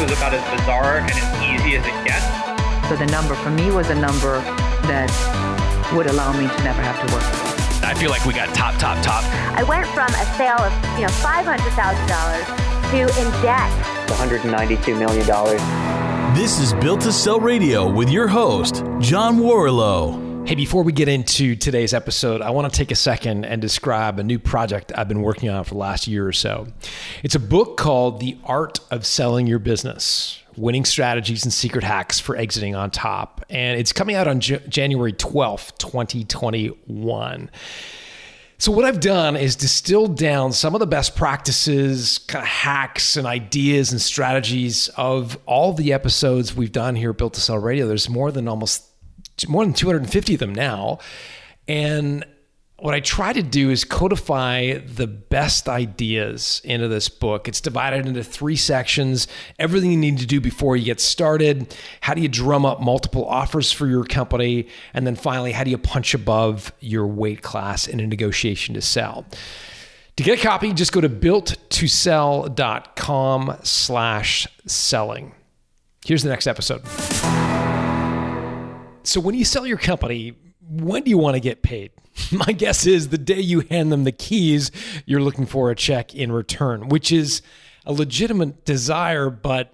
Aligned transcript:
was 0.00 0.12
about 0.12 0.34
as 0.34 0.44
bizarre 0.58 0.98
and 0.98 1.10
as 1.10 1.26
easy 1.42 1.76
as 1.76 1.84
it 1.86 1.96
gets. 2.04 2.26
So 2.88 2.96
the 2.96 3.06
number 3.06 3.34
for 3.34 3.50
me 3.50 3.70
was 3.70 3.90
a 3.90 3.94
number 3.94 4.40
that 4.86 5.10
would 5.94 6.06
allow 6.06 6.32
me 6.32 6.46
to 6.48 6.64
never 6.64 6.82
have 6.82 6.98
to 7.06 7.14
work. 7.14 7.24
I 7.82 7.94
feel 7.94 8.10
like 8.10 8.24
we 8.26 8.32
got 8.32 8.54
top, 8.54 8.74
top, 8.78 9.02
top. 9.04 9.24
I 9.56 9.62
went 9.62 9.86
from 9.88 10.08
a 10.08 10.26
sale 10.36 10.58
of 10.58 10.72
you 10.98 11.06
know 11.06 11.12
five 11.22 11.44
hundred 11.46 11.70
thousand 11.72 12.06
dollars 12.08 12.46
to 12.90 12.98
in 13.20 13.30
debt. 13.42 13.70
One 14.10 14.18
hundred 14.18 14.42
and 14.42 14.52
ninety-two 14.52 14.96
million 14.96 15.26
dollars. 15.26 15.60
This 16.36 16.58
is 16.58 16.74
Built 16.74 17.00
to 17.02 17.12
Sell 17.12 17.40
Radio 17.40 17.90
with 17.90 18.10
your 18.10 18.28
host, 18.28 18.84
John 18.98 19.38
Warrillow. 19.38 20.25
Hey, 20.46 20.54
before 20.54 20.84
we 20.84 20.92
get 20.92 21.08
into 21.08 21.56
today's 21.56 21.92
episode, 21.92 22.40
I 22.40 22.50
want 22.50 22.72
to 22.72 22.78
take 22.78 22.92
a 22.92 22.94
second 22.94 23.44
and 23.44 23.60
describe 23.60 24.20
a 24.20 24.22
new 24.22 24.38
project 24.38 24.92
I've 24.94 25.08
been 25.08 25.22
working 25.22 25.48
on 25.48 25.64
for 25.64 25.74
the 25.74 25.80
last 25.80 26.06
year 26.06 26.24
or 26.24 26.32
so. 26.32 26.68
It's 27.24 27.34
a 27.34 27.40
book 27.40 27.76
called 27.76 28.20
The 28.20 28.38
Art 28.44 28.78
of 28.92 29.04
Selling 29.04 29.48
Your 29.48 29.58
Business 29.58 30.40
Winning 30.56 30.84
Strategies 30.84 31.42
and 31.42 31.52
Secret 31.52 31.82
Hacks 31.82 32.20
for 32.20 32.36
Exiting 32.36 32.76
on 32.76 32.92
Top. 32.92 33.44
And 33.50 33.80
it's 33.80 33.92
coming 33.92 34.14
out 34.14 34.28
on 34.28 34.38
J- 34.38 34.62
January 34.68 35.12
12th, 35.12 35.78
2021. 35.78 37.50
So, 38.58 38.70
what 38.70 38.84
I've 38.84 39.00
done 39.00 39.34
is 39.34 39.56
distilled 39.56 40.16
down 40.16 40.52
some 40.52 40.74
of 40.74 40.78
the 40.78 40.86
best 40.86 41.16
practices, 41.16 42.18
kind 42.18 42.44
of 42.44 42.48
hacks 42.48 43.16
and 43.16 43.26
ideas 43.26 43.90
and 43.90 44.00
strategies 44.00 44.90
of 44.96 45.36
all 45.44 45.72
the 45.72 45.92
episodes 45.92 46.54
we've 46.54 46.70
done 46.70 46.94
here 46.94 47.10
at 47.10 47.18
Built 47.18 47.34
to 47.34 47.40
Sell 47.40 47.58
Radio. 47.58 47.88
There's 47.88 48.08
more 48.08 48.30
than 48.30 48.46
almost 48.46 48.85
more 49.48 49.64
than 49.64 49.74
250 49.74 50.34
of 50.34 50.40
them 50.40 50.54
now. 50.54 50.98
And 51.68 52.24
what 52.78 52.94
I 52.94 53.00
try 53.00 53.32
to 53.32 53.42
do 53.42 53.70
is 53.70 53.84
codify 53.84 54.76
the 54.78 55.06
best 55.06 55.66
ideas 55.68 56.60
into 56.62 56.88
this 56.88 57.08
book. 57.08 57.48
It's 57.48 57.62
divided 57.62 58.06
into 58.06 58.22
three 58.22 58.56
sections 58.56 59.28
everything 59.58 59.90
you 59.90 59.96
need 59.96 60.18
to 60.18 60.26
do 60.26 60.42
before 60.42 60.76
you 60.76 60.84
get 60.84 61.00
started, 61.00 61.74
how 62.02 62.12
do 62.12 62.20
you 62.20 62.28
drum 62.28 62.66
up 62.66 62.82
multiple 62.82 63.24
offers 63.24 63.72
for 63.72 63.86
your 63.86 64.04
company, 64.04 64.68
and 64.92 65.06
then 65.06 65.16
finally, 65.16 65.52
how 65.52 65.64
do 65.64 65.70
you 65.70 65.78
punch 65.78 66.12
above 66.12 66.70
your 66.80 67.06
weight 67.06 67.40
class 67.42 67.86
in 67.86 67.98
a 67.98 68.06
negotiation 68.06 68.74
to 68.74 68.82
sell. 68.82 69.24
To 70.16 70.22
get 70.22 70.38
a 70.38 70.42
copy, 70.42 70.74
just 70.74 70.92
go 70.92 71.00
to 71.00 71.08
builttosell.com 71.08 73.56
slash 73.62 74.46
selling. 74.66 75.34
Here's 76.04 76.22
the 76.22 76.30
next 76.30 76.46
episode. 76.46 76.82
So 79.06 79.20
when 79.20 79.34
you 79.34 79.44
sell 79.44 79.66
your 79.66 79.78
company, 79.78 80.34
when 80.68 81.04
do 81.04 81.10
you 81.10 81.18
want 81.18 81.34
to 81.34 81.40
get 81.40 81.62
paid? 81.62 81.92
My 82.32 82.52
guess 82.52 82.86
is 82.86 83.08
the 83.08 83.18
day 83.18 83.40
you 83.40 83.60
hand 83.60 83.92
them 83.92 84.04
the 84.04 84.12
keys, 84.12 84.70
you're 85.04 85.20
looking 85.20 85.46
for 85.46 85.70
a 85.70 85.76
check 85.76 86.14
in 86.14 86.32
return, 86.32 86.88
which 86.88 87.12
is 87.12 87.42
a 87.84 87.92
legitimate 87.92 88.64
desire, 88.64 89.30
but 89.30 89.72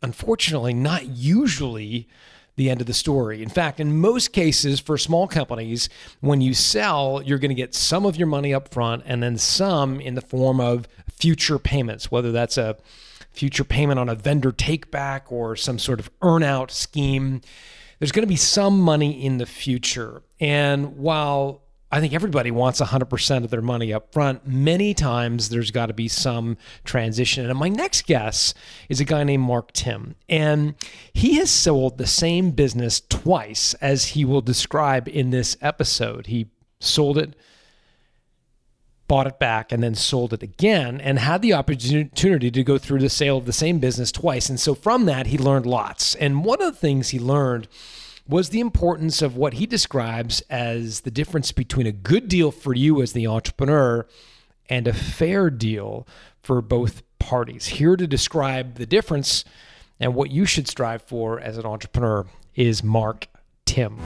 unfortunately 0.00 0.72
not 0.74 1.06
usually 1.06 2.08
the 2.54 2.70
end 2.70 2.80
of 2.80 2.86
the 2.86 2.94
story. 2.94 3.42
In 3.42 3.48
fact, 3.48 3.80
in 3.80 4.00
most 4.00 4.32
cases 4.32 4.80
for 4.80 4.98
small 4.98 5.26
companies, 5.26 5.88
when 6.20 6.40
you 6.40 6.54
sell, 6.54 7.22
you're 7.24 7.38
going 7.38 7.50
to 7.50 7.54
get 7.54 7.74
some 7.74 8.04
of 8.04 8.16
your 8.16 8.26
money 8.26 8.52
up 8.52 8.72
front 8.72 9.02
and 9.06 9.22
then 9.22 9.38
some 9.38 10.00
in 10.00 10.14
the 10.14 10.20
form 10.20 10.60
of 10.60 10.86
future 11.08 11.58
payments, 11.58 12.10
whether 12.10 12.32
that's 12.32 12.58
a 12.58 12.76
future 13.32 13.64
payment 13.64 13.98
on 13.98 14.08
a 14.08 14.14
vendor 14.14 14.50
take 14.50 14.90
back 14.90 15.30
or 15.30 15.54
some 15.56 15.78
sort 15.78 16.00
of 16.00 16.10
earnout 16.20 16.70
scheme 16.70 17.40
there's 17.98 18.12
going 18.12 18.22
to 18.22 18.28
be 18.28 18.36
some 18.36 18.80
money 18.80 19.24
in 19.24 19.38
the 19.38 19.46
future. 19.46 20.22
And 20.40 20.96
while 20.96 21.62
I 21.90 22.00
think 22.00 22.12
everybody 22.12 22.50
wants 22.50 22.80
100% 22.80 23.44
of 23.44 23.50
their 23.50 23.62
money 23.62 23.94
up 23.94 24.12
front. 24.12 24.46
Many 24.46 24.92
times 24.92 25.48
there's 25.48 25.70
got 25.70 25.86
to 25.86 25.94
be 25.94 26.06
some 26.06 26.58
transition. 26.84 27.48
And 27.48 27.58
my 27.58 27.70
next 27.70 28.06
guest 28.06 28.54
is 28.90 29.00
a 29.00 29.06
guy 29.06 29.24
named 29.24 29.44
Mark 29.44 29.72
Timm. 29.72 30.14
And 30.28 30.74
he 31.14 31.36
has 31.36 31.50
sold 31.50 31.96
the 31.96 32.06
same 32.06 32.50
business 32.50 33.00
twice, 33.00 33.72
as 33.74 34.06
he 34.06 34.24
will 34.26 34.42
describe 34.42 35.08
in 35.08 35.30
this 35.30 35.56
episode. 35.62 36.26
He 36.26 36.50
sold 36.78 37.16
it 37.16 37.34
bought 39.08 39.26
it 39.26 39.38
back 39.38 39.72
and 39.72 39.82
then 39.82 39.94
sold 39.94 40.32
it 40.32 40.42
again 40.42 41.00
and 41.00 41.18
had 41.18 41.42
the 41.42 41.54
opportunity 41.54 42.50
to 42.50 42.62
go 42.62 42.78
through 42.78 43.00
the 43.00 43.08
sale 43.08 43.38
of 43.38 43.46
the 43.46 43.52
same 43.52 43.78
business 43.78 44.12
twice. 44.12 44.48
And 44.48 44.60
so 44.60 44.74
from 44.74 45.06
that, 45.06 45.28
he 45.28 45.38
learned 45.38 45.66
lots. 45.66 46.14
And 46.14 46.44
one 46.44 46.62
of 46.62 46.72
the 46.72 46.78
things 46.78 47.08
he 47.08 47.18
learned 47.18 47.66
was 48.28 48.50
the 48.50 48.60
importance 48.60 49.22
of 49.22 49.36
what 49.36 49.54
he 49.54 49.66
describes 49.66 50.42
as 50.50 51.00
the 51.00 51.10
difference 51.10 51.50
between 51.50 51.86
a 51.86 51.92
good 51.92 52.28
deal 52.28 52.50
for 52.50 52.74
you 52.74 53.00
as 53.00 53.14
the 53.14 53.26
entrepreneur 53.26 54.06
and 54.68 54.86
a 54.86 54.92
fair 54.92 55.48
deal 55.48 56.06
for 56.42 56.60
both 56.60 57.02
parties. 57.18 57.66
Here 57.66 57.96
to 57.96 58.06
describe 58.06 58.74
the 58.74 58.86
difference 58.86 59.44
and 59.98 60.14
what 60.14 60.30
you 60.30 60.44
should 60.44 60.68
strive 60.68 61.02
for 61.02 61.40
as 61.40 61.56
an 61.56 61.64
entrepreneur 61.64 62.26
is 62.54 62.84
Mark 62.84 63.26
Timm. 63.64 63.98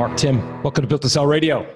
Mark 0.00 0.16
Timm, 0.16 0.62
welcome 0.62 0.80
to 0.80 0.88
Built 0.88 1.02
to 1.02 1.10
Sell 1.10 1.26
Radio. 1.26 1.66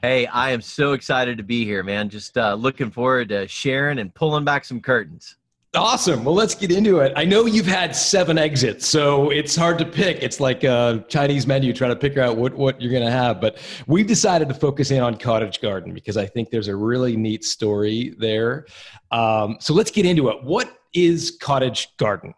Hey, 0.00 0.26
I 0.26 0.50
am 0.50 0.60
so 0.60 0.94
excited 0.94 1.38
to 1.38 1.44
be 1.44 1.64
here, 1.64 1.84
man. 1.84 2.08
Just 2.08 2.36
uh, 2.36 2.54
looking 2.54 2.90
forward 2.90 3.28
to 3.28 3.46
sharing 3.46 4.00
and 4.00 4.12
pulling 4.12 4.44
back 4.44 4.64
some 4.64 4.80
curtains. 4.80 5.36
Awesome. 5.72 6.24
Well, 6.24 6.34
let's 6.34 6.56
get 6.56 6.72
into 6.72 6.98
it. 6.98 7.12
I 7.14 7.24
know 7.24 7.46
you've 7.46 7.68
had 7.68 7.94
seven 7.94 8.36
exits, 8.36 8.88
so 8.88 9.30
it's 9.30 9.54
hard 9.54 9.78
to 9.78 9.84
pick. 9.84 10.20
It's 10.24 10.40
like 10.40 10.64
a 10.64 11.04
Chinese 11.08 11.46
menu 11.46 11.72
trying 11.72 11.94
to 11.94 12.00
figure 12.00 12.20
out 12.20 12.36
what, 12.36 12.52
what 12.54 12.82
you're 12.82 12.90
going 12.90 13.04
to 13.04 13.12
have. 13.12 13.40
But 13.40 13.58
we've 13.86 14.08
decided 14.08 14.48
to 14.48 14.54
focus 14.54 14.90
in 14.90 15.00
on 15.00 15.16
Cottage 15.16 15.60
Garden 15.60 15.94
because 15.94 16.16
I 16.16 16.26
think 16.26 16.50
there's 16.50 16.66
a 16.66 16.74
really 16.74 17.16
neat 17.16 17.44
story 17.44 18.16
there. 18.18 18.66
Um, 19.12 19.58
so 19.60 19.72
let's 19.72 19.92
get 19.92 20.04
into 20.04 20.30
it. 20.30 20.42
What 20.42 20.80
is 20.94 21.38
Cottage 21.40 21.96
Garden? 21.96 22.34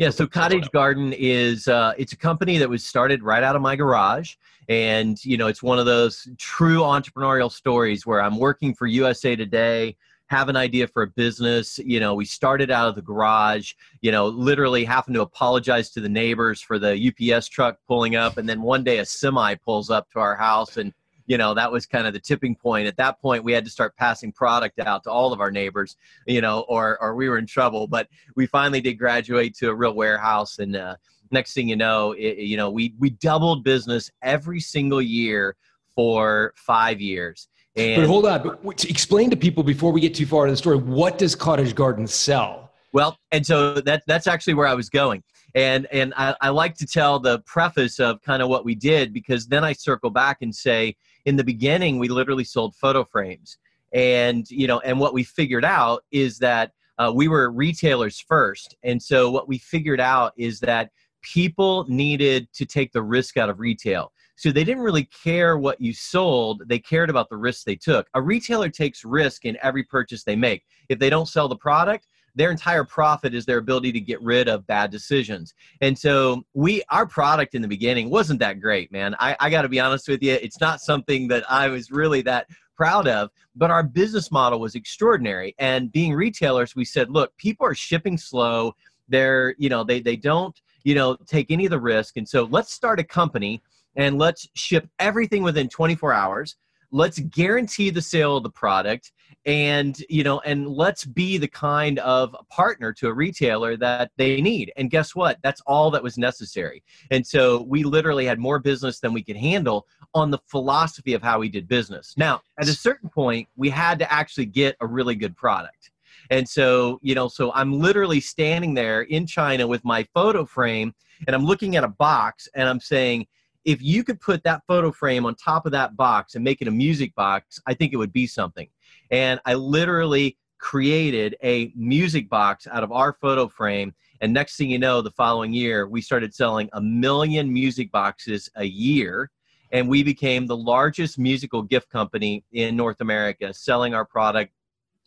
Yeah, 0.00 0.08
so 0.08 0.26
Cottage 0.26 0.70
Garden 0.70 1.12
is 1.12 1.68
uh, 1.68 1.92
it's 1.98 2.14
a 2.14 2.16
company 2.16 2.56
that 2.56 2.70
was 2.70 2.82
started 2.82 3.22
right 3.22 3.42
out 3.42 3.54
of 3.54 3.60
my 3.60 3.76
garage, 3.76 4.36
and 4.70 5.22
you 5.22 5.36
know 5.36 5.46
it's 5.46 5.62
one 5.62 5.78
of 5.78 5.84
those 5.84 6.26
true 6.38 6.80
entrepreneurial 6.80 7.52
stories 7.52 8.06
where 8.06 8.22
I'm 8.22 8.38
working 8.38 8.72
for 8.72 8.86
USA 8.86 9.36
Today, 9.36 9.98
have 10.28 10.48
an 10.48 10.56
idea 10.56 10.86
for 10.86 11.02
a 11.02 11.06
business. 11.06 11.78
You 11.78 12.00
know, 12.00 12.14
we 12.14 12.24
started 12.24 12.70
out 12.70 12.88
of 12.88 12.94
the 12.94 13.02
garage. 13.02 13.74
You 14.00 14.10
know, 14.10 14.28
literally 14.28 14.86
having 14.86 15.12
to 15.12 15.20
apologize 15.20 15.90
to 15.90 16.00
the 16.00 16.08
neighbors 16.08 16.62
for 16.62 16.78
the 16.78 16.96
UPS 16.96 17.48
truck 17.48 17.76
pulling 17.86 18.16
up, 18.16 18.38
and 18.38 18.48
then 18.48 18.62
one 18.62 18.82
day 18.82 19.00
a 19.00 19.04
semi 19.04 19.54
pulls 19.56 19.90
up 19.90 20.10
to 20.12 20.18
our 20.18 20.34
house 20.34 20.78
and 20.78 20.94
you 21.30 21.38
know 21.38 21.54
that 21.54 21.70
was 21.70 21.86
kind 21.86 22.08
of 22.08 22.12
the 22.12 22.18
tipping 22.18 22.56
point. 22.56 22.88
At 22.88 22.96
that 22.96 23.20
point 23.22 23.44
we 23.44 23.52
had 23.52 23.64
to 23.64 23.70
start 23.70 23.96
passing 23.96 24.32
product 24.32 24.80
out 24.80 25.04
to 25.04 25.12
all 25.12 25.32
of 25.32 25.40
our 25.40 25.52
neighbors 25.52 25.96
you 26.26 26.40
know 26.40 26.62
or 26.68 27.00
or 27.00 27.14
we 27.14 27.28
were 27.28 27.38
in 27.38 27.46
trouble. 27.46 27.86
But 27.86 28.08
we 28.34 28.46
finally 28.46 28.80
did 28.80 28.94
graduate 28.94 29.54
to 29.58 29.70
a 29.70 29.74
real 29.74 29.94
warehouse 29.94 30.58
and 30.58 30.74
uh, 30.74 30.96
next 31.30 31.54
thing 31.54 31.68
you 31.68 31.76
know 31.76 32.12
it, 32.12 32.38
you 32.38 32.56
know 32.56 32.68
we 32.68 32.94
we 32.98 33.10
doubled 33.10 33.62
business 33.62 34.10
every 34.22 34.58
single 34.58 35.00
year 35.00 35.54
for 35.94 36.52
five 36.56 37.00
years. 37.00 37.46
And 37.76 38.02
but 38.02 38.08
hold 38.08 38.26
on 38.26 38.58
but 38.64 38.84
explain 38.84 39.30
to 39.30 39.36
people 39.36 39.62
before 39.62 39.92
we 39.92 40.00
get 40.00 40.16
too 40.16 40.26
far 40.26 40.46
into 40.46 40.54
the 40.54 40.56
story 40.56 40.78
what 40.78 41.16
does 41.16 41.36
cottage 41.36 41.76
garden 41.76 42.08
sell? 42.08 42.72
Well 42.92 43.16
and 43.30 43.46
so 43.46 43.74
that 43.74 44.02
that's 44.08 44.26
actually 44.26 44.54
where 44.54 44.66
i 44.66 44.74
was 44.74 44.90
going. 44.90 45.22
And 45.54 45.86
and 45.92 46.12
I, 46.16 46.34
I 46.40 46.48
like 46.48 46.74
to 46.78 46.86
tell 46.86 47.20
the 47.20 47.38
preface 47.40 48.00
of 48.00 48.20
kind 48.20 48.42
of 48.42 48.48
what 48.48 48.64
we 48.64 48.74
did 48.74 49.12
because 49.12 49.46
then 49.46 49.62
i 49.62 49.72
circle 49.72 50.10
back 50.10 50.38
and 50.42 50.52
say 50.52 50.96
in 51.24 51.36
the 51.36 51.44
beginning 51.44 51.98
we 51.98 52.08
literally 52.08 52.44
sold 52.44 52.74
photo 52.76 53.04
frames. 53.04 53.58
And 53.92 54.48
you 54.50 54.66
know 54.66 54.80
and 54.80 54.98
what 55.00 55.14
we 55.14 55.24
figured 55.24 55.64
out 55.64 56.04
is 56.10 56.38
that 56.38 56.72
uh, 56.98 57.10
we 57.14 57.28
were 57.28 57.50
retailers 57.50 58.20
first. 58.20 58.76
And 58.82 59.02
so 59.02 59.30
what 59.30 59.48
we 59.48 59.58
figured 59.58 60.00
out 60.00 60.32
is 60.36 60.60
that 60.60 60.90
people 61.22 61.86
needed 61.88 62.52
to 62.52 62.66
take 62.66 62.92
the 62.92 63.02
risk 63.02 63.36
out 63.36 63.48
of 63.48 63.58
retail. 63.58 64.12
So 64.36 64.50
they 64.50 64.64
didn't 64.64 64.82
really 64.82 65.04
care 65.04 65.58
what 65.58 65.80
you 65.80 65.92
sold. 65.92 66.62
They 66.66 66.78
cared 66.78 67.10
about 67.10 67.28
the 67.28 67.36
risk 67.36 67.64
they 67.64 67.76
took. 67.76 68.08
A 68.14 68.22
retailer 68.22 68.70
takes 68.70 69.04
risk 69.04 69.44
in 69.44 69.58
every 69.62 69.82
purchase 69.82 70.24
they 70.24 70.36
make. 70.36 70.64
If 70.88 70.98
they 70.98 71.10
don't 71.10 71.28
sell 71.28 71.46
the 71.46 71.56
product 71.56 72.06
their 72.34 72.50
entire 72.50 72.84
profit 72.84 73.34
is 73.34 73.46
their 73.46 73.58
ability 73.58 73.92
to 73.92 74.00
get 74.00 74.20
rid 74.22 74.48
of 74.48 74.66
bad 74.66 74.90
decisions. 74.90 75.54
And 75.80 75.98
so 75.98 76.42
we 76.54 76.82
our 76.90 77.06
product 77.06 77.54
in 77.54 77.62
the 77.62 77.68
beginning 77.68 78.10
wasn't 78.10 78.40
that 78.40 78.60
great, 78.60 78.92
man. 78.92 79.14
I, 79.18 79.36
I 79.40 79.50
got 79.50 79.62
to 79.62 79.68
be 79.68 79.80
honest 79.80 80.08
with 80.08 80.22
you, 80.22 80.32
it's 80.34 80.60
not 80.60 80.80
something 80.80 81.28
that 81.28 81.50
I 81.50 81.68
was 81.68 81.90
really 81.90 82.22
that 82.22 82.46
proud 82.76 83.06
of, 83.06 83.30
but 83.54 83.70
our 83.70 83.82
business 83.82 84.30
model 84.30 84.60
was 84.60 84.74
extraordinary. 84.74 85.54
And 85.58 85.92
being 85.92 86.14
retailers, 86.14 86.74
we 86.74 86.84
said, 86.84 87.10
look, 87.10 87.36
people 87.36 87.66
are 87.66 87.74
shipping 87.74 88.16
slow. 88.16 88.74
They're, 89.08 89.54
you 89.58 89.68
know, 89.68 89.84
they 89.84 90.00
they 90.00 90.16
don't, 90.16 90.58
you 90.84 90.94
know, 90.94 91.16
take 91.26 91.50
any 91.50 91.66
of 91.66 91.70
the 91.70 91.80
risk. 91.80 92.16
And 92.16 92.28
so 92.28 92.44
let's 92.44 92.72
start 92.72 93.00
a 93.00 93.04
company 93.04 93.60
and 93.96 94.18
let's 94.18 94.48
ship 94.54 94.88
everything 94.98 95.42
within 95.42 95.68
24 95.68 96.12
hours 96.12 96.56
let's 96.90 97.18
guarantee 97.18 97.90
the 97.90 98.02
sale 98.02 98.36
of 98.36 98.42
the 98.42 98.50
product 98.50 99.12
and 99.46 100.02
you 100.10 100.22
know 100.22 100.40
and 100.40 100.68
let's 100.68 101.04
be 101.04 101.38
the 101.38 101.48
kind 101.48 101.98
of 102.00 102.36
partner 102.50 102.92
to 102.92 103.08
a 103.08 103.12
retailer 103.12 103.76
that 103.76 104.10
they 104.16 104.40
need. 104.40 104.72
And 104.76 104.90
guess 104.90 105.14
what? 105.14 105.38
That's 105.42 105.62
all 105.66 105.90
that 105.92 106.02
was 106.02 106.18
necessary. 106.18 106.82
And 107.10 107.26
so 107.26 107.62
we 107.62 107.82
literally 107.82 108.26
had 108.26 108.38
more 108.38 108.58
business 108.58 109.00
than 109.00 109.12
we 109.12 109.22
could 109.22 109.36
handle 109.36 109.86
on 110.14 110.30
the 110.30 110.38
philosophy 110.46 111.14
of 111.14 111.22
how 111.22 111.38
we 111.38 111.48
did 111.48 111.68
business. 111.68 112.14
Now 112.16 112.42
at 112.58 112.68
a 112.68 112.72
certain 112.72 113.08
point 113.08 113.48
we 113.56 113.70
had 113.70 113.98
to 114.00 114.12
actually 114.12 114.46
get 114.46 114.76
a 114.80 114.86
really 114.86 115.14
good 115.14 115.36
product. 115.36 115.90
And 116.30 116.48
so 116.48 117.00
you 117.02 117.14
know 117.14 117.28
so 117.28 117.50
i'm 117.54 117.72
literally 117.72 118.20
standing 118.20 118.74
there 118.74 119.02
in 119.02 119.26
china 119.26 119.66
with 119.66 119.84
my 119.84 120.06
photo 120.14 120.44
frame 120.44 120.94
and 121.26 121.34
i'm 121.34 121.44
looking 121.44 121.76
at 121.76 121.82
a 121.82 121.88
box 121.88 122.48
and 122.54 122.68
i'm 122.68 122.78
saying 122.78 123.26
if 123.64 123.82
you 123.82 124.02
could 124.02 124.20
put 124.20 124.42
that 124.44 124.62
photo 124.66 124.90
frame 124.90 125.26
on 125.26 125.34
top 125.34 125.66
of 125.66 125.72
that 125.72 125.96
box 125.96 126.34
and 126.34 126.42
make 126.42 126.62
it 126.62 126.68
a 126.68 126.70
music 126.70 127.14
box 127.14 127.60
i 127.66 127.74
think 127.74 127.92
it 127.92 127.96
would 127.96 128.12
be 128.12 128.26
something 128.26 128.68
and 129.10 129.40
I 129.44 129.54
literally 129.54 130.36
created 130.58 131.36
a 131.42 131.72
music 131.74 132.28
box 132.28 132.66
out 132.66 132.84
of 132.84 132.92
our 132.92 133.14
photo 133.14 133.48
frame. 133.48 133.94
And 134.20 134.32
next 134.32 134.56
thing 134.56 134.70
you 134.70 134.78
know, 134.78 135.00
the 135.00 135.10
following 135.10 135.52
year, 135.52 135.88
we 135.88 136.02
started 136.02 136.34
selling 136.34 136.68
a 136.74 136.80
million 136.80 137.52
music 137.52 137.90
boxes 137.90 138.48
a 138.56 138.64
year. 138.64 139.30
And 139.72 139.88
we 139.88 140.02
became 140.02 140.46
the 140.46 140.56
largest 140.56 141.18
musical 141.18 141.62
gift 141.62 141.90
company 141.90 142.44
in 142.52 142.76
North 142.76 143.00
America, 143.00 143.54
selling 143.54 143.94
our 143.94 144.04
product 144.04 144.52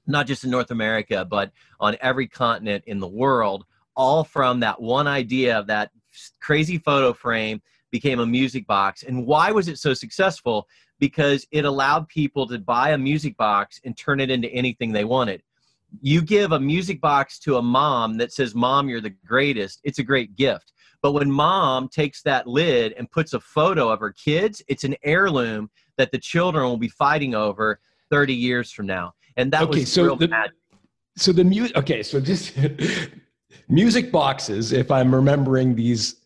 not 0.06 0.28
just 0.28 0.44
in 0.44 0.50
North 0.50 0.72
America, 0.72 1.24
but 1.24 1.52
on 1.80 1.96
every 2.02 2.28
continent 2.28 2.84
in 2.88 3.00
the 3.00 3.08
world, 3.08 3.66
all 3.96 4.26
from 4.26 4.60
that 4.60 4.82
one 4.82 5.08
idea 5.08 5.58
of 5.58 5.68
that 5.68 5.92
crazy 6.42 6.78
photo 6.78 7.14
frame 7.14 7.62
became 7.94 8.20
a 8.20 8.26
music 8.26 8.68
box. 8.68 9.04
And 9.04 9.26
why 9.26 9.52
was 9.52 9.70
it 9.70 9.80
so 9.80 9.94
successful? 9.94 10.68
because 11.04 11.46
it 11.52 11.66
allowed 11.66 12.08
people 12.08 12.48
to 12.48 12.58
buy 12.58 12.92
a 12.92 12.98
music 12.98 13.36
box 13.36 13.78
and 13.84 13.98
turn 13.98 14.22
it 14.22 14.32
into 14.32 14.48
anything 14.54 14.94
they 14.94 15.04
wanted. 15.04 15.44
You 16.02 16.22
give 16.22 16.54
a 16.54 16.60
music 16.60 17.02
box 17.02 17.40
to 17.40 17.58
a 17.58 17.62
mom 17.62 18.18
that 18.20 18.32
says, 18.32 18.56
Mom, 18.56 18.88
you're 18.88 19.02
the 19.02 19.14
greatest, 19.26 19.82
it's 19.84 20.00
a 20.00 20.04
great 20.04 20.38
gift. 20.38 20.72
But 21.02 21.12
when 21.12 21.30
mom 21.30 21.90
takes 21.90 22.22
that 22.22 22.48
lid 22.48 22.94
and 22.94 23.12
puts 23.12 23.34
a 23.34 23.42
photo 23.42 23.90
of 23.90 24.00
her 24.00 24.14
kids, 24.14 24.62
it's 24.70 24.86
an 24.86 24.96
heirloom 25.04 25.70
that 25.98 26.14
the 26.14 26.18
children 26.18 26.64
will 26.64 26.78
be 26.78 26.88
fighting 26.88 27.36
over 27.36 27.82
30 28.10 28.34
years 28.34 28.72
from 28.72 28.86
now. 28.86 29.14
And 29.36 29.52
that 29.52 29.64
okay, 29.64 29.82
was 29.82 29.92
so 29.92 30.04
real 30.06 30.16
the, 30.16 30.30
magic. 30.30 30.56
So 31.18 31.34
the 31.34 31.44
music, 31.44 31.76
okay, 31.76 32.02
so 32.02 32.22
just 32.22 32.54
music 33.68 34.10
boxes, 34.10 34.72
if 34.72 34.90
I'm 34.90 35.14
remembering 35.14 35.76
these 35.76 36.22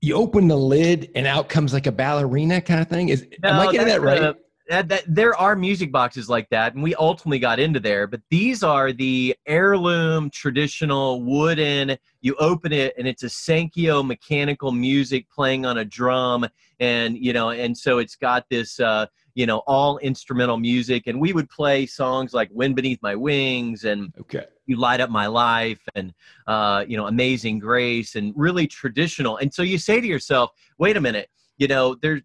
you 0.00 0.14
open 0.14 0.48
the 0.48 0.56
lid 0.56 1.10
and 1.14 1.26
out 1.26 1.48
comes 1.48 1.72
like 1.72 1.86
a 1.86 1.92
ballerina 1.92 2.60
kind 2.60 2.80
of 2.80 2.88
thing. 2.88 3.08
Is 3.08 3.26
no, 3.42 3.50
am 3.50 3.68
I 3.68 3.72
getting 3.72 3.88
that 3.88 4.00
right? 4.00 4.34
that, 4.68 4.88
that, 4.88 5.04
there 5.06 5.34
are 5.34 5.56
music 5.56 5.90
boxes 5.90 6.28
like 6.28 6.48
that, 6.50 6.74
and 6.74 6.82
we 6.82 6.94
ultimately 6.96 7.38
got 7.38 7.58
into 7.58 7.80
there. 7.80 8.06
But 8.06 8.20
these 8.30 8.62
are 8.62 8.92
the 8.92 9.34
heirloom, 9.46 10.30
traditional 10.30 11.22
wooden. 11.22 11.96
You 12.20 12.34
open 12.38 12.72
it, 12.72 12.94
and 12.98 13.08
it's 13.08 13.22
a 13.22 13.28
Sankyo 13.28 14.06
mechanical 14.06 14.70
music 14.70 15.28
playing 15.30 15.64
on 15.64 15.78
a 15.78 15.84
drum, 15.84 16.46
and 16.80 17.16
you 17.16 17.32
know, 17.32 17.50
and 17.50 17.76
so 17.76 17.98
it's 17.98 18.16
got 18.16 18.44
this, 18.50 18.78
uh, 18.78 19.06
you 19.34 19.46
know, 19.46 19.58
all 19.66 19.98
instrumental 19.98 20.56
music. 20.56 21.06
And 21.06 21.20
we 21.20 21.32
would 21.32 21.48
play 21.50 21.86
songs 21.86 22.34
like 22.34 22.48
"Wind 22.52 22.76
Beneath 22.76 23.00
My 23.02 23.14
Wings" 23.14 23.84
and 23.84 24.12
okay. 24.20 24.46
You 24.66 24.76
light 24.76 25.00
up 25.00 25.08
my 25.08 25.26
life 25.26 25.80
and 25.94 26.12
uh, 26.46 26.84
you 26.86 26.96
know 26.96 27.06
amazing 27.06 27.58
grace 27.58 28.16
and 28.16 28.34
really 28.36 28.66
traditional. 28.66 29.38
And 29.38 29.52
so 29.52 29.62
you 29.62 29.78
say 29.78 30.00
to 30.00 30.06
yourself 30.06 30.50
wait 30.78 30.96
a 30.96 31.00
minute 31.00 31.28
you 31.58 31.66
know 31.66 31.96
there, 31.96 32.20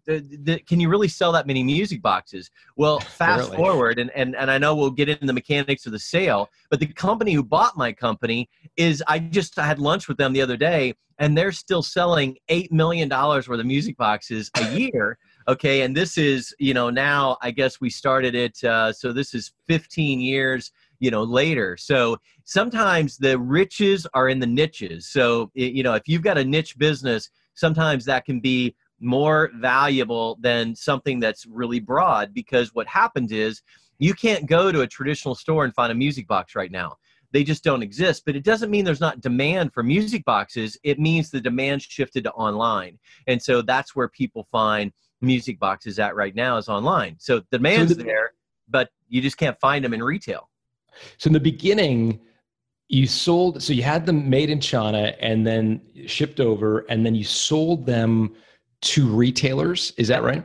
can 0.66 0.80
you 0.80 0.88
really 0.88 1.08
sell 1.08 1.32
that 1.32 1.46
many 1.46 1.62
music 1.62 2.00
boxes? 2.00 2.50
Well 2.76 3.00
fast 3.00 3.54
forward 3.54 3.98
and, 3.98 4.10
and 4.12 4.34
and 4.36 4.50
i 4.50 4.58
know 4.58 4.74
we'll 4.74 4.90
get 4.90 5.08
into 5.08 5.26
the 5.26 5.32
mechanics 5.32 5.86
of 5.86 5.92
the 5.92 5.98
sale 5.98 6.48
but 6.70 6.80
the 6.80 6.86
company 6.86 7.32
who 7.32 7.42
bought 7.42 7.76
my 7.76 7.92
company 7.92 8.48
is 8.76 9.02
i 9.08 9.18
just 9.18 9.58
I 9.58 9.66
had 9.66 9.78
lunch 9.78 10.08
with 10.08 10.16
them 10.16 10.32
the 10.32 10.42
other 10.42 10.56
day 10.56 10.94
and 11.18 11.36
they're 11.36 11.52
still 11.52 11.82
selling 11.82 12.36
eight 12.48 12.72
million 12.72 13.08
dollars 13.08 13.48
worth 13.48 13.60
of 13.60 13.66
music 13.66 13.96
boxes 13.96 14.50
a 14.56 14.70
year 14.78 15.18
okay 15.46 15.82
and 15.82 15.96
this 15.96 16.16
is 16.16 16.54
you 16.58 16.72
know 16.74 16.90
now 16.90 17.36
i 17.42 17.50
guess 17.50 17.80
we 17.80 17.90
started 17.90 18.34
it 18.34 18.62
uh, 18.64 18.92
so 18.92 19.12
this 19.12 19.34
is 19.34 19.52
15 19.68 20.20
years 20.20 20.72
you 21.04 21.10
know 21.10 21.22
later. 21.22 21.76
So 21.76 22.16
sometimes 22.44 23.18
the 23.18 23.38
riches 23.38 24.06
are 24.14 24.28
in 24.28 24.38
the 24.38 24.46
niches. 24.46 25.06
So 25.06 25.50
you 25.54 25.82
know 25.82 25.94
if 25.94 26.08
you've 26.08 26.22
got 26.22 26.38
a 26.38 26.44
niche 26.44 26.78
business 26.78 27.30
sometimes 27.54 28.04
that 28.06 28.24
can 28.24 28.40
be 28.40 28.74
more 29.00 29.50
valuable 29.56 30.38
than 30.40 30.74
something 30.74 31.20
that's 31.20 31.46
really 31.46 31.78
broad 31.78 32.32
because 32.32 32.74
what 32.74 32.86
happens 32.86 33.32
is 33.32 33.60
you 33.98 34.14
can't 34.14 34.46
go 34.46 34.72
to 34.72 34.80
a 34.80 34.86
traditional 34.86 35.34
store 35.34 35.64
and 35.64 35.74
find 35.74 35.92
a 35.92 35.94
music 35.94 36.26
box 36.26 36.56
right 36.56 36.72
now. 36.72 36.96
They 37.32 37.44
just 37.44 37.64
don't 37.64 37.82
exist 37.82 38.22
but 38.24 38.34
it 38.34 38.44
doesn't 38.44 38.70
mean 38.70 38.84
there's 38.84 39.00
not 39.00 39.20
demand 39.20 39.74
for 39.74 39.82
music 39.82 40.24
boxes. 40.24 40.78
It 40.84 40.98
means 40.98 41.30
the 41.30 41.40
demand 41.40 41.82
shifted 41.82 42.24
to 42.24 42.32
online. 42.32 42.98
And 43.26 43.42
so 43.42 43.60
that's 43.60 43.94
where 43.94 44.08
people 44.08 44.48
find 44.50 44.90
music 45.24 45.58
box 45.58 45.86
is 45.86 45.98
at 45.98 46.14
right 46.14 46.34
now 46.34 46.56
is 46.56 46.68
online 46.68 47.16
so 47.18 47.40
the 47.50 47.58
demand's 47.58 47.92
so 47.92 47.98
the, 47.98 48.04
there 48.04 48.32
but 48.68 48.90
you 49.08 49.20
just 49.20 49.36
can't 49.36 49.58
find 49.60 49.84
them 49.84 49.94
in 49.94 50.02
retail 50.02 50.48
so 51.18 51.28
in 51.28 51.32
the 51.32 51.40
beginning, 51.40 52.20
you 52.88 53.06
sold, 53.06 53.62
so 53.62 53.72
you 53.72 53.82
had 53.82 54.06
them 54.06 54.28
made 54.28 54.50
in 54.50 54.60
China 54.60 55.14
and 55.20 55.46
then 55.46 55.80
shipped 56.06 56.40
over, 56.40 56.80
and 56.88 57.04
then 57.04 57.14
you 57.14 57.24
sold 57.24 57.86
them 57.86 58.34
to 58.82 59.06
retailers. 59.06 59.92
Is 59.96 60.08
that 60.08 60.22
right? 60.22 60.44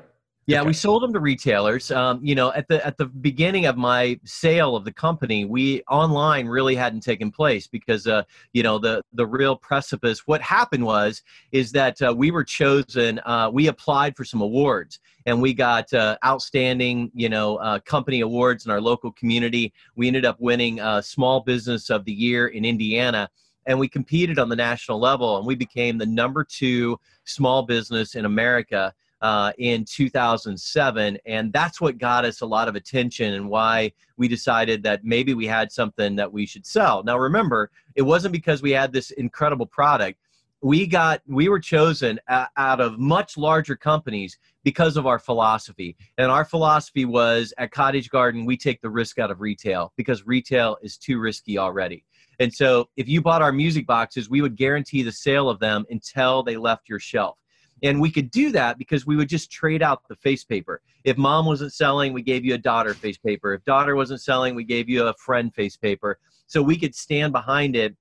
Yeah, 0.50 0.62
okay. 0.62 0.68
we 0.69 0.74
sold 0.74 1.04
them 1.04 1.13
to 1.13 1.19
retailers. 1.19 1.92
Um, 1.92 2.19
you 2.24 2.34
know, 2.34 2.51
at 2.54 2.68
the 2.68 2.84
at 2.84 2.98
the 2.98 3.06
beginning 3.06 3.68
of 3.68 3.78
my 3.78 4.19
sale 4.25 4.75
of 4.75 4.84
the 4.84 4.92
company, 4.92 5.46
we 5.46 5.84
online 5.84 6.48
really 6.48 6.74
hadn't 6.74 7.01
taken 7.01 7.30
place 7.30 7.68
because 7.68 8.07
uh, 8.07 8.24
you 8.51 8.63
know 8.63 8.80
the 8.80 9.04
the 9.13 9.28
real 9.28 9.56
precipice. 9.56 10.25
What 10.25 10.42
happened 10.42 10.84
was 10.84 11.22
is 11.51 11.72
that 11.74 12.01
uh, 12.01 12.16
we 12.18 12.31
were 12.31 12.44
chosen. 12.44 13.19
Uh, 13.28 13.51
we 13.54 13.68
applied 13.68 14.18
for 14.18 14.25
some 14.25 14.42
awards, 14.42 15.00
and 15.28 15.40
we 15.40 15.54
got 15.54 15.94
uh, 15.94 16.18
outstanding 16.25 17.12
you 17.13 17.30
know 17.30 17.57
uh, 17.57 17.78
company 17.81 18.22
awards 18.22 18.66
in 18.66 18.72
our 18.72 18.81
local 18.81 19.12
community. 19.12 19.72
We 19.96 20.07
ended 20.07 20.25
up 20.25 20.38
winning 20.40 20.80
uh, 20.80 21.04
Small 21.04 21.42
Business 21.42 21.92
of 21.92 22.06
the 22.06 22.13
Year 22.13 22.48
in 22.48 22.66
Indiana 22.66 23.30
and 23.68 23.78
we 23.78 23.88
competed 23.88 24.40
on 24.40 24.50
the 24.50 24.56
national 24.56 25.00
level 25.00 25.38
and 25.38 25.46
we 25.46 25.54
became 25.54 25.98
the 25.98 26.06
number 26.06 26.44
two 26.44 26.98
small 27.25 27.62
business 27.62 28.16
in 28.16 28.24
america 28.24 28.94
uh, 29.21 29.51
in 29.57 29.86
2007. 29.86 31.18
And 31.25 31.54
that's 31.54 31.81
what 31.81 31.98
got 31.98 32.25
us 32.25 32.42
a 32.42 32.45
lot 32.45 32.68
of 32.68 32.75
attention 32.75 33.33
and 33.33 33.50
why 33.50 33.92
we 34.18 34.27
decided 34.27 34.83
that 34.83 35.04
maybe 35.04 35.33
we 35.33 35.45
had 35.45 35.71
something 35.71 36.16
that 36.16 36.31
we 36.31 36.45
should 36.45 36.66
sell. 36.66 37.04
Now, 37.04 37.18
remember, 37.18 37.71
it 37.95 38.01
wasn't 38.01 38.31
because 38.31 38.62
we 38.62 38.71
had 38.71 38.92
this 38.94 39.12
incredible 39.12 39.66
product. 39.66 40.19
We 40.62 40.88
got 40.88 41.21
we 41.25 41.48
were 41.48 41.60
chosen 41.60 42.20
out 42.27 42.82
of 42.82 43.00
much 43.00 43.38
larger 43.38 43.77
companies 43.77 44.38
because 44.65 44.98
of 44.98 45.08
our 45.08 45.17
philosophy. 45.17 45.96
And 46.17 46.29
our 46.29 46.43
philosophy 46.43 47.05
was 47.05 47.53
at 47.58 47.72
Cottage 47.72 48.10
Garden, 48.10 48.46
we 48.46 48.58
take 48.58 48.82
the 48.82 48.89
risk 48.89 49.20
out 49.20 49.32
of 49.32 49.39
retail 49.39 49.93
because 49.96 50.27
retail 50.27 50.77
is 50.82 50.98
too 50.98 51.20
risky 51.20 51.58
already. 51.58 52.03
And 52.39 52.53
so 52.53 52.89
if 52.98 53.08
you 53.08 53.22
bought 53.22 53.41
our 53.41 53.51
music 53.51 53.86
boxes, 53.88 54.29
we 54.29 54.41
would 54.41 54.55
guarantee 54.55 55.03
the 55.03 55.12
sale 55.12 55.50
of 55.50 55.60
them 55.60 55.86
until 55.89 56.43
they 56.43 56.58
left 56.58 56.89
your 56.89 57.00
shelf. 57.00 57.38
And 57.83 58.00
we 58.00 58.12
could 58.12 58.31
do 58.31 58.51
that 58.51 58.77
because 58.77 59.05
we 59.05 59.15
would 59.15 59.29
just 59.29 59.51
trade 59.51 59.81
out 59.81 60.07
the 60.07 60.15
face 60.15 60.43
paper. 60.43 60.81
If 61.03 61.17
mom 61.17 61.45
wasn't 61.45 61.74
selling, 61.74 62.13
we 62.13 62.21
gave 62.21 62.45
you 62.45 62.55
a 62.55 62.57
daughter 62.57 62.93
face 62.93 63.17
paper. 63.17 63.53
If 63.53 63.63
daughter 63.65 63.95
wasn't 63.95 64.21
selling, 64.21 64.55
we 64.55 64.63
gave 64.63 64.89
you 64.89 65.07
a 65.07 65.13
friend 65.13 65.53
face 65.53 65.77
paper. 65.77 66.19
So 66.48 66.62
we 66.62 66.77
could 66.77 66.95
stand 66.95 67.31
behind 67.31 67.75
it 67.75 67.95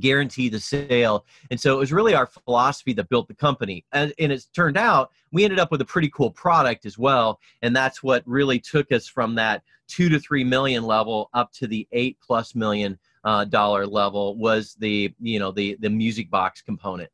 guarantee 0.00 0.48
the 0.48 0.60
sale. 0.60 1.24
And 1.50 1.60
so 1.60 1.74
it 1.74 1.78
was 1.78 1.92
really 1.92 2.14
our 2.14 2.26
philosophy 2.26 2.92
that 2.94 3.08
built 3.08 3.28
the 3.28 3.34
company. 3.34 3.84
And, 3.92 4.12
and 4.18 4.32
it's 4.32 4.46
turned 4.46 4.76
out 4.76 5.12
we 5.32 5.44
ended 5.44 5.58
up 5.58 5.70
with 5.70 5.80
a 5.80 5.84
pretty 5.84 6.10
cool 6.10 6.30
product 6.30 6.86
as 6.86 6.98
well. 6.98 7.40
And 7.62 7.74
that's 7.74 8.02
what 8.02 8.22
really 8.26 8.58
took 8.58 8.92
us 8.92 9.06
from 9.06 9.34
that 9.36 9.62
two 9.88 10.08
to 10.08 10.18
three 10.18 10.44
million 10.44 10.82
level 10.84 11.30
up 11.34 11.52
to 11.52 11.66
the 11.66 11.86
eight 11.92 12.18
plus 12.24 12.54
million 12.54 12.98
uh, 13.24 13.44
dollar 13.44 13.86
level 13.86 14.36
was 14.36 14.74
the, 14.78 15.12
you 15.20 15.38
know, 15.38 15.50
the, 15.50 15.76
the 15.80 15.90
music 15.90 16.30
box 16.30 16.62
component. 16.62 17.10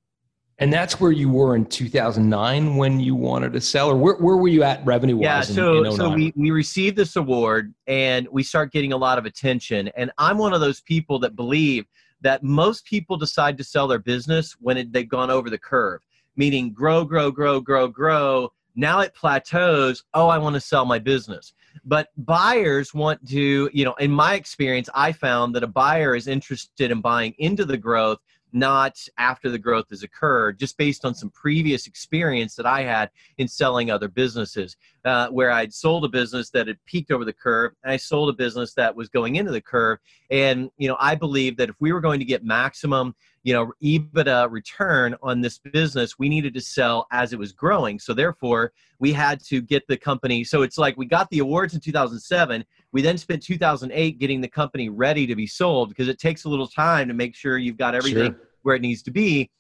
And 0.63 0.73
that's 0.73 1.01
where 1.01 1.11
you 1.11 1.29
were 1.29 1.57
in 1.57 1.67
2009 1.67 2.77
when 2.77 3.01
you 3.01 3.17
wanted 3.17 3.53
to 3.55 3.61
sell, 3.61 3.91
or 3.91 3.97
where, 3.97 4.15
where 4.15 4.37
were 4.37 4.47
you 4.47 4.63
at 4.63 4.87
revenue 4.87 5.17
wise? 5.17 5.25
Yeah, 5.25 5.41
so, 5.57 5.79
in, 5.79 5.87
in 5.87 5.97
so 5.97 6.07
oh 6.07 6.15
we, 6.15 6.33
we 6.37 6.53
received 6.53 6.97
this 6.97 7.17
award 7.17 7.75
and 7.89 8.29
we 8.31 8.45
start 8.45 8.71
getting 8.71 8.93
a 8.93 8.97
lot 8.97 9.19
of 9.19 9.27
attention. 9.27 9.89
And 9.97 10.13
I'm 10.19 10.39
one 10.39 10.55
of 10.55 10.61
those 10.61 10.81
people 10.81 11.19
that 11.19 11.35
believe 11.35 11.87
that 12.21 12.45
most 12.45 12.85
people 12.85 13.17
decide 13.17 13.59
to 13.59 13.65
sell 13.65 13.89
their 13.89 13.99
business 13.99 14.53
when 14.61 14.77
it, 14.77 14.93
they've 14.93 15.09
gone 15.09 15.33
over 15.33 15.51
the 15.51 15.59
curve, 15.59 16.01
meaning 16.37 16.73
grow, 16.73 17.05
grow, 17.05 17.33
grow, 17.33 17.59
grow, 17.61 17.89
grow. 17.89 18.53
Now 18.77 19.01
it 19.01 19.17
plateaus. 19.17 20.05
Oh, 20.15 20.29
I 20.29 20.39
want 20.39 20.55
to 20.55 20.61
sell 20.61 20.85
my 20.85 21.01
business. 21.01 21.55
But 21.85 22.11
buyers 22.17 22.95
want 22.95 23.27
to, 23.31 23.69
you 23.73 23.85
know, 23.85 23.95
in 23.95 24.13
my 24.13 24.35
experience, 24.35 24.89
I 24.95 25.11
found 25.11 25.57
that 25.57 25.65
a 25.65 25.67
buyer 25.67 26.15
is 26.15 26.29
interested 26.29 26.93
in 26.93 27.01
buying 27.01 27.35
into 27.39 27.65
the 27.65 27.77
growth 27.77 28.21
not 28.53 28.97
after 29.19 29.51
the 29.51 29.59
growth 29.59 29.87
has 29.91 30.03
occurred, 30.03 30.59
just 30.59 30.77
based 30.77 31.05
on 31.05 31.15
some 31.15 31.31
previous 31.31 31.87
experience 31.87 32.55
that 32.57 32.67
I 32.67 32.83
had 32.83 33.11
in 33.39 33.49
selling 33.49 33.91
other 33.91 34.09
businesses, 34.09 34.77
uh, 35.05 35.29
where 35.29 35.51
I'd 35.51 35.73
sold 35.73 36.05
a 36.05 36.09
business 36.09 36.51
that 36.51 36.69
had 36.69 36.79
peaked 36.87 37.11
over 37.11 37.25
the 37.25 37.33
curve, 37.33 37.73
and 37.83 37.93
I 37.93 37.97
sold 37.97 38.29
a 38.29 38.33
business 38.33 38.75
that 38.75 38.95
was 38.95 39.09
going 39.09 39.37
into 39.37 39.53
the 39.53 39.61
curve. 39.61 39.99
And 40.31 40.71
you 40.77 40.89
know, 40.89 40.97
I 41.01 41.15
believe 41.15 41.57
that 41.57 41.71
if 41.71 41.77
we 41.81 41.93
were 41.93 42.01
going 42.01 42.19
to 42.19 42.27
get 42.27 42.45
maximum 42.45 43.15
you 43.45 43.53
know 43.53 43.73
EBITDA 43.83 44.51
return 44.51 45.17
on 45.23 45.41
this 45.41 45.59
business, 45.59 46.19
we 46.19 46.29
needed 46.29 46.55
to 46.55 46.61
sell 46.61 47.07
as 47.11 47.33
it 47.33 47.39
was 47.39 47.53
growing. 47.53 47.99
So 47.99 48.15
therefore, 48.15 48.73
we 48.99 49.13
had 49.13 49.43
to 49.47 49.61
get 49.61 49.87
the 49.89 49.97
company. 49.97 50.45
So 50.45 50.63
it's 50.63 50.79
like 50.79 50.97
we 50.97 51.07
got 51.07 51.29
the 51.31 51.41
awards 51.41 51.75
in 51.75 51.81
2007. 51.81 52.65
We 52.93 53.03
then 53.03 53.19
spent 53.19 53.43
2008 53.43 54.19
getting 54.19 54.41
the 54.41 54.49
company 54.49 54.89
ready 54.89 55.27
to 55.27 55.35
be 55.35 55.47
sold 55.47 55.89
because 55.89 56.09
it 56.09 56.19
takes 56.19 56.45
a 56.45 56.49
little 56.49 56.69
time 56.69 57.09
to 57.09 57.15
make 57.15 57.35
sure 57.35 57.59
you've 57.59 57.79
got 57.79 57.95
everything 57.95 58.33
sure. 58.33 58.49
where 58.63 58.77
it 58.77 58.83
needs 58.83 59.03
to 59.05 59.11
be 59.11 59.51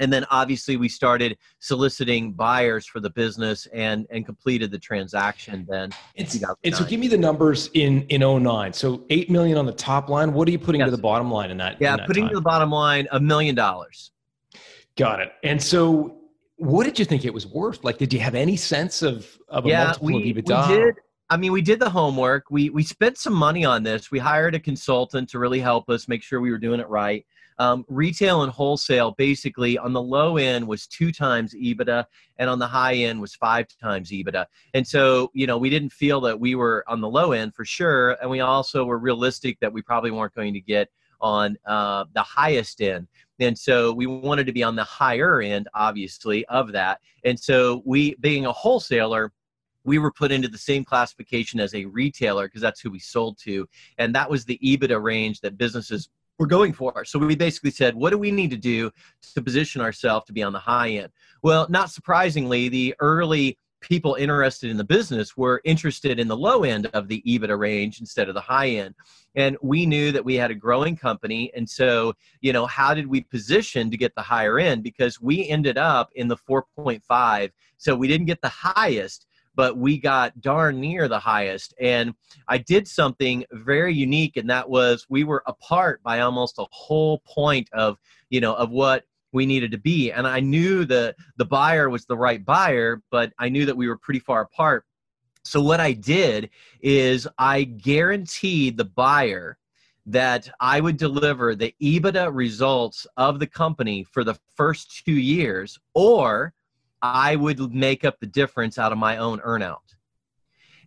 and 0.00 0.12
then 0.12 0.24
obviously 0.30 0.76
we 0.76 0.88
started 0.88 1.36
soliciting 1.60 2.32
buyers 2.32 2.86
for 2.86 2.98
the 2.98 3.10
business 3.10 3.66
and 3.72 4.06
and 4.10 4.26
completed 4.26 4.70
the 4.70 4.78
transaction 4.78 5.64
then 5.68 5.90
and 6.16 6.74
so 6.74 6.84
give 6.84 6.98
me 6.98 7.06
the 7.06 7.16
numbers 7.16 7.70
in 7.74 8.02
in 8.08 8.20
09 8.20 8.72
so 8.72 9.04
8 9.10 9.30
million 9.30 9.56
on 9.56 9.66
the 9.66 9.72
top 9.72 10.08
line 10.08 10.32
what 10.32 10.48
are 10.48 10.50
you 10.50 10.58
putting 10.58 10.80
yes. 10.80 10.88
to 10.88 10.96
the 10.96 11.02
bottom 11.02 11.30
line 11.30 11.50
in 11.50 11.58
that 11.58 11.76
yeah 11.80 11.92
in 11.92 11.96
that 11.98 12.06
putting 12.06 12.24
time? 12.24 12.30
to 12.30 12.34
the 12.36 12.42
bottom 12.42 12.70
line 12.70 13.06
a 13.12 13.20
million 13.20 13.54
dollars 13.54 14.10
got 14.96 15.20
it 15.20 15.32
and 15.44 15.62
so 15.62 16.16
what 16.56 16.84
did 16.84 16.98
you 16.98 17.04
think 17.04 17.24
it 17.24 17.32
was 17.32 17.46
worth 17.46 17.84
like 17.84 17.98
did 17.98 18.12
you 18.12 18.20
have 18.20 18.34
any 18.34 18.56
sense 18.56 19.02
of 19.02 19.38
of 19.48 19.66
a 19.66 19.68
yeah, 19.68 19.84
multiple 19.84 20.06
we, 20.06 20.30
of 20.30 20.36
EBITDA? 20.36 20.68
we 20.68 20.74
did 20.74 20.94
I 21.32 21.36
mean, 21.36 21.52
we 21.52 21.62
did 21.62 21.78
the 21.78 21.88
homework. 21.88 22.50
We 22.50 22.70
we 22.70 22.82
spent 22.82 23.16
some 23.16 23.34
money 23.34 23.64
on 23.64 23.84
this. 23.84 24.10
We 24.10 24.18
hired 24.18 24.56
a 24.56 24.60
consultant 24.60 25.28
to 25.30 25.38
really 25.38 25.60
help 25.60 25.88
us 25.88 26.08
make 26.08 26.24
sure 26.24 26.40
we 26.40 26.50
were 26.50 26.58
doing 26.58 26.80
it 26.80 26.88
right. 26.88 27.24
Um, 27.60 27.84
retail 27.88 28.42
and 28.42 28.50
wholesale 28.50 29.12
basically 29.12 29.78
on 29.78 29.92
the 29.92 30.02
low 30.02 30.38
end 30.38 30.66
was 30.66 30.88
two 30.88 31.12
times 31.12 31.54
EBITDA, 31.54 32.04
and 32.38 32.50
on 32.50 32.58
the 32.58 32.66
high 32.66 32.94
end 32.94 33.20
was 33.20 33.36
five 33.36 33.66
times 33.80 34.10
EBITDA. 34.10 34.46
And 34.74 34.84
so, 34.84 35.30
you 35.34 35.46
know, 35.46 35.58
we 35.58 35.70
didn't 35.70 35.92
feel 35.92 36.20
that 36.22 36.40
we 36.40 36.56
were 36.56 36.84
on 36.88 37.00
the 37.00 37.08
low 37.08 37.30
end 37.30 37.54
for 37.54 37.64
sure, 37.64 38.16
and 38.20 38.28
we 38.28 38.40
also 38.40 38.84
were 38.84 38.98
realistic 38.98 39.60
that 39.60 39.72
we 39.72 39.82
probably 39.82 40.10
weren't 40.10 40.34
going 40.34 40.54
to 40.54 40.60
get 40.60 40.88
on 41.20 41.56
uh, 41.66 42.06
the 42.14 42.22
highest 42.22 42.80
end. 42.80 43.06
And 43.38 43.56
so 43.56 43.92
we 43.92 44.06
wanted 44.06 44.46
to 44.46 44.52
be 44.52 44.62
on 44.62 44.74
the 44.74 44.84
higher 44.84 45.40
end, 45.40 45.68
obviously, 45.74 46.44
of 46.46 46.72
that. 46.72 47.00
And 47.24 47.38
so 47.38 47.82
we, 47.84 48.14
being 48.16 48.46
a 48.46 48.52
wholesaler, 48.52 49.32
we 49.84 49.98
were 49.98 50.12
put 50.12 50.32
into 50.32 50.48
the 50.48 50.58
same 50.58 50.84
classification 50.84 51.60
as 51.60 51.74
a 51.74 51.84
retailer 51.86 52.46
because 52.46 52.60
that's 52.60 52.80
who 52.80 52.90
we 52.90 52.98
sold 52.98 53.38
to. 53.38 53.68
And 53.98 54.14
that 54.14 54.30
was 54.30 54.44
the 54.44 54.58
EBITDA 54.62 55.02
range 55.02 55.40
that 55.40 55.58
businesses 55.58 56.08
we're 56.38 56.46
going 56.46 56.72
for. 56.72 57.04
So 57.04 57.18
we 57.18 57.36
basically 57.36 57.70
said, 57.70 57.94
what 57.94 58.10
do 58.10 58.18
we 58.18 58.30
need 58.30 58.50
to 58.50 58.56
do 58.56 58.90
to 59.34 59.42
position 59.42 59.82
ourselves 59.82 60.26
to 60.26 60.32
be 60.32 60.42
on 60.42 60.52
the 60.52 60.58
high 60.58 60.90
end? 60.90 61.10
Well, 61.42 61.66
not 61.68 61.90
surprisingly, 61.90 62.68
the 62.68 62.94
early 62.98 63.58
people 63.80 64.14
interested 64.14 64.70
in 64.70 64.76
the 64.76 64.84
business 64.84 65.36
were 65.36 65.60
interested 65.64 66.18
in 66.18 66.28
the 66.28 66.36
low 66.36 66.64
end 66.64 66.86
of 66.86 67.08
the 67.08 67.22
EBITDA 67.26 67.58
range 67.58 68.00
instead 68.00 68.28
of 68.28 68.34
the 68.34 68.40
high 68.40 68.68
end. 68.68 68.94
And 69.34 69.56
we 69.62 69.86
knew 69.86 70.12
that 70.12 70.24
we 70.24 70.34
had 70.34 70.50
a 70.50 70.54
growing 70.54 70.96
company. 70.96 71.50
And 71.54 71.68
so, 71.68 72.14
you 72.40 72.52
know, 72.52 72.66
how 72.66 72.94
did 72.94 73.06
we 73.06 73.22
position 73.22 73.90
to 73.90 73.96
get 73.96 74.14
the 74.14 74.22
higher 74.22 74.58
end? 74.58 74.82
Because 74.82 75.20
we 75.20 75.48
ended 75.48 75.78
up 75.78 76.10
in 76.14 76.28
the 76.28 76.36
4.5. 76.36 77.50
So 77.78 77.96
we 77.96 78.08
didn't 78.08 78.26
get 78.26 78.42
the 78.42 78.48
highest, 78.48 79.26
but 79.60 79.76
we 79.76 79.98
got 79.98 80.40
darn 80.40 80.80
near 80.80 81.06
the 81.06 81.18
highest. 81.18 81.74
And 81.78 82.14
I 82.48 82.56
did 82.56 82.88
something 82.88 83.44
very 83.52 83.92
unique, 83.92 84.38
and 84.38 84.48
that 84.48 84.70
was 84.70 85.04
we 85.10 85.22
were 85.22 85.42
apart 85.46 86.02
by 86.02 86.20
almost 86.20 86.58
a 86.58 86.64
whole 86.70 87.18
point 87.26 87.68
of, 87.74 87.98
you 88.30 88.40
know, 88.40 88.54
of 88.54 88.70
what 88.70 89.04
we 89.34 89.44
needed 89.44 89.70
to 89.72 89.76
be. 89.76 90.12
And 90.12 90.26
I 90.26 90.40
knew 90.40 90.86
the 90.86 91.14
the 91.36 91.44
buyer 91.44 91.90
was 91.90 92.06
the 92.06 92.16
right 92.16 92.42
buyer, 92.42 93.02
but 93.10 93.34
I 93.38 93.50
knew 93.50 93.66
that 93.66 93.76
we 93.76 93.86
were 93.86 93.98
pretty 93.98 94.20
far 94.20 94.40
apart. 94.40 94.86
So 95.44 95.60
what 95.60 95.78
I 95.78 95.92
did 95.92 96.48
is 96.80 97.28
I 97.36 97.64
guaranteed 97.64 98.78
the 98.78 98.86
buyer 98.86 99.58
that 100.06 100.50
I 100.58 100.80
would 100.80 100.96
deliver 100.96 101.54
the 101.54 101.74
EBITDA 101.82 102.30
results 102.32 103.06
of 103.18 103.38
the 103.38 103.46
company 103.46 104.04
for 104.04 104.24
the 104.24 104.38
first 104.56 105.04
two 105.04 105.20
years, 105.36 105.78
or 105.92 106.54
I 107.02 107.36
would 107.36 107.74
make 107.74 108.04
up 108.04 108.18
the 108.20 108.26
difference 108.26 108.78
out 108.78 108.92
of 108.92 108.98
my 108.98 109.16
own 109.16 109.38
earnout. 109.40 109.78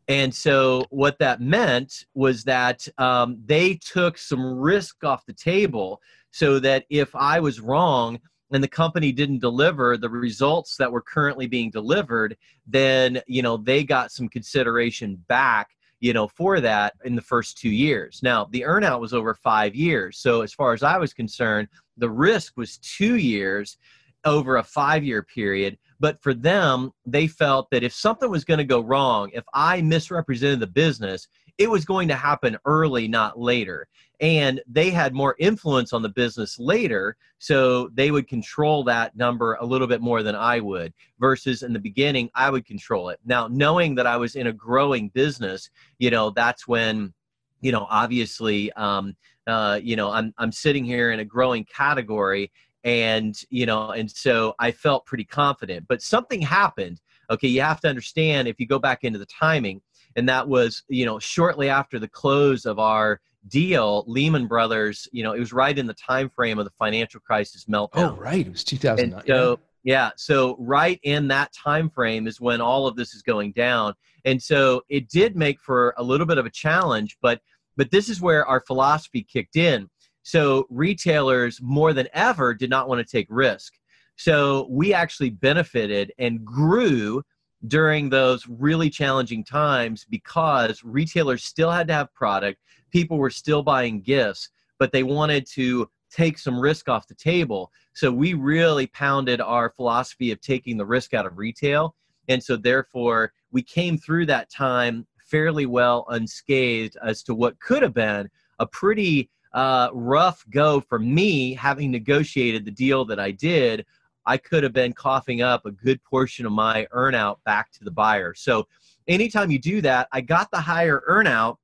And 0.07 0.33
so, 0.33 0.85
what 0.89 1.17
that 1.19 1.39
meant 1.39 2.05
was 2.13 2.43
that 2.43 2.85
um, 2.97 3.41
they 3.45 3.75
took 3.75 4.17
some 4.17 4.59
risk 4.59 5.03
off 5.03 5.25
the 5.25 5.33
table 5.33 6.01
so 6.31 6.59
that 6.59 6.85
if 6.89 7.15
I 7.15 7.39
was 7.39 7.61
wrong 7.61 8.19
and 8.51 8.61
the 8.61 8.67
company 8.67 9.11
didn't 9.13 9.39
deliver 9.39 9.97
the 9.97 10.09
results 10.09 10.75
that 10.77 10.91
were 10.91 11.01
currently 11.01 11.47
being 11.47 11.71
delivered, 11.71 12.35
then, 12.67 13.21
you 13.27 13.41
know, 13.41 13.55
they 13.55 13.83
got 13.83 14.11
some 14.11 14.27
consideration 14.27 15.23
back 15.27 15.69
you 16.03 16.11
know, 16.11 16.27
for 16.27 16.59
that 16.59 16.95
in 17.05 17.15
the 17.15 17.21
first 17.21 17.57
two 17.57 17.69
years. 17.69 18.19
Now, 18.21 18.43
the 18.51 18.59
earnout 18.63 18.99
was 18.99 19.13
over 19.13 19.33
five 19.33 19.73
years. 19.73 20.17
So, 20.17 20.41
as 20.41 20.53
far 20.53 20.73
as 20.73 20.83
I 20.83 20.97
was 20.97 21.13
concerned, 21.13 21.69
the 21.95 22.09
risk 22.09 22.57
was 22.57 22.77
two 22.79 23.15
years 23.15 23.77
over 24.25 24.57
a 24.57 24.63
five 24.63 25.03
year 25.03 25.23
period. 25.23 25.77
But 25.99 26.21
for 26.21 26.33
them, 26.33 26.91
they 27.05 27.27
felt 27.27 27.69
that 27.71 27.83
if 27.83 27.93
something 27.93 28.29
was 28.29 28.43
going 28.43 28.57
to 28.57 28.63
go 28.65 28.81
wrong, 28.81 29.29
if 29.33 29.43
I 29.53 29.81
misrepresented 29.81 30.59
the 30.59 30.67
business, 30.67 31.27
it 31.57 31.69
was 31.69 31.85
going 31.85 32.07
to 32.07 32.15
happen 32.15 32.57
early, 32.65 33.07
not 33.07 33.39
later. 33.39 33.87
And 34.19 34.61
they 34.67 34.89
had 34.89 35.13
more 35.13 35.35
influence 35.39 35.93
on 35.93 36.01
the 36.01 36.09
business 36.09 36.57
later, 36.57 37.15
so 37.39 37.89
they 37.93 38.09
would 38.11 38.27
control 38.27 38.83
that 38.85 39.15
number 39.15 39.55
a 39.55 39.65
little 39.65 39.87
bit 39.87 40.01
more 40.01 40.23
than 40.23 40.35
I 40.35 40.59
would, 40.59 40.93
versus 41.19 41.61
in 41.61 41.73
the 41.73 41.79
beginning, 41.79 42.29
I 42.33 42.49
would 42.49 42.65
control 42.65 43.09
it. 43.09 43.19
Now, 43.25 43.47
knowing 43.47 43.95
that 43.95 44.07
I 44.07 44.17
was 44.17 44.35
in 44.35 44.47
a 44.47 44.53
growing 44.53 45.09
business, 45.09 45.69
you 45.99 46.09
know, 46.09 46.29
that's 46.29 46.67
when, 46.67 47.13
you 47.61 47.71
know, 47.71 47.85
obviously, 47.89 48.71
um, 48.73 49.15
uh, 49.45 49.79
you 49.81 49.95
know, 49.95 50.09
I'm, 50.09 50.33
I'm 50.37 50.51
sitting 50.51 50.85
here 50.85 51.11
in 51.11 51.19
a 51.19 51.25
growing 51.25 51.65
category 51.65 52.51
and 52.83 53.41
you 53.49 53.65
know 53.65 53.91
and 53.91 54.11
so 54.11 54.53
i 54.59 54.71
felt 54.71 55.05
pretty 55.05 55.23
confident 55.23 55.85
but 55.87 56.01
something 56.01 56.41
happened 56.41 56.99
okay? 57.29 57.47
You 57.47 57.61
have 57.61 57.81
to 57.81 57.89
understand 57.89 58.47
if 58.47 58.59
you 58.59 58.67
go 58.67 58.79
back 58.79 59.03
into 59.03 59.19
the 59.19 59.25
timing 59.25 59.81
and 60.15 60.29
that 60.29 60.47
was 60.47 60.83
you 60.87 61.05
know 61.05 61.19
shortly 61.19 61.69
after 61.69 61.99
the 61.99 62.07
close 62.07 62.65
of 62.65 62.79
our 62.79 63.19
deal 63.49 64.05
lehman 64.07 64.47
brothers 64.47 65.07
you 65.11 65.21
know 65.21 65.33
it 65.33 65.39
was 65.39 65.51
right 65.51 65.77
in 65.77 65.85
the 65.85 65.93
time 65.95 66.29
frame 66.29 66.59
of 66.59 66.65
the 66.65 66.71
financial 66.79 67.19
crisis 67.19 67.65
oh, 67.67 67.71
meltdown. 67.71 68.11
oh 68.11 68.15
right 68.15 68.47
it 68.47 68.51
was 68.51 68.63
2009 68.63 69.19
and 69.19 69.27
so 69.27 69.59
yeah 69.83 70.11
so 70.15 70.55
right 70.59 70.99
in 71.03 71.27
that 71.27 71.51
time 71.51 71.89
frame 71.89 72.25
is 72.25 72.39
when 72.39 72.61
all 72.61 72.87
of 72.87 72.95
this 72.95 73.13
is 73.13 73.21
going 73.21 73.51
down. 73.51 73.93
And 74.25 74.41
so 74.41 74.83
it 74.87 75.09
did 75.09 75.35
make 75.35 75.59
for 75.59 75.93
a 75.97 76.03
little 76.03 76.25
bit 76.25 76.37
of 76.37 76.45
a 76.45 76.49
challenge 76.49 77.17
but 77.21 77.41
but 77.75 77.91
this 77.91 78.07
is 78.07 78.21
where 78.21 78.45
our 78.45 78.61
philosophy 78.61 79.23
kicked 79.23 79.57
in 79.57 79.89
so 80.23 80.65
retailers 80.69 81.61
more 81.61 81.93
than 81.93 82.07
ever 82.13 82.53
did 82.53 82.69
not 82.69 82.87
want 82.87 83.05
to 83.05 83.11
take 83.11 83.27
risk. 83.29 83.73
So 84.15 84.67
we 84.69 84.93
actually 84.93 85.29
benefited 85.29 86.11
and 86.17 86.43
grew 86.43 87.23
during 87.67 88.09
those 88.09 88.47
really 88.47 88.89
challenging 88.89 89.43
times 89.43 90.05
because 90.09 90.83
retailers 90.83 91.43
still 91.43 91.71
had 91.71 91.87
to 91.87 91.93
have 91.93 92.13
product, 92.13 92.59
people 92.91 93.17
were 93.17 93.29
still 93.29 93.63
buying 93.63 94.01
gifts, 94.01 94.49
but 94.79 94.91
they 94.91 95.03
wanted 95.03 95.45
to 95.47 95.89
take 96.11 96.37
some 96.37 96.59
risk 96.59 96.89
off 96.89 97.07
the 97.07 97.15
table. 97.15 97.71
So 97.93 98.11
we 98.11 98.33
really 98.33 98.87
pounded 98.87 99.41
our 99.41 99.71
philosophy 99.71 100.31
of 100.31 100.41
taking 100.41 100.77
the 100.77 100.85
risk 100.85 101.13
out 101.13 101.25
of 101.25 101.37
retail. 101.37 101.95
And 102.27 102.43
so 102.43 102.55
therefore, 102.55 103.33
we 103.51 103.61
came 103.61 103.97
through 103.97 104.27
that 104.27 104.51
time 104.51 105.07
fairly 105.25 105.65
well 105.65 106.05
unscathed 106.09 106.97
as 107.03 107.23
to 107.23 107.33
what 107.33 107.59
could 107.59 107.81
have 107.81 107.93
been 107.93 108.29
a 108.59 108.67
pretty 108.67 109.29
uh, 109.53 109.89
rough 109.93 110.43
go 110.49 110.81
for 110.81 110.99
me 110.99 111.53
having 111.53 111.91
negotiated 111.91 112.65
the 112.65 112.71
deal 112.71 113.05
that 113.05 113.19
I 113.19 113.31
did. 113.31 113.85
I 114.25 114.37
could 114.37 114.63
have 114.63 114.73
been 114.73 114.93
coughing 114.93 115.41
up 115.41 115.65
a 115.65 115.71
good 115.71 116.03
portion 116.03 116.45
of 116.45 116.51
my 116.51 116.87
earnout 116.93 117.37
back 117.45 117.71
to 117.73 117.83
the 117.83 117.91
buyer. 117.91 118.33
So 118.33 118.67
anytime 119.07 119.51
you 119.51 119.59
do 119.59 119.81
that, 119.81 120.07
I 120.11 120.21
got 120.21 120.49
the 120.49 120.61
higher 120.61 121.03
earnout, 121.09 121.57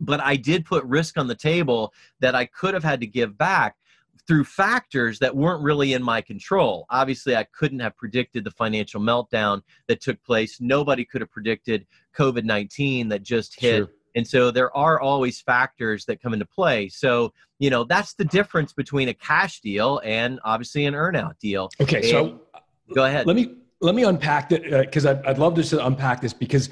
but 0.00 0.20
I 0.20 0.36
did 0.36 0.64
put 0.64 0.84
risk 0.84 1.18
on 1.18 1.26
the 1.26 1.34
table 1.34 1.92
that 2.20 2.34
I 2.34 2.46
could 2.46 2.74
have 2.74 2.84
had 2.84 3.00
to 3.00 3.06
give 3.06 3.36
back 3.36 3.76
through 4.26 4.44
factors 4.44 5.18
that 5.20 5.36
weren't 5.36 5.62
really 5.62 5.92
in 5.92 6.02
my 6.02 6.20
control. 6.20 6.86
Obviously, 6.90 7.36
I 7.36 7.44
couldn't 7.44 7.80
have 7.80 7.96
predicted 7.96 8.44
the 8.44 8.50
financial 8.50 9.00
meltdown 9.00 9.62
that 9.88 10.00
took 10.00 10.22
place. 10.24 10.60
Nobody 10.60 11.04
could 11.04 11.20
have 11.20 11.30
predicted 11.30 11.86
COVID 12.16 12.44
19 12.44 13.08
that 13.08 13.22
just 13.22 13.58
hit 13.58 13.76
sure. 13.76 13.90
And 14.16 14.26
so 14.26 14.50
there 14.50 14.74
are 14.74 14.98
always 14.98 15.40
factors 15.42 16.06
that 16.06 16.20
come 16.20 16.32
into 16.32 16.46
play. 16.46 16.88
So, 16.88 17.32
you 17.58 17.68
know, 17.70 17.84
that's 17.84 18.14
the 18.14 18.24
difference 18.24 18.72
between 18.72 19.08
a 19.10 19.14
cash 19.14 19.60
deal 19.60 20.00
and 20.04 20.40
obviously 20.42 20.86
an 20.86 20.94
earnout 20.94 21.38
deal. 21.38 21.70
Okay. 21.80 21.98
And 21.98 22.06
so 22.06 22.40
go 22.94 23.04
ahead. 23.04 23.26
Let 23.26 23.36
me, 23.36 23.54
let 23.82 23.94
me 23.94 24.04
unpack 24.04 24.48
that 24.48 24.62
because 24.62 25.04
uh, 25.04 25.10
I'd, 25.10 25.26
I'd 25.26 25.38
love 25.38 25.62
to 25.62 25.86
unpack 25.86 26.22
this 26.22 26.32
because 26.32 26.70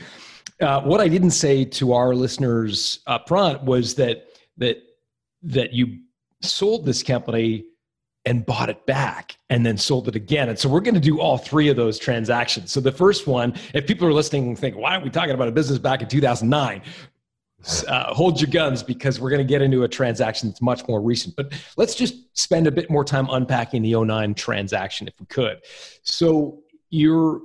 uh, 0.61 0.81
what 0.81 1.01
I 1.01 1.09
didn't 1.09 1.33
say 1.33 1.67
to 1.67 1.93
our 1.93 2.15
listeners 2.15 3.01
up 3.07 3.29
front 3.29 3.63
was 3.63 3.95
that, 3.97 4.29
that, 4.57 4.83
that 5.43 5.75
you 5.75 5.99
sold 6.41 6.87
this 6.87 7.03
company 7.03 7.67
and 8.27 8.47
bought 8.47 8.71
it 8.71 8.87
back 8.87 9.37
and 9.51 9.67
then 9.67 9.77
sold 9.77 10.09
it 10.09 10.17
again. 10.17 10.49
And 10.49 10.59
so 10.59 10.69
we're 10.69 10.81
going 10.81 10.95
to 10.95 11.01
do 11.01 11.21
all 11.21 11.37
three 11.37 11.69
of 11.69 11.77
those 11.77 11.99
transactions. 11.99 12.73
So 12.73 12.81
the 12.81 12.93
first 12.93 13.27
one, 13.27 13.55
if 13.75 13.87
people 13.87 14.09
are 14.09 14.13
listening 14.15 14.49
and 14.49 14.59
think, 14.59 14.77
why 14.77 14.93
aren't 14.93 15.05
we 15.05 15.11
talking 15.11 15.35
about 15.35 15.49
a 15.49 15.53
business 15.53 15.79
back 15.79 16.01
in 16.01 16.09
2009? 16.09 16.81
Uh, 17.89 18.13
hold 18.13 18.41
your 18.41 18.51
guns 18.51 18.83
because 18.83 19.21
we're 19.21 19.31
going 19.31 19.45
to 19.47 19.51
get 19.51 19.63
into 19.63 19.85
a 19.85 19.89
transaction 19.89 20.49
that's 20.49 20.63
much 20.63 20.87
more 20.87 21.01
recent. 21.01 21.35
But 21.37 21.53
let's 21.77 21.95
just 21.95 22.37
spend 22.37 22.67
a 22.67 22.71
bit 22.71 22.91
more 22.91 23.05
time 23.05 23.29
unpacking 23.31 23.83
the 23.83 23.95
09 23.95 24.35
transaction 24.35 25.09
if 25.09 25.15
we 25.19 25.27
could. 25.27 25.61
So 26.03 26.63
you're, 26.91 27.41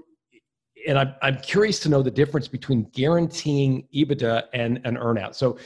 and 0.87 0.97
I'm, 0.97 1.15
I'm 1.21 1.37
curious 1.37 1.79
to 1.81 1.89
know 1.89 2.01
the 2.01 2.11
difference 2.11 2.47
between 2.47 2.83
guaranteeing 2.93 3.87
EBITDA 3.93 4.43
and 4.53 4.79
an 4.83 4.97
earnout. 4.97 5.35
So 5.35 5.57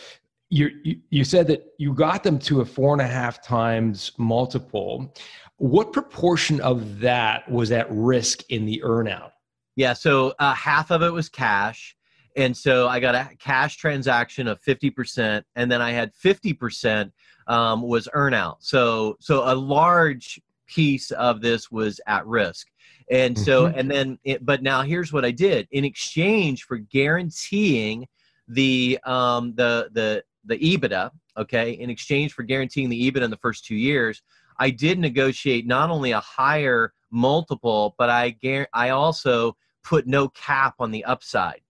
you, 0.50 0.70
you, 1.10 1.24
said 1.24 1.48
that 1.48 1.74
you 1.80 1.94
got 1.94 2.24
them 2.24 2.38
to 2.40 2.62
a 2.62 2.66
four 2.66 2.94
and 2.94 3.02
a 3.02 3.08
half 3.08 3.44
times 3.44 4.12
multiple. 4.18 5.14
What 5.58 5.94
proportion 5.94 6.62
of 6.62 7.00
that 7.00 7.50
was 7.50 7.72
at 7.72 7.88
risk 7.90 8.44
in 8.50 8.66
the 8.66 8.82
earnout? 8.86 9.32
Yeah, 9.76 9.94
so 9.94 10.34
uh, 10.38 10.54
half 10.54 10.92
of 10.92 11.02
it 11.02 11.12
was 11.12 11.30
cash. 11.30 11.96
And 12.36 12.56
so 12.56 12.88
I 12.88 13.00
got 13.00 13.16
a 13.16 13.30
cash 13.38 13.78
transaction 13.78 14.48
of 14.48 14.62
50%, 14.62 15.44
and 15.56 15.72
then 15.72 15.82
I 15.82 15.92
had 15.92 16.12
50% 16.16 17.12
um, 17.48 17.82
was 17.82 18.08
earnout. 18.16 18.58
So, 18.60 19.18
so 19.20 19.44
a 19.44 19.54
large 19.54 20.42
piece 20.68 21.12
of 21.12 21.42
this 21.42 21.70
was 21.70 22.00
at 22.08 22.26
risk. 22.26 22.68
And 23.12 23.38
so, 23.38 23.66
mm-hmm. 23.66 23.80
and 23.80 23.92
then, 23.92 24.20
it, 24.24 24.46
but 24.46 24.64
now 24.64 24.82
here's 24.82 25.12
what 25.12 25.26
I 25.26 25.32
did 25.32 25.68
in 25.72 25.86
exchange 25.86 26.64
for 26.64 26.78
guaranteeing 26.78 28.08
the 28.48 29.00
um, 29.06 29.54
the 29.56 29.90
the 29.94 30.24
the 30.46 30.58
EBITDA, 30.58 31.12
okay, 31.38 31.72
in 31.72 31.90
exchange 31.90 32.34
for 32.34 32.44
guaranteeing 32.44 32.90
the 32.90 33.12
EBITDA 33.12 33.24
in 33.24 33.32
the 33.32 33.38
first 33.38 33.66
two 33.66 33.76
years, 33.76 34.22
I 34.60 34.70
did 34.70 35.00
negotiate 35.00 35.66
not 35.66 35.90
only 35.90 36.12
a 36.12 36.20
higher 36.20 36.94
multiple, 37.12 37.96
but 37.98 38.10
I 38.10 38.36
I 38.74 38.90
also 38.90 39.56
put 39.84 40.08
no 40.08 40.30
cap 40.30 40.76
on 40.80 40.92
the 40.92 41.04
upside, 41.06 41.62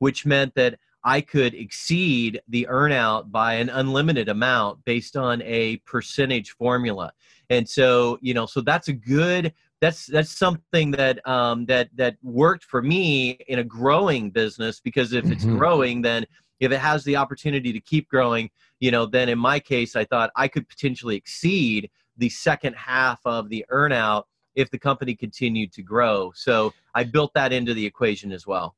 which 0.00 0.26
meant 0.26 0.54
that 0.56 0.78
I 1.04 1.20
could 1.22 1.54
exceed 1.54 2.42
the 2.48 2.66
earnout 2.68 3.30
by 3.30 3.54
an 3.54 3.70
unlimited 3.70 4.28
amount 4.28 4.84
based 4.84 5.16
on 5.16 5.40
a 5.42 5.78
percentage 5.78 6.50
formula. 6.50 7.12
And 7.48 7.66
so, 7.66 8.18
you 8.20 8.34
know, 8.34 8.46
so 8.46 8.60
that's 8.60 8.88
a 8.88 8.92
good 8.92 9.54
that's 9.80 10.06
that's 10.06 10.36
something 10.36 10.90
that 10.92 11.26
um, 11.26 11.64
that 11.66 11.88
that 11.94 12.16
worked 12.22 12.64
for 12.64 12.82
me 12.82 13.30
in 13.48 13.60
a 13.60 13.64
growing 13.64 14.30
business 14.30 14.78
because 14.78 15.14
if 15.14 15.24
it's 15.30 15.44
mm-hmm. 15.44 15.56
growing, 15.56 16.02
then 16.02 16.26
if 16.60 16.70
it 16.70 16.78
has 16.78 17.02
the 17.04 17.16
opportunity 17.16 17.72
to 17.72 17.80
keep 17.80 18.08
growing, 18.08 18.50
you 18.78 18.90
know, 18.90 19.06
then 19.06 19.30
in 19.30 19.38
my 19.38 19.58
case, 19.58 19.96
I 19.96 20.04
thought 20.04 20.30
I 20.36 20.48
could 20.48 20.68
potentially 20.68 21.16
exceed 21.16 21.90
the 22.18 22.28
second 22.28 22.74
half 22.74 23.20
of 23.24 23.48
the 23.48 23.64
earnout 23.72 24.24
if 24.54 24.70
the 24.70 24.78
company 24.78 25.14
continued 25.14 25.72
to 25.72 25.82
grow. 25.82 26.32
So 26.34 26.74
I 26.94 27.04
built 27.04 27.32
that 27.34 27.52
into 27.52 27.72
the 27.72 27.86
equation 27.86 28.32
as 28.32 28.46
well. 28.46 28.76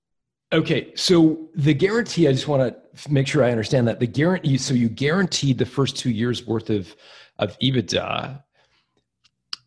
Okay, 0.53 0.93
so 0.95 1.49
the 1.55 1.73
guarantee, 1.73 2.29
I 2.29 2.33
just 2.33 2.47
want 2.47 2.63
to 2.63 3.11
make 3.11 3.27
sure 3.27 3.43
I 3.43 3.51
understand 3.51 3.89
that. 3.89 4.01
The 4.01 4.07
guarantee, 4.07 4.59
so 4.59 4.75
you 4.75 4.89
guaranteed 4.89 5.57
the 5.57 5.67
first 5.67 5.97
two 5.97 6.11
years 6.11 6.47
worth 6.47 6.69
of, 6.69 6.95
of 7.39 7.59
EBITDA. 7.61 8.43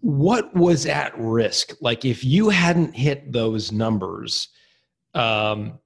What 0.01 0.56
was 0.56 0.86
at 0.86 1.18
risk? 1.18 1.74
Like 1.82 2.06
if 2.06 2.24
you 2.24 2.50
hadn't 2.50 2.96
hit 2.96 3.32
those 3.32 3.72
numbers, 3.72 4.50
um, 5.15 5.80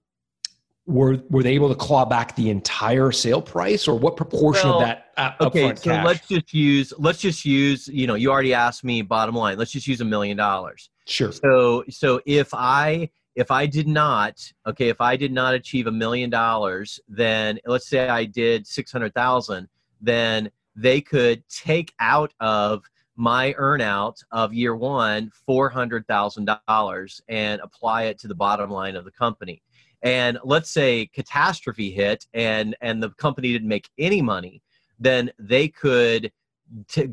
were 0.89 1.21
were 1.29 1.43
they 1.43 1.53
able 1.53 1.69
to 1.69 1.75
claw 1.75 2.03
back 2.03 2.35
the 2.35 2.49
entire 2.49 3.11
sale 3.11 3.41
price 3.41 3.87
or 3.87 3.97
what 3.97 4.17
proportion 4.17 4.69
well, 4.69 4.81
of 4.81 4.87
that 4.87 5.05
uh, 5.17 5.31
okay 5.39 5.75
so 5.75 5.91
cash? 5.91 6.05
let's 6.05 6.27
just 6.27 6.51
use 6.51 6.91
let's 6.97 7.19
just 7.19 7.45
use 7.45 7.87
you 7.89 8.07
know 8.07 8.15
you 8.15 8.31
already 8.31 8.55
asked 8.55 8.83
me 8.83 9.03
bottom 9.03 9.35
line 9.35 9.55
let's 9.55 9.71
just 9.71 9.85
use 9.85 10.01
a 10.01 10.05
million 10.05 10.35
dollars 10.35 10.89
sure 11.05 11.31
so 11.31 11.83
so 11.89 12.19
if 12.25 12.49
i 12.55 13.07
if 13.35 13.51
i 13.51 13.65
did 13.65 13.87
not 13.87 14.51
okay 14.67 14.89
if 14.89 15.01
i 15.01 15.15
did 15.15 15.31
not 15.31 15.53
achieve 15.53 15.87
a 15.87 15.91
million 15.91 16.29
dollars 16.29 16.99
then 17.07 17.59
let's 17.65 17.87
say 17.87 18.07
i 18.07 18.25
did 18.25 18.65
600000 18.65 19.67
then 20.01 20.49
they 20.75 21.01
could 21.01 21.43
take 21.49 21.93
out 21.99 22.33
of 22.39 22.83
my 23.15 23.53
earnout 23.59 24.23
of 24.31 24.53
year 24.53 24.77
one 24.77 25.29
$400000 25.47 27.21
and 27.27 27.61
apply 27.61 28.03
it 28.03 28.17
to 28.19 28.29
the 28.29 28.35
bottom 28.35 28.69
line 28.69 28.95
of 28.95 29.03
the 29.03 29.11
company. 29.11 29.61
And 30.01 30.39
let's 30.45 30.71
say 30.71 31.07
catastrophe 31.07 31.91
hit 31.91 32.25
and 32.33 32.77
and 32.79 33.03
the 33.03 33.09
company 33.09 33.51
didn't 33.51 33.67
make 33.67 33.89
any 33.97 34.21
money 34.21 34.61
then 34.99 35.31
they 35.39 35.67
could 35.67 36.31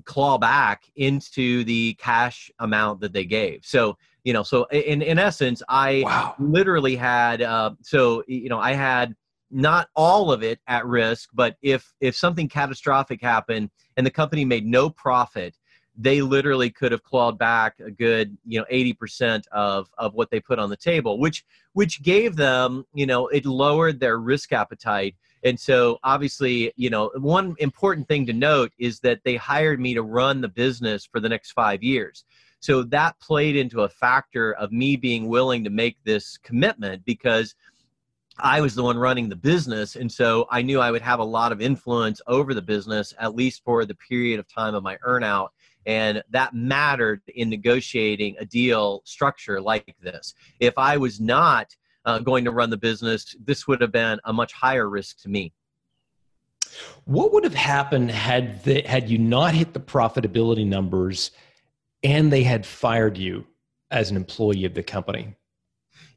claw 0.04 0.36
back 0.38 0.84
into 0.96 1.64
the 1.64 1.94
cash 1.94 2.50
amount 2.58 3.00
that 3.00 3.12
they 3.12 3.24
gave. 3.24 3.64
So 3.64 3.96
you 4.26 4.32
know 4.32 4.42
so 4.42 4.64
in 4.64 5.00
in 5.02 5.18
essence 5.18 5.62
i 5.68 6.02
wow. 6.04 6.34
literally 6.38 6.96
had 6.96 7.40
uh, 7.40 7.70
so 7.80 8.24
you 8.26 8.48
know 8.48 8.58
i 8.58 8.72
had 8.72 9.14
not 9.52 9.88
all 9.94 10.32
of 10.32 10.42
it 10.42 10.58
at 10.66 10.84
risk 10.84 11.30
but 11.32 11.56
if 11.62 11.94
if 12.00 12.16
something 12.16 12.48
catastrophic 12.48 13.22
happened 13.22 13.70
and 13.96 14.04
the 14.04 14.10
company 14.10 14.44
made 14.44 14.66
no 14.66 14.90
profit 14.90 15.56
they 15.96 16.20
literally 16.20 16.68
could 16.68 16.92
have 16.92 17.04
clawed 17.04 17.38
back 17.38 17.74
a 17.78 17.90
good 17.90 18.36
you 18.44 18.58
know 18.58 18.66
80% 18.70 19.44
of 19.52 19.88
of 19.96 20.12
what 20.12 20.30
they 20.30 20.40
put 20.40 20.58
on 20.58 20.70
the 20.70 20.76
table 20.76 21.20
which 21.20 21.44
which 21.74 22.02
gave 22.02 22.34
them 22.34 22.84
you 22.92 23.06
know 23.06 23.28
it 23.28 23.46
lowered 23.46 24.00
their 24.00 24.18
risk 24.18 24.52
appetite 24.52 25.14
and 25.44 25.58
so 25.58 25.98
obviously 26.02 26.72
you 26.74 26.90
know 26.90 27.12
one 27.18 27.54
important 27.60 28.08
thing 28.08 28.26
to 28.26 28.32
note 28.32 28.72
is 28.76 28.98
that 29.00 29.20
they 29.24 29.36
hired 29.36 29.78
me 29.78 29.94
to 29.94 30.02
run 30.02 30.40
the 30.40 30.48
business 30.48 31.06
for 31.06 31.20
the 31.20 31.28
next 31.28 31.52
5 31.52 31.84
years 31.84 32.24
so 32.60 32.82
that 32.82 33.18
played 33.20 33.56
into 33.56 33.82
a 33.82 33.88
factor 33.88 34.52
of 34.54 34.72
me 34.72 34.96
being 34.96 35.28
willing 35.28 35.64
to 35.64 35.70
make 35.70 35.96
this 36.04 36.36
commitment 36.38 37.04
because 37.04 37.54
I 38.38 38.60
was 38.60 38.74
the 38.74 38.82
one 38.82 38.98
running 38.98 39.28
the 39.28 39.36
business. 39.36 39.96
And 39.96 40.10
so 40.10 40.46
I 40.50 40.62
knew 40.62 40.80
I 40.80 40.90
would 40.90 41.02
have 41.02 41.20
a 41.20 41.24
lot 41.24 41.52
of 41.52 41.60
influence 41.60 42.20
over 42.26 42.52
the 42.52 42.62
business, 42.62 43.14
at 43.18 43.34
least 43.34 43.62
for 43.64 43.84
the 43.84 43.94
period 43.94 44.38
of 44.38 44.46
time 44.48 44.74
of 44.74 44.82
my 44.82 44.96
earnout. 45.06 45.48
And 45.86 46.22
that 46.30 46.54
mattered 46.54 47.22
in 47.34 47.48
negotiating 47.48 48.36
a 48.38 48.44
deal 48.44 49.02
structure 49.04 49.60
like 49.60 49.94
this. 50.02 50.34
If 50.60 50.74
I 50.76 50.96
was 50.96 51.20
not 51.20 51.74
uh, 52.04 52.18
going 52.18 52.44
to 52.44 52.50
run 52.50 52.70
the 52.70 52.76
business, 52.76 53.36
this 53.42 53.66
would 53.68 53.80
have 53.80 53.92
been 53.92 54.18
a 54.24 54.32
much 54.32 54.52
higher 54.52 54.88
risk 54.88 55.20
to 55.22 55.28
me. 55.28 55.52
What 57.04 57.32
would 57.32 57.44
have 57.44 57.54
happened 57.54 58.10
had 58.10 58.62
the, 58.64 58.82
had 58.82 59.08
you 59.08 59.18
not 59.18 59.54
hit 59.54 59.72
the 59.72 59.80
profitability 59.80 60.66
numbers 60.66 61.30
and 62.02 62.32
they 62.32 62.42
had 62.42 62.66
fired 62.66 63.16
you 63.16 63.46
as 63.90 64.10
an 64.10 64.16
employee 64.16 64.64
of 64.64 64.74
the 64.74 64.82
company? 64.82 65.34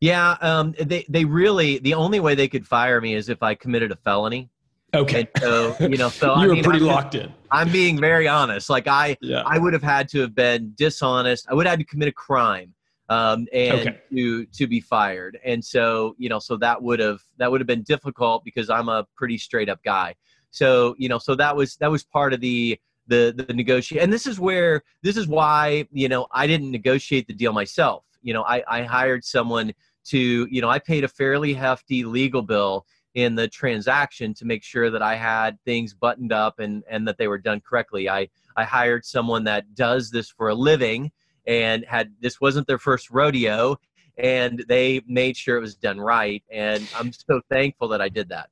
Yeah, 0.02 0.38
um, 0.42 0.74
they 0.80 1.06
they 1.10 1.26
really 1.26 1.80
the 1.80 1.94
only 1.94 2.20
way 2.20 2.36
they 2.36 2.48
could 2.48 2.66
fire 2.66 3.02
me 3.02 3.16
is 3.16 3.30
if 3.30 3.44
I 3.44 3.56
committed 3.56 3.92
a 3.92 3.96
felony. 3.98 4.50
Okay. 4.94 5.28
And 5.36 5.44
so 5.44 5.76
you 5.80 5.98
know, 5.98 6.10
so 6.10 6.28
you 6.38 6.44
I 6.44 6.48
were 6.48 6.54
mean, 6.54 6.64
pretty 6.64 6.80
I'm 6.80 6.86
locked 6.86 7.16
in. 7.16 7.32
I'm 7.52 7.72
being 7.72 8.00
very 8.00 8.28
honest. 8.28 8.70
Like 8.70 8.88
I, 8.88 9.18
yeah. 9.22 9.44
I 9.46 9.58
would 9.58 9.74
have 9.74 9.84
had 9.84 10.08
to 10.10 10.22
have 10.22 10.34
been 10.34 10.74
dishonest. 10.76 11.48
I 11.50 11.54
would 11.54 11.66
have 11.66 11.74
had 11.74 11.80
to 11.80 11.86
commit 11.86 12.08
a 12.08 12.14
crime, 12.14 12.74
um, 13.10 13.48
and 13.54 13.80
okay. 13.80 14.00
to 14.14 14.46
to 14.46 14.68
be 14.68 14.80
fired. 14.80 15.38
And 15.44 15.64
so 15.64 16.16
you 16.18 16.30
know, 16.30 16.40
so 16.40 16.58
that 16.58 16.82
would 16.82 17.00
have 17.00 17.20
that 17.38 17.52
would 17.52 17.62
have 17.62 17.68
been 17.68 17.84
difficult 17.84 18.44
because 18.44 18.70
I'm 18.70 18.90
a 18.90 19.06
pretty 19.16 19.38
straight 19.38 19.70
up 19.70 19.84
guy. 19.84 20.16
So 20.52 20.96
you 20.98 21.10
know, 21.10 21.20
so 21.20 21.36
that 21.36 21.56
was 21.56 21.76
that 21.78 21.92
was 21.92 22.04
part 22.04 22.34
of 22.34 22.40
the 22.40 22.80
the 23.10 23.34
the 23.36 23.54
negotiate. 23.54 24.02
And 24.02 24.14
this 24.14 24.26
is 24.26 24.40
where 24.40 24.84
this 25.04 25.18
is 25.18 25.28
why 25.28 25.88
you 25.92 26.08
know 26.08 26.28
I 26.32 26.48
didn't 26.48 26.72
negotiate 26.72 27.28
the 27.28 27.34
deal 27.34 27.54
myself. 27.54 28.06
You 28.22 28.34
know, 28.34 28.44
I 28.44 28.64
I 28.68 28.84
hired 28.84 29.26
someone 29.26 29.74
to 30.06 30.48
you 30.50 30.62
know 30.62 30.70
I 30.70 30.80
paid 30.80 31.04
a 31.04 31.10
fairly 31.10 31.54
hefty 31.54 32.04
legal 32.06 32.42
bill 32.42 32.86
in 33.16 33.36
the 33.36 33.48
transaction 33.48 34.34
to 34.36 34.46
make 34.46 34.64
sure 34.64 34.90
that 34.92 35.02
I 35.02 35.16
had 35.16 35.58
things 35.66 35.94
buttoned 35.94 36.32
up 36.32 36.60
and, 36.60 36.84
and 36.90 37.08
that 37.08 37.18
they 37.18 37.28
were 37.28 37.38
done 37.38 37.62
correctly. 37.62 38.10
I, 38.10 38.30
I 38.56 38.64
hired 38.64 39.06
someone 39.06 39.44
that 39.46 39.74
does 39.74 40.12
this 40.12 40.30
for 40.30 40.50
a 40.50 40.56
living 40.56 41.12
and 41.48 41.84
had 41.86 42.14
this 42.22 42.40
wasn't 42.40 42.68
their 42.68 42.78
first 42.78 43.10
rodeo 43.10 43.78
and 44.18 44.64
they 44.68 45.02
made 45.08 45.38
sure 45.38 45.58
it 45.58 45.62
was 45.62 45.76
done 45.76 46.00
right. 46.00 46.44
And 46.52 46.88
I'm 46.96 47.12
so 47.12 47.42
thankful 47.50 47.88
that 47.90 48.02
I 48.02 48.10
did 48.10 48.30
that. 48.30 48.50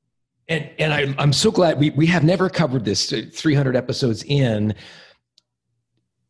And, 0.48 0.68
and 0.78 0.92
I, 0.92 1.14
I'm 1.18 1.32
so 1.32 1.50
glad 1.50 1.78
we, 1.78 1.90
we 1.90 2.06
have 2.06 2.24
never 2.24 2.48
covered 2.48 2.84
this 2.84 3.12
uh, 3.12 3.22
300 3.32 3.76
episodes 3.76 4.24
in. 4.24 4.74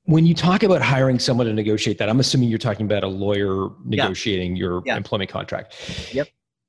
When 0.04 0.26
you 0.26 0.34
talk 0.34 0.62
about 0.62 0.80
hiring 0.80 1.18
someone 1.18 1.46
to 1.46 1.52
negotiate 1.52 1.98
that, 1.98 2.08
I'm 2.08 2.18
assuming 2.18 2.48
you're 2.48 2.58
talking 2.58 2.86
about 2.86 3.04
a 3.04 3.08
lawyer 3.08 3.68
negotiating 3.84 4.56
yeah. 4.56 4.60
your 4.60 4.82
yeah. 4.86 4.96
employment 4.96 5.30
contract. 5.30 5.74
Yep. 6.12 6.28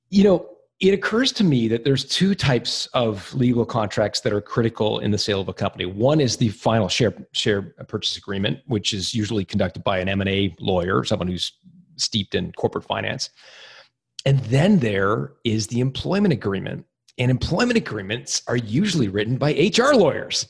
You 0.09 0.23
know, 0.25 0.49
it 0.79 0.93
occurs 0.93 1.31
to 1.33 1.43
me 1.43 1.67
that 1.67 1.83
there's 1.83 2.05
two 2.05 2.33
types 2.35 2.87
of 2.87 3.33
legal 3.33 3.65
contracts 3.65 4.21
that 4.21 4.31
are 4.31 4.41
critical 4.41 4.99
in 4.99 5.11
the 5.11 5.17
sale 5.17 5.41
of 5.41 5.49
a 5.49 5.53
company. 5.53 5.85
One 5.85 6.21
is 6.21 6.37
the 6.37 6.49
final 6.49 6.87
share 6.87 7.13
share 7.33 7.61
purchase 7.87 8.15
agreement, 8.15 8.59
which 8.67 8.93
is 8.93 9.13
usually 9.13 9.43
conducted 9.43 9.83
by 9.83 9.99
an 9.99 10.07
M&A 10.07 10.55
lawyer, 10.59 11.03
someone 11.03 11.27
who's 11.27 11.51
steeped 11.97 12.33
in 12.33 12.53
corporate 12.53 12.85
finance. 12.85 13.29
And 14.25 14.39
then 14.45 14.79
there 14.79 15.33
is 15.43 15.67
the 15.67 15.81
employment 15.81 16.33
agreement. 16.33 16.85
And 17.19 17.29
employment 17.29 17.77
agreements 17.77 18.41
are 18.47 18.55
usually 18.55 19.09
written 19.09 19.37
by 19.37 19.51
HR 19.51 19.93
lawyers. 19.93 20.47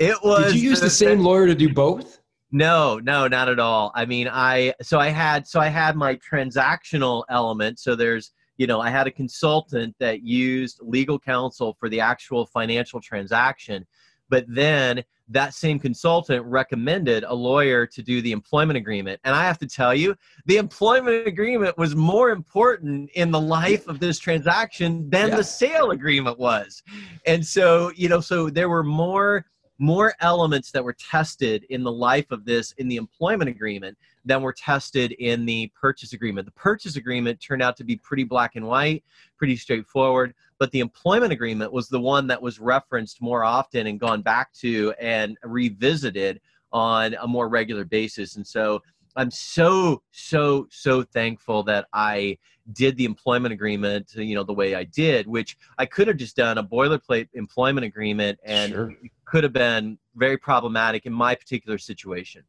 It 0.00 0.16
was 0.22 0.52
Did 0.52 0.56
you 0.60 0.70
use 0.70 0.80
the, 0.80 0.86
the 0.86 0.90
same 0.90 1.20
lawyer 1.20 1.46
to 1.46 1.54
do 1.54 1.72
both? 1.72 2.20
No, 2.52 2.98
no, 2.98 3.28
not 3.28 3.48
at 3.48 3.60
all. 3.60 3.92
I 3.94 4.04
mean, 4.04 4.28
I 4.28 4.74
so 4.82 4.98
I 4.98 5.08
had 5.08 5.46
so 5.46 5.60
I 5.60 5.68
had 5.68 5.94
my 5.94 6.16
transactional 6.16 7.22
element. 7.30 7.78
So 7.78 7.94
there's 7.94 8.32
you 8.56 8.66
know 8.66 8.80
I 8.80 8.90
had 8.90 9.06
a 9.06 9.10
consultant 9.10 9.94
that 10.00 10.22
used 10.24 10.80
legal 10.82 11.18
counsel 11.18 11.76
for 11.78 11.88
the 11.88 12.00
actual 12.00 12.46
financial 12.46 13.00
transaction, 13.00 13.86
but 14.28 14.44
then 14.48 15.04
that 15.30 15.54
same 15.54 15.78
consultant 15.78 16.44
recommended 16.44 17.24
a 17.24 17.34
lawyer 17.34 17.86
to 17.86 18.02
do 18.02 18.20
the 18.20 18.32
employment 18.32 18.76
agreement. 18.76 19.20
And 19.24 19.34
I 19.34 19.44
have 19.44 19.58
to 19.58 19.66
tell 19.66 19.94
you, 19.94 20.16
the 20.46 20.56
employment 20.56 21.26
agreement 21.26 21.78
was 21.78 21.94
more 21.94 22.30
important 22.30 23.10
in 23.14 23.30
the 23.30 23.40
life 23.40 23.86
of 23.86 24.00
this 24.00 24.18
transaction 24.18 25.08
than 25.08 25.28
yeah. 25.28 25.36
the 25.36 25.44
sale 25.44 25.92
agreement 25.92 26.38
was. 26.38 26.82
And 27.26 27.46
so, 27.46 27.92
you 27.94 28.08
know, 28.08 28.20
so 28.20 28.50
there 28.50 28.68
were 28.68 28.84
more 28.84 29.46
more 29.82 30.12
elements 30.20 30.70
that 30.70 30.84
were 30.84 30.92
tested 30.92 31.64
in 31.70 31.82
the 31.82 31.90
life 31.90 32.30
of 32.30 32.44
this 32.44 32.72
in 32.72 32.86
the 32.86 32.96
employment 32.96 33.48
agreement 33.48 33.96
than 34.26 34.42
were 34.42 34.52
tested 34.52 35.12
in 35.12 35.46
the 35.46 35.72
purchase 35.74 36.12
agreement. 36.12 36.44
The 36.44 36.52
purchase 36.52 36.96
agreement 36.96 37.40
turned 37.40 37.62
out 37.62 37.78
to 37.78 37.84
be 37.84 37.96
pretty 37.96 38.24
black 38.24 38.56
and 38.56 38.66
white, 38.66 39.02
pretty 39.38 39.56
straightforward, 39.56 40.34
but 40.60 40.70
the 40.72 40.80
employment 40.80 41.32
agreement 41.32 41.72
was 41.72 41.88
the 41.88 41.98
one 41.98 42.26
that 42.28 42.40
was 42.40 42.60
referenced 42.60 43.20
more 43.20 43.42
often 43.42 43.86
and 43.86 43.98
gone 43.98 44.20
back 44.20 44.52
to 44.52 44.92
and 45.00 45.36
revisited 45.42 46.38
on 46.70 47.16
a 47.20 47.26
more 47.26 47.48
regular 47.48 47.84
basis. 47.84 48.36
And 48.36 48.46
so 48.46 48.82
I'm 49.16 49.30
so, 49.30 50.02
so, 50.12 50.68
so 50.70 51.02
thankful 51.02 51.62
that 51.64 51.86
I 51.94 52.36
did 52.72 52.96
the 52.98 53.06
employment 53.06 53.54
agreement, 53.54 54.12
you 54.14 54.34
know, 54.34 54.44
the 54.44 54.52
way 54.52 54.74
I 54.74 54.84
did, 54.84 55.26
which 55.26 55.56
I 55.78 55.86
could 55.86 56.06
have 56.08 56.18
just 56.18 56.36
done 56.36 56.58
a 56.58 56.62
boilerplate 56.62 57.28
employment 57.32 57.86
agreement 57.86 58.38
and 58.44 58.70
sure. 58.70 58.94
could 59.24 59.42
have 59.44 59.54
been 59.54 59.98
very 60.14 60.36
problematic 60.36 61.06
in 61.06 61.12
my 61.12 61.34
particular 61.34 61.78
situation. 61.78 62.44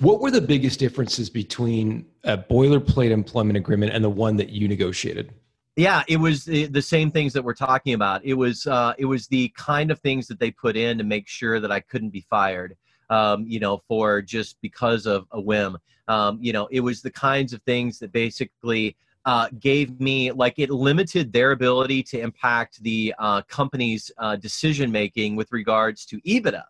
What 0.00 0.20
were 0.20 0.32
the 0.32 0.40
biggest 0.40 0.80
differences 0.80 1.30
between 1.30 2.06
a 2.24 2.36
boilerplate 2.36 3.10
employment 3.10 3.56
agreement 3.56 3.92
and 3.92 4.02
the 4.02 4.10
one 4.10 4.36
that 4.36 4.50
you 4.50 4.66
negotiated? 4.66 5.32
Yeah, 5.76 6.02
it 6.06 6.18
was 6.18 6.44
the, 6.44 6.66
the 6.66 6.82
same 6.82 7.10
things 7.10 7.32
that 7.32 7.42
we're 7.42 7.54
talking 7.54 7.94
about. 7.94 8.22
It 8.24 8.34
was 8.34 8.66
uh, 8.66 8.92
it 8.98 9.06
was 9.06 9.26
the 9.26 9.48
kind 9.56 9.90
of 9.90 9.98
things 10.00 10.26
that 10.28 10.38
they 10.38 10.50
put 10.50 10.76
in 10.76 10.98
to 10.98 11.04
make 11.04 11.28
sure 11.28 11.60
that 11.60 11.72
I 11.72 11.80
couldn't 11.80 12.10
be 12.10 12.20
fired. 12.28 12.76
Um, 13.08 13.44
you 13.46 13.60
know, 13.60 13.82
for 13.88 14.22
just 14.22 14.56
because 14.62 15.06
of 15.06 15.26
a 15.32 15.40
whim. 15.40 15.76
Um, 16.08 16.38
you 16.40 16.52
know, 16.52 16.66
it 16.70 16.80
was 16.80 17.02
the 17.02 17.10
kinds 17.10 17.52
of 17.52 17.62
things 17.62 17.98
that 17.98 18.10
basically 18.10 18.96
uh, 19.24 19.48
gave 19.60 20.00
me 20.00 20.32
like 20.32 20.54
it 20.58 20.70
limited 20.70 21.32
their 21.32 21.52
ability 21.52 22.02
to 22.04 22.20
impact 22.20 22.82
the 22.82 23.14
uh, 23.18 23.42
company's 23.42 24.10
uh, 24.18 24.36
decision 24.36 24.90
making 24.90 25.36
with 25.36 25.52
regards 25.52 26.06
to 26.06 26.20
EBITDA. 26.22 26.62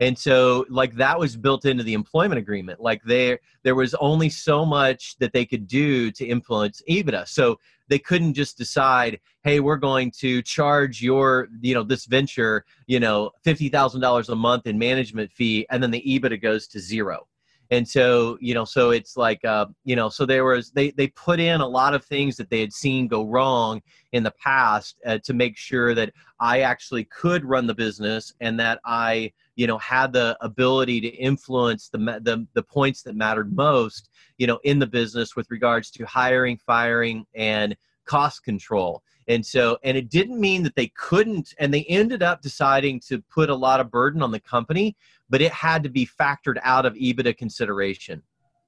And 0.00 0.16
so 0.16 0.64
like 0.68 0.94
that 0.94 1.18
was 1.18 1.36
built 1.36 1.64
into 1.64 1.82
the 1.82 1.94
employment 1.94 2.38
agreement. 2.38 2.80
Like 2.80 3.02
there 3.02 3.40
there 3.62 3.74
was 3.74 3.94
only 3.94 4.28
so 4.28 4.64
much 4.64 5.16
that 5.18 5.32
they 5.32 5.44
could 5.44 5.66
do 5.66 6.10
to 6.12 6.26
influence 6.26 6.82
EBITDA. 6.88 7.26
So 7.26 7.58
they 7.88 7.98
couldn't 7.98 8.34
just 8.34 8.56
decide, 8.58 9.20
hey, 9.42 9.60
we're 9.60 9.76
going 9.76 10.10
to 10.18 10.42
charge 10.42 11.02
your, 11.02 11.48
you 11.60 11.74
know, 11.74 11.82
this 11.82 12.04
venture, 12.06 12.64
you 12.86 13.00
know, 13.00 13.30
fifty 13.42 13.68
thousand 13.68 14.00
dollars 14.00 14.28
a 14.28 14.36
month 14.36 14.66
in 14.66 14.78
management 14.78 15.32
fee, 15.32 15.66
and 15.70 15.82
then 15.82 15.90
the 15.90 16.02
EBITDA 16.02 16.40
goes 16.40 16.66
to 16.68 16.80
zero. 16.80 17.26
And 17.70 17.86
so 17.86 18.38
you 18.40 18.54
know 18.54 18.64
so 18.64 18.90
it's 18.90 19.16
like 19.16 19.44
uh, 19.44 19.66
you 19.84 19.94
know 19.94 20.08
so 20.08 20.24
there 20.24 20.44
was 20.44 20.70
they 20.70 20.90
they 20.92 21.08
put 21.08 21.38
in 21.38 21.60
a 21.60 21.68
lot 21.68 21.94
of 21.94 22.02
things 22.04 22.36
that 22.36 22.48
they 22.48 22.60
had 22.60 22.72
seen 22.72 23.08
go 23.08 23.26
wrong 23.26 23.82
in 24.12 24.22
the 24.22 24.30
past 24.42 24.96
uh, 25.04 25.18
to 25.24 25.34
make 25.34 25.56
sure 25.56 25.94
that 25.94 26.12
i 26.40 26.60
actually 26.60 27.04
could 27.04 27.44
run 27.44 27.66
the 27.66 27.74
business 27.74 28.32
and 28.40 28.58
that 28.58 28.80
i 28.86 29.30
you 29.58 29.66
know 29.66 29.78
had 29.78 30.12
the 30.12 30.36
ability 30.40 31.00
to 31.00 31.08
influence 31.08 31.88
the 31.88 31.98
the, 31.98 32.46
the 32.54 32.62
points 32.62 33.02
that 33.02 33.16
mattered 33.16 33.54
most 33.54 34.08
you 34.38 34.46
know 34.46 34.58
in 34.64 34.78
the 34.78 34.86
business 34.86 35.36
with 35.36 35.50
regards 35.50 35.90
to 35.90 36.04
hiring 36.04 36.56
firing 36.56 37.26
and 37.34 37.76
cost 38.06 38.42
control 38.42 39.02
and 39.26 39.44
so 39.44 39.76
and 39.84 39.96
it 39.96 40.08
didn't 40.08 40.40
mean 40.40 40.62
that 40.62 40.76
they 40.76 40.90
couldn't 40.96 41.54
and 41.58 41.74
they 41.74 41.84
ended 41.84 42.22
up 42.22 42.40
deciding 42.40 42.98
to 43.00 43.20
put 43.30 43.50
a 43.50 43.54
lot 43.54 43.80
of 43.80 43.90
burden 43.90 44.22
on 44.22 44.30
the 44.30 44.40
company 44.40 44.96
but 45.28 45.42
it 45.42 45.52
had 45.52 45.82
to 45.82 45.88
be 45.88 46.06
factored 46.06 46.58
out 46.62 46.86
of 46.86 46.94
EBITDA 46.94 47.36
consideration. 47.36 48.22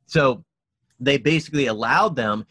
So 0.06 0.44
they 0.98 1.16
basically 1.16 1.66
allowed 1.66 2.14
them 2.14 2.46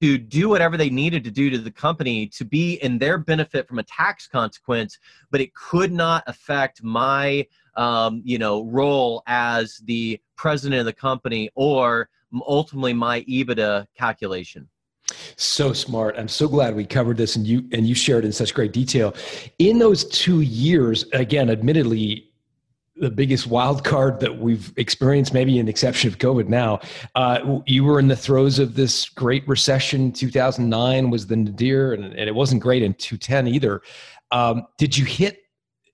to 0.00 0.16
do 0.16 0.48
whatever 0.48 0.76
they 0.76 0.88
needed 0.88 1.22
to 1.24 1.30
do 1.30 1.50
to 1.50 1.58
the 1.58 1.70
company 1.70 2.26
to 2.28 2.44
be 2.44 2.74
in 2.82 2.98
their 2.98 3.18
benefit 3.18 3.68
from 3.68 3.78
a 3.78 3.82
tax 3.82 4.26
consequence, 4.26 4.98
but 5.30 5.40
it 5.40 5.54
could 5.54 5.92
not 5.92 6.24
affect 6.26 6.82
my 6.82 7.46
um, 7.76 8.22
you 8.24 8.38
know 8.38 8.64
role 8.64 9.22
as 9.26 9.78
the 9.84 10.20
president 10.36 10.80
of 10.80 10.86
the 10.86 10.92
company 10.92 11.50
or 11.54 12.08
ultimately 12.46 12.92
my 12.92 13.22
EBITDA 13.22 13.86
calculation. 13.96 14.68
So 15.36 15.72
smart. 15.72 16.14
I'm 16.16 16.28
so 16.28 16.46
glad 16.46 16.76
we 16.76 16.84
covered 16.84 17.16
this 17.16 17.36
and 17.36 17.46
you 17.46 17.68
and 17.72 17.86
you 17.86 17.94
shared 17.94 18.24
in 18.24 18.32
such 18.32 18.54
great 18.54 18.72
detail. 18.72 19.14
In 19.58 19.78
those 19.78 20.04
two 20.04 20.40
years, 20.40 21.04
again, 21.12 21.50
admittedly, 21.50 22.30
the 22.96 23.10
biggest 23.10 23.46
wild 23.46 23.82
card 23.82 24.20
that 24.20 24.38
we've 24.38 24.72
experienced, 24.76 25.32
maybe 25.32 25.58
an 25.58 25.68
exception 25.68 26.08
of 26.08 26.18
COVID 26.18 26.48
now. 26.48 26.80
Uh, 27.14 27.60
you 27.66 27.82
were 27.82 27.98
in 27.98 28.08
the 28.08 28.16
throes 28.16 28.58
of 28.58 28.74
this 28.74 29.08
great 29.08 29.46
recession. 29.48 30.12
2009 30.12 31.08
was 31.08 31.26
the 31.26 31.36
nadir, 31.36 31.94
and, 31.94 32.04
and 32.04 32.28
it 32.28 32.34
wasn't 32.34 32.62
great 32.62 32.82
in 32.82 32.92
2010 32.94 33.48
either. 33.48 33.80
Um, 34.32 34.66
did 34.76 34.96
you 34.96 35.06
hit 35.06 35.39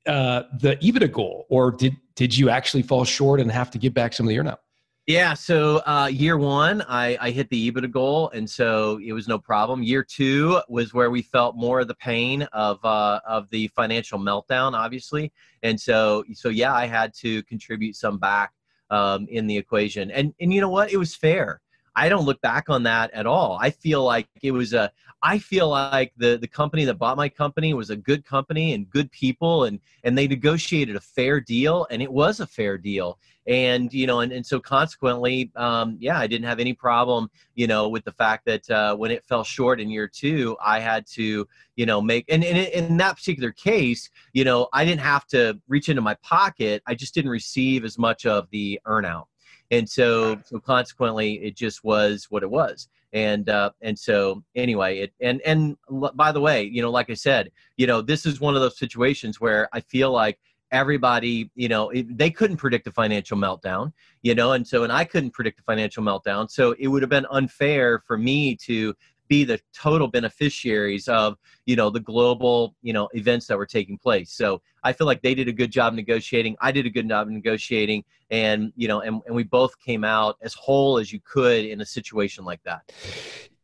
uh, 0.06 0.44
the 0.60 0.76
EBITDA 0.76 1.12
goal, 1.12 1.46
or 1.48 1.70
did 1.70 1.96
did 2.14 2.36
you 2.36 2.48
actually 2.48 2.82
fall 2.82 3.04
short 3.04 3.40
and 3.40 3.50
have 3.50 3.70
to 3.70 3.78
give 3.78 3.94
back 3.94 4.12
some 4.12 4.26
of 4.26 4.30
the 4.30 4.36
earnout? 4.36 4.58
Yeah, 5.06 5.34
so 5.34 5.82
uh, 5.86 6.08
year 6.12 6.36
one, 6.36 6.82
I, 6.88 7.16
I 7.20 7.30
hit 7.30 7.48
the 7.48 7.70
EBITDA 7.70 7.92
goal, 7.92 8.28
and 8.30 8.48
so 8.48 8.98
it 9.04 9.12
was 9.12 9.28
no 9.28 9.38
problem. 9.38 9.84
Year 9.84 10.02
two 10.02 10.60
was 10.68 10.92
where 10.92 11.12
we 11.12 11.22
felt 11.22 11.54
more 11.54 11.78
of 11.78 11.86
the 11.86 11.94
pain 11.94 12.42
of 12.52 12.84
uh, 12.84 13.20
of 13.26 13.48
the 13.50 13.68
financial 13.68 14.18
meltdown, 14.18 14.72
obviously, 14.72 15.32
and 15.62 15.80
so 15.80 16.24
so 16.32 16.48
yeah, 16.48 16.74
I 16.74 16.86
had 16.86 17.14
to 17.20 17.42
contribute 17.44 17.94
some 17.94 18.18
back 18.18 18.52
um, 18.90 19.28
in 19.30 19.46
the 19.46 19.56
equation, 19.56 20.10
and 20.10 20.34
and 20.40 20.52
you 20.52 20.60
know 20.60 20.70
what, 20.70 20.92
it 20.92 20.96
was 20.96 21.14
fair. 21.14 21.60
I 21.96 22.10
don't 22.10 22.26
look 22.26 22.40
back 22.42 22.68
on 22.68 22.82
that 22.82 23.10
at 23.12 23.26
all. 23.26 23.58
I 23.60 23.70
feel 23.70 24.04
like 24.04 24.28
it 24.42 24.50
was 24.50 24.74
a 24.74 24.92
I 25.22 25.38
feel 25.38 25.70
like 25.70 26.12
the 26.18 26.36
the 26.36 26.46
company 26.46 26.84
that 26.84 26.98
bought 26.98 27.16
my 27.16 27.30
company 27.30 27.72
was 27.72 27.88
a 27.88 27.96
good 27.96 28.24
company 28.24 28.74
and 28.74 28.88
good 28.88 29.10
people 29.10 29.64
and 29.64 29.80
and 30.04 30.16
they 30.16 30.28
negotiated 30.28 30.94
a 30.94 31.00
fair 31.00 31.40
deal 31.40 31.86
and 31.90 32.02
it 32.02 32.12
was 32.12 32.40
a 32.40 32.46
fair 32.46 32.76
deal. 32.76 33.18
And 33.48 33.92
you 33.94 34.06
know 34.06 34.20
and, 34.20 34.30
and 34.30 34.44
so 34.44 34.58
consequently 34.58 35.52
um, 35.54 35.96
yeah 36.00 36.18
i 36.18 36.26
didn't 36.26 36.48
have 36.48 36.58
any 36.58 36.72
problem 36.72 37.30
you 37.54 37.68
know 37.68 37.88
with 37.88 38.04
the 38.04 38.10
fact 38.10 38.44
that 38.46 38.68
uh, 38.68 38.96
when 38.96 39.12
it 39.12 39.24
fell 39.24 39.44
short 39.44 39.80
in 39.80 39.88
year 39.88 40.08
two 40.08 40.56
i 40.60 40.80
had 40.80 41.06
to 41.14 41.46
you 41.76 41.86
know 41.86 42.00
make 42.02 42.24
and, 42.28 42.42
and 42.42 42.58
in 42.58 42.96
that 42.96 43.16
particular 43.16 43.52
case 43.52 44.10
you 44.32 44.42
know 44.42 44.68
i 44.72 44.84
didn't 44.84 45.00
have 45.00 45.28
to 45.28 45.60
reach 45.68 45.88
into 45.88 46.02
my 46.02 46.14
pocket. 46.24 46.82
I 46.88 46.96
just 46.96 47.14
didn't 47.14 47.30
receive 47.30 47.84
as 47.84 47.96
much 47.98 48.26
of 48.26 48.50
the 48.50 48.80
earnout 48.84 49.26
and 49.70 49.88
so 49.88 50.38
so 50.44 50.58
consequently 50.58 51.34
it 51.42 51.56
just 51.56 51.84
was 51.84 52.26
what 52.30 52.42
it 52.42 52.50
was. 52.50 52.88
And 53.12 53.48
uh, 53.48 53.70
and 53.80 53.98
so 53.98 54.42
anyway 54.54 54.98
it 54.98 55.12
and 55.20 55.40
and 55.42 55.76
by 56.14 56.32
the 56.32 56.40
way 56.40 56.64
you 56.64 56.82
know 56.82 56.90
like 56.90 57.08
i 57.08 57.14
said 57.14 57.50
you 57.76 57.86
know 57.86 58.02
this 58.02 58.26
is 58.26 58.40
one 58.40 58.54
of 58.56 58.60
those 58.60 58.76
situations 58.76 59.40
where 59.40 59.68
i 59.72 59.80
feel 59.80 60.10
like 60.10 60.38
everybody 60.72 61.50
you 61.54 61.68
know 61.68 61.88
it, 61.90 62.18
they 62.18 62.30
couldn't 62.30 62.56
predict 62.56 62.86
a 62.88 62.92
financial 62.92 63.38
meltdown 63.38 63.92
you 64.22 64.34
know 64.34 64.52
and 64.52 64.66
so 64.66 64.82
and 64.82 64.92
i 64.92 65.04
couldn't 65.04 65.30
predict 65.30 65.60
a 65.60 65.62
financial 65.62 66.02
meltdown. 66.02 66.50
So 66.50 66.74
it 66.78 66.88
would 66.88 67.02
have 67.02 67.08
been 67.08 67.26
unfair 67.30 68.02
for 68.06 68.18
me 68.18 68.56
to 68.66 68.94
be 69.28 69.44
the 69.44 69.60
total 69.74 70.08
beneficiaries 70.08 71.08
of 71.08 71.36
you 71.64 71.76
know 71.76 71.90
the 71.90 72.00
global 72.00 72.74
you 72.82 72.92
know 72.92 73.08
events 73.14 73.46
that 73.46 73.56
were 73.56 73.66
taking 73.66 73.98
place. 73.98 74.32
So 74.32 74.60
i 74.84 74.92
feel 74.92 75.06
like 75.06 75.20
they 75.22 75.34
did 75.34 75.48
a 75.48 75.52
good 75.52 75.70
job 75.70 75.94
negotiating. 75.94 76.56
I 76.60 76.72
did 76.72 76.86
a 76.86 76.90
good 76.90 77.08
job 77.08 77.28
negotiating 77.28 78.04
and 78.30 78.72
you 78.76 78.88
know 78.88 79.00
and, 79.00 79.20
and 79.26 79.34
we 79.34 79.44
both 79.44 79.78
came 79.80 80.04
out 80.04 80.36
as 80.42 80.54
whole 80.54 80.98
as 80.98 81.12
you 81.12 81.20
could 81.24 81.64
in 81.64 81.80
a 81.80 81.86
situation 81.86 82.44
like 82.44 82.62
that. 82.64 82.92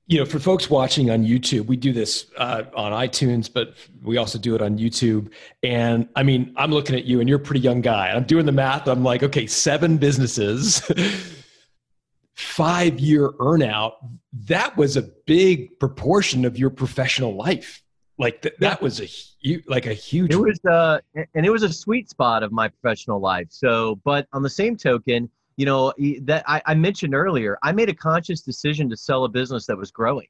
You 0.07 0.19
know 0.19 0.25
for 0.25 0.41
folks 0.41 0.69
watching 0.69 1.11
on 1.11 1.25
youtube 1.25 1.67
we 1.67 1.77
do 1.77 1.93
this 1.93 2.27
uh, 2.37 2.65
on 2.75 2.93
itunes 3.07 3.51
but 3.53 3.75
we 4.03 4.17
also 4.17 4.39
do 4.39 4.55
it 4.55 4.61
on 4.61 4.79
youtube. 4.79 5.31
And 5.63 6.09
i 6.17 6.23
mean 6.23 6.53
i'm 6.57 6.73
looking 6.73 6.97
at 6.97 7.05
you 7.05 7.21
and 7.21 7.29
you're 7.29 7.39
a 7.39 7.43
pretty 7.43 7.61
young 7.61 7.81
guy. 7.81 8.11
I'm 8.11 8.25
doing 8.25 8.47
the 8.47 8.53
math. 8.53 8.89
I'm 8.89 9.05
like 9.05 9.23
okay 9.23 9.47
seven 9.47 9.97
businesses 9.97 10.83
five 12.35 12.99
year 12.99 13.31
earnout, 13.33 13.93
that 14.47 14.77
was 14.77 14.97
a 14.97 15.03
big 15.27 15.79
proportion 15.79 16.45
of 16.45 16.59
your 16.59 16.71
professional 16.71 17.35
life. 17.35 17.83
Like 18.19 18.43
th- 18.43 18.55
that 18.61 18.81
was 18.81 19.01
a 19.01 19.05
huge, 19.05 19.65
like 19.67 19.87
a 19.87 19.95
huge. 19.95 20.33
It 20.33 20.37
was 20.37 20.61
uh, 20.65 21.01
and 21.35 21.47
it 21.47 21.51
was 21.51 21.63
a 21.63 21.73
sweet 21.73 22.09
spot 22.09 22.43
of 22.43 22.53
my 22.53 22.69
professional 22.69 23.21
life. 23.21 23.49
So, 23.51 23.97
but 24.05 24.29
on 24.33 24.43
the 24.43 24.51
same 24.51 24.77
token, 24.77 25.31
you 25.57 25.67
know 25.67 25.93
that 26.23 26.45
I, 26.47 26.63
I 26.67 26.75
mentioned 26.75 27.15
earlier, 27.15 27.59
I 27.63 27.73
made 27.73 27.89
a 27.89 27.95
conscious 27.95 28.43
decision 28.43 28.89
to 28.91 28.97
sell 28.97 29.25
a 29.25 29.29
business 29.29 29.67
that 29.67 29.77
was 29.77 29.91
growing, 29.91 30.29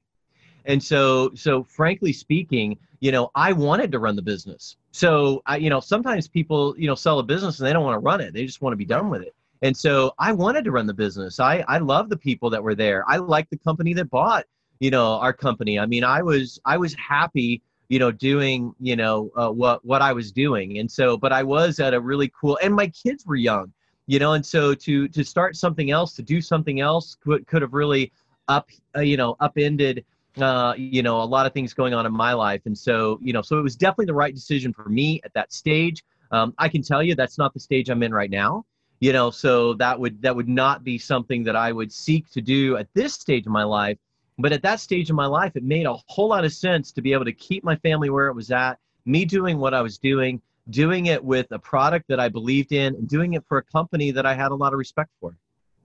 and 0.65 0.83
so 0.83 1.33
so 1.35 1.65
frankly 1.65 2.13
speaking, 2.13 2.79
you 3.01 3.13
know, 3.13 3.31
I 3.35 3.53
wanted 3.53 3.93
to 3.93 3.99
run 3.99 4.17
the 4.17 4.23
business. 4.23 4.77
So 4.93 5.43
I, 5.47 5.57
you 5.57 5.69
know, 5.69 5.81
sometimes 5.81 6.29
people 6.29 6.75
you 6.79 6.87
know 6.87 6.95
sell 6.95 7.19
a 7.19 7.23
business 7.23 7.59
and 7.59 7.67
they 7.67 7.73
don't 7.73 7.85
want 7.85 7.97
to 7.97 8.01
run 8.01 8.21
it; 8.21 8.33
they 8.33 8.47
just 8.47 8.63
want 8.63 8.73
to 8.73 8.79
be 8.79 8.87
done 8.87 9.11
with 9.11 9.23
it 9.23 9.35
And 9.63 9.77
so 9.77 10.13
I 10.19 10.33
wanted 10.33 10.65
to 10.65 10.73
run 10.73 10.87
the 10.87 10.95
business. 10.95 11.39
I, 11.39 11.65
I 11.69 11.79
love 11.79 12.09
the 12.09 12.17
people 12.17 12.51
that 12.51 12.63
were 12.63 12.75
there. 12.75 13.05
I 13.09 13.17
like 13.17 13.49
the 13.49 13.59
company 13.59 13.95
that 13.95 14.11
bought, 14.11 14.45
you 14.81 14.91
know, 14.91 15.13
our 15.15 15.33
company. 15.33 15.79
I 15.79 15.87
mean, 15.87 16.03
I 16.03 16.21
was 16.23 16.61
I 16.65 16.77
was 16.77 16.95
happy, 16.95 17.63
you 17.89 18.01
know, 18.01 18.11
doing, 18.11 18.75
you 18.81 18.97
know, 18.97 19.31
uh, 19.37 19.51
what 19.51 19.85
what 19.85 20.03
I 20.03 20.13
was 20.13 20.33
doing. 20.33 20.79
And 20.79 20.91
so, 20.91 21.17
but 21.17 21.33
I 21.33 21.45
was 21.45 21.79
at 21.79 21.95
a 21.95 22.01
really 22.01 22.31
cool, 22.39 22.59
and 22.63 22.75
my 22.75 22.89
kids 22.89 23.25
were 23.25 23.37
young, 23.37 23.73
you 24.07 24.19
know, 24.19 24.33
and 24.33 24.45
so 24.45 24.75
to 24.75 25.07
to 25.09 25.25
start 25.25 25.57
something 25.57 25.93
else, 25.93 26.15
to 26.15 26.23
do 26.23 26.41
something 26.41 26.81
else, 26.81 27.15
could 27.15 27.47
could 27.47 27.63
have 27.63 27.73
really 27.73 28.13
up, 28.49 28.69
uh, 28.97 29.01
you 29.01 29.17
know, 29.17 29.37
upended 29.41 30.05
uh, 30.41 30.75
you 30.77 31.03
know, 31.03 31.21
a 31.21 31.25
lot 31.25 31.47
of 31.47 31.53
things 31.53 31.75
going 31.75 31.93
on 31.93 32.07
in 32.07 32.13
my 32.13 32.33
life. 32.33 32.63
And 32.65 32.77
so, 32.77 33.19
you 33.23 33.33
know, 33.33 33.43
so 33.43 33.59
it 33.59 33.63
was 33.63 33.77
definitely 33.77 34.07
the 34.07 34.15
right 34.15 34.35
decision 34.35 34.73
for 34.73 34.89
me 34.89 35.21
at 35.25 35.35
that 35.35 35.53
stage. 35.53 36.03
Um, 36.31 36.55
I 36.59 36.69
can 36.69 36.83
tell 36.83 37.03
you 37.03 37.15
that's 37.15 37.37
not 37.37 37.53
the 37.53 37.61
stage 37.61 37.91
I'm 37.91 38.03
in 38.03 38.15
right 38.15 38.31
now. 38.31 38.65
You 39.03 39.13
know, 39.13 39.33
so 39.33 39.75
that 39.75 39.99
would 39.99 40.23
that 40.23 40.37
would 40.37 40.49
not 40.49 40.85
be 40.85 40.97
something 40.97 41.43
that 41.43 41.57
I 41.57 41.73
would 41.73 41.93
seek 41.93 42.31
to 42.31 42.41
do 42.41 42.77
at 42.77 42.87
this 42.95 43.15
stage 43.15 43.47
of 43.47 43.53
my 43.53 43.65
life. 43.65 43.99
But 44.39 44.53
at 44.53 44.63
that 44.63 44.79
stage 44.79 45.11
of 45.11 45.17
my 45.17 45.27
life, 45.27 45.57
it 45.57 45.65
made 45.65 45.87
a 45.87 45.97
whole 46.07 46.29
lot 46.29 46.45
of 46.45 46.53
sense 46.53 46.93
to 46.93 47.03
be 47.03 47.13
able 47.13 47.25
to 47.25 47.33
keep 47.33 47.65
my 47.65 47.75
family 47.75 48.11
where 48.11 48.29
it 48.29 48.35
was 48.35 48.53
at, 48.53 48.79
me 49.05 49.25
doing 49.25 49.59
what 49.59 49.75
I 49.75 49.83
was 49.83 49.99
doing, 49.99 50.41
doing 50.71 51.07
it 51.07 51.25
with 51.25 51.49
a 51.51 51.59
product 51.59 52.07
that 52.11 52.21
I 52.21 52.29
believed 52.29 52.71
in, 52.71 52.95
and 52.95 53.09
doing 53.09 53.33
it 53.33 53.43
for 53.49 53.59
a 53.59 53.65
company 53.65 54.13
that 54.13 54.25
I 54.25 54.35
had 54.35 54.53
a 54.53 54.55
lot 54.55 54.73
of 54.73 54.79
respect 54.79 55.11
for. 55.19 55.35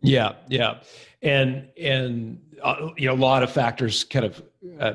Yeah, 0.01 0.33
yeah, 0.47 0.81
and 1.23 1.69
and 1.75 2.39
uh, 2.61 2.89
you 2.97 3.07
know 3.07 3.15
a 3.15 3.23
lot 3.31 3.41
of 3.41 3.51
factors 3.51 4.03
kind 4.03 4.25
of 4.25 4.43
uh, 4.79 4.93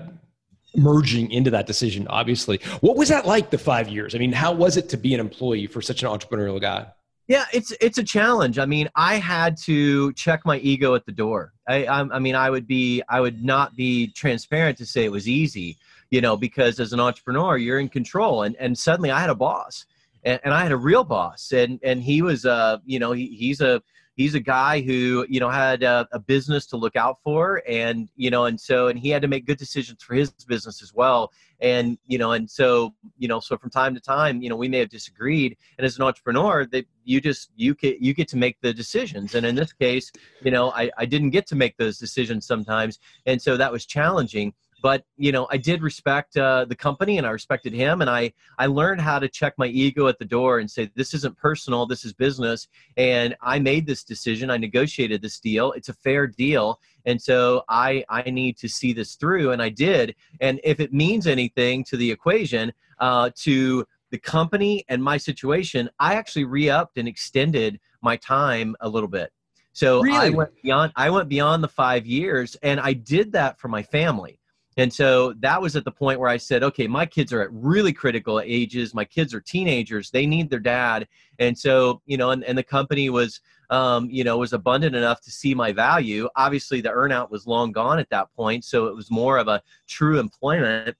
merging 0.76 1.28
into 1.32 1.50
that 1.50 1.66
decision. 1.66 2.06
Obviously, 2.06 2.60
what 2.82 2.96
was 2.96 3.08
that 3.08 3.26
like 3.26 3.50
the 3.50 3.58
five 3.58 3.88
years? 3.88 4.14
I 4.14 4.18
mean, 4.18 4.30
how 4.30 4.52
was 4.52 4.76
it 4.76 4.88
to 4.90 4.96
be 4.96 5.12
an 5.12 5.18
employee 5.18 5.66
for 5.66 5.82
such 5.82 6.04
an 6.04 6.08
entrepreneurial 6.08 6.60
guy? 6.60 6.86
Yeah, 7.28 7.44
it's 7.52 7.72
it's 7.80 7.98
a 7.98 8.02
challenge. 8.02 8.58
I 8.58 8.66
mean, 8.66 8.88
I 8.96 9.16
had 9.16 9.56
to 9.58 10.12
check 10.14 10.44
my 10.44 10.58
ego 10.58 10.94
at 10.94 11.06
the 11.06 11.12
door. 11.12 11.52
I 11.68 11.84
I, 11.84 12.00
I 12.00 12.18
mean, 12.18 12.34
I 12.34 12.50
would 12.50 12.66
be 12.66 13.02
I 13.08 13.20
would 13.20 13.44
not 13.44 13.76
be 13.76 14.08
transparent 14.08 14.78
to 14.78 14.86
say 14.86 15.04
it 15.04 15.12
was 15.12 15.28
easy, 15.28 15.78
you 16.10 16.20
know, 16.20 16.36
because 16.36 16.80
as 16.80 16.92
an 16.92 17.00
entrepreneur, 17.00 17.56
you're 17.56 17.78
in 17.78 17.88
control, 17.88 18.42
and 18.42 18.56
and 18.56 18.76
suddenly 18.76 19.10
I 19.10 19.20
had 19.20 19.30
a 19.30 19.34
boss, 19.34 19.86
and, 20.24 20.40
and 20.44 20.52
I 20.52 20.62
had 20.62 20.72
a 20.72 20.76
real 20.76 21.04
boss, 21.04 21.52
and 21.52 21.78
and 21.82 22.02
he 22.02 22.22
was 22.22 22.44
uh 22.44 22.78
you 22.84 22.98
know 22.98 23.12
he, 23.12 23.28
he's 23.28 23.60
a 23.60 23.82
he's 24.16 24.34
a 24.34 24.40
guy 24.40 24.80
who 24.80 25.26
you 25.28 25.40
know 25.40 25.48
had 25.48 25.82
a, 25.82 26.06
a, 26.12 26.18
business 26.18 26.66
to 26.66 26.76
look 26.76 26.96
out 26.96 27.18
for. 27.22 27.62
And 27.68 28.08
you 28.16 28.30
know 28.30 28.44
and 28.44 28.60
so 28.60 28.88
and 28.88 28.98
he 28.98 29.08
had 29.10 29.22
to 29.22 29.28
make 29.28 29.46
good 29.46 29.58
decisions 29.58 30.02
for 30.02 30.14
his 30.14 30.30
business 30.30 30.82
as 30.82 30.92
well. 30.94 31.32
And 31.60 31.98
you 32.06 32.18
know 32.18 32.32
and 32.32 32.50
so 32.50 32.94
you 33.18 33.28
know 33.28 33.40
so 33.40 33.56
from 33.56 33.70
time 33.70 33.94
to 33.94 34.00
time 34.00 34.42
you 34.42 34.48
know 34.48 34.56
we 34.56 34.68
may 34.68 34.78
have 34.78 34.90
disagreed. 34.90 35.56
And 35.78 35.84
as 35.84 35.96
an 35.96 36.02
entrepreneur 36.02 36.66
that 36.66 36.86
you 37.04 37.20
just 37.20 37.50
you 37.56 37.74
get 37.74 38.00
you 38.00 38.14
get 38.14 38.28
to 38.28 38.36
make 38.36 38.60
the 38.60 38.72
decisions. 38.72 39.34
And 39.34 39.46
in 39.46 39.54
this 39.54 39.72
case 39.72 40.10
you 40.42 40.50
know 40.50 40.70
I, 40.70 40.90
I 40.98 41.06
didn't 41.06 41.30
get 41.30 41.46
to 41.48 41.56
make 41.56 41.76
those 41.76 41.98
decisions 41.98 42.46
sometimes. 42.46 42.98
And 43.26 43.40
so 43.40 43.56
that 43.56 43.72
was 43.72 43.86
challenging. 43.86 44.52
But 44.82 45.04
you 45.16 45.30
know 45.30 45.46
i 45.50 45.56
did 45.56 45.82
respect 45.82 46.36
uh, 46.36 46.64
the 46.64 46.74
company 46.74 47.18
and 47.18 47.26
i 47.26 47.30
respected 47.30 47.72
him. 47.72 48.00
And 48.00 48.10
i 48.10 48.32
i 48.58 48.66
learned 48.66 49.00
how 49.00 49.18
to 49.18 49.28
check 49.28 49.54
my 49.56 49.66
ego 49.66 50.08
at 50.08 50.18
the 50.18 50.24
door 50.24 50.58
and 50.58 50.70
say 50.70 50.90
this 50.94 51.14
isn't 51.14 51.36
personal. 51.36 51.86
This 51.86 52.04
is 52.04 52.12
business. 52.12 52.68
And 52.96 53.36
i 53.40 53.58
made 53.58 53.86
this 53.86 54.04
decision. 54.04 54.50
I 54.50 54.56
negotiated 54.56 55.22
this 55.22 55.38
deal. 55.38 55.72
It's 55.72 55.88
a 55.88 55.94
fair 55.94 56.26
deal. 56.26 56.80
And 57.06 57.20
so 57.20 57.64
i 57.68 58.04
i 58.08 58.22
need 58.22 58.56
to 58.58 58.68
see 58.68 58.92
this 58.92 59.14
through. 59.14 59.52
And 59.52 59.62
i 59.62 59.68
did. 59.68 60.14
And 60.40 60.60
if 60.64 60.80
it 60.80 60.92
means 60.92 61.26
anything 61.26 61.84
to 61.84 61.96
the 61.96 62.10
equation 62.10 62.72
uh, 62.98 63.30
to 63.34 63.84
the 64.12 64.18
company 64.18 64.84
and 64.88 65.02
my 65.02 65.16
situation 65.16 65.90
i 65.98 66.14
actually 66.14 66.44
re-upped 66.44 66.96
and 66.98 67.08
extended 67.08 67.80
my 68.00 68.16
time 68.16 68.76
a 68.80 68.88
little 68.88 69.08
bit 69.08 69.32
so 69.72 70.02
really? 70.02 70.16
I 70.16 70.28
went 70.28 70.50
beyond 70.62 70.92
I 70.96 71.10
went 71.10 71.28
beyond 71.28 71.64
the 71.64 71.68
5 71.68 72.06
years 72.06 72.56
and 72.62 72.78
I 72.78 72.92
did 72.92 73.32
that 73.32 73.58
for 73.58 73.68
my 73.68 73.82
family. 73.82 74.38
And 74.78 74.92
so 74.92 75.34
that 75.40 75.60
was 75.60 75.76
at 75.76 75.84
the 75.84 75.90
point 75.90 76.18
where 76.18 76.30
I 76.30 76.38
said, 76.38 76.62
okay, 76.62 76.86
my 76.86 77.04
kids 77.04 77.32
are 77.32 77.42
at 77.42 77.52
really 77.52 77.92
critical 77.92 78.40
ages. 78.40 78.94
My 78.94 79.04
kids 79.04 79.34
are 79.34 79.40
teenagers. 79.40 80.10
They 80.10 80.24
need 80.24 80.48
their 80.48 80.60
dad. 80.60 81.08
And 81.38 81.58
so, 81.58 82.00
you 82.06 82.16
know, 82.16 82.30
and, 82.30 82.42
and 82.44 82.56
the 82.56 82.62
company 82.62 83.10
was, 83.10 83.40
um, 83.68 84.08
you 84.10 84.24
know, 84.24 84.38
was 84.38 84.54
abundant 84.54 84.96
enough 84.96 85.20
to 85.22 85.30
see 85.30 85.54
my 85.54 85.72
value. 85.72 86.26
Obviously, 86.36 86.80
the 86.80 86.88
earnout 86.88 87.30
was 87.30 87.46
long 87.46 87.70
gone 87.70 87.98
at 87.98 88.08
that 88.10 88.32
point. 88.34 88.64
So 88.64 88.86
it 88.86 88.96
was 88.96 89.10
more 89.10 89.36
of 89.36 89.46
a 89.46 89.62
true 89.88 90.18
employment 90.18 90.96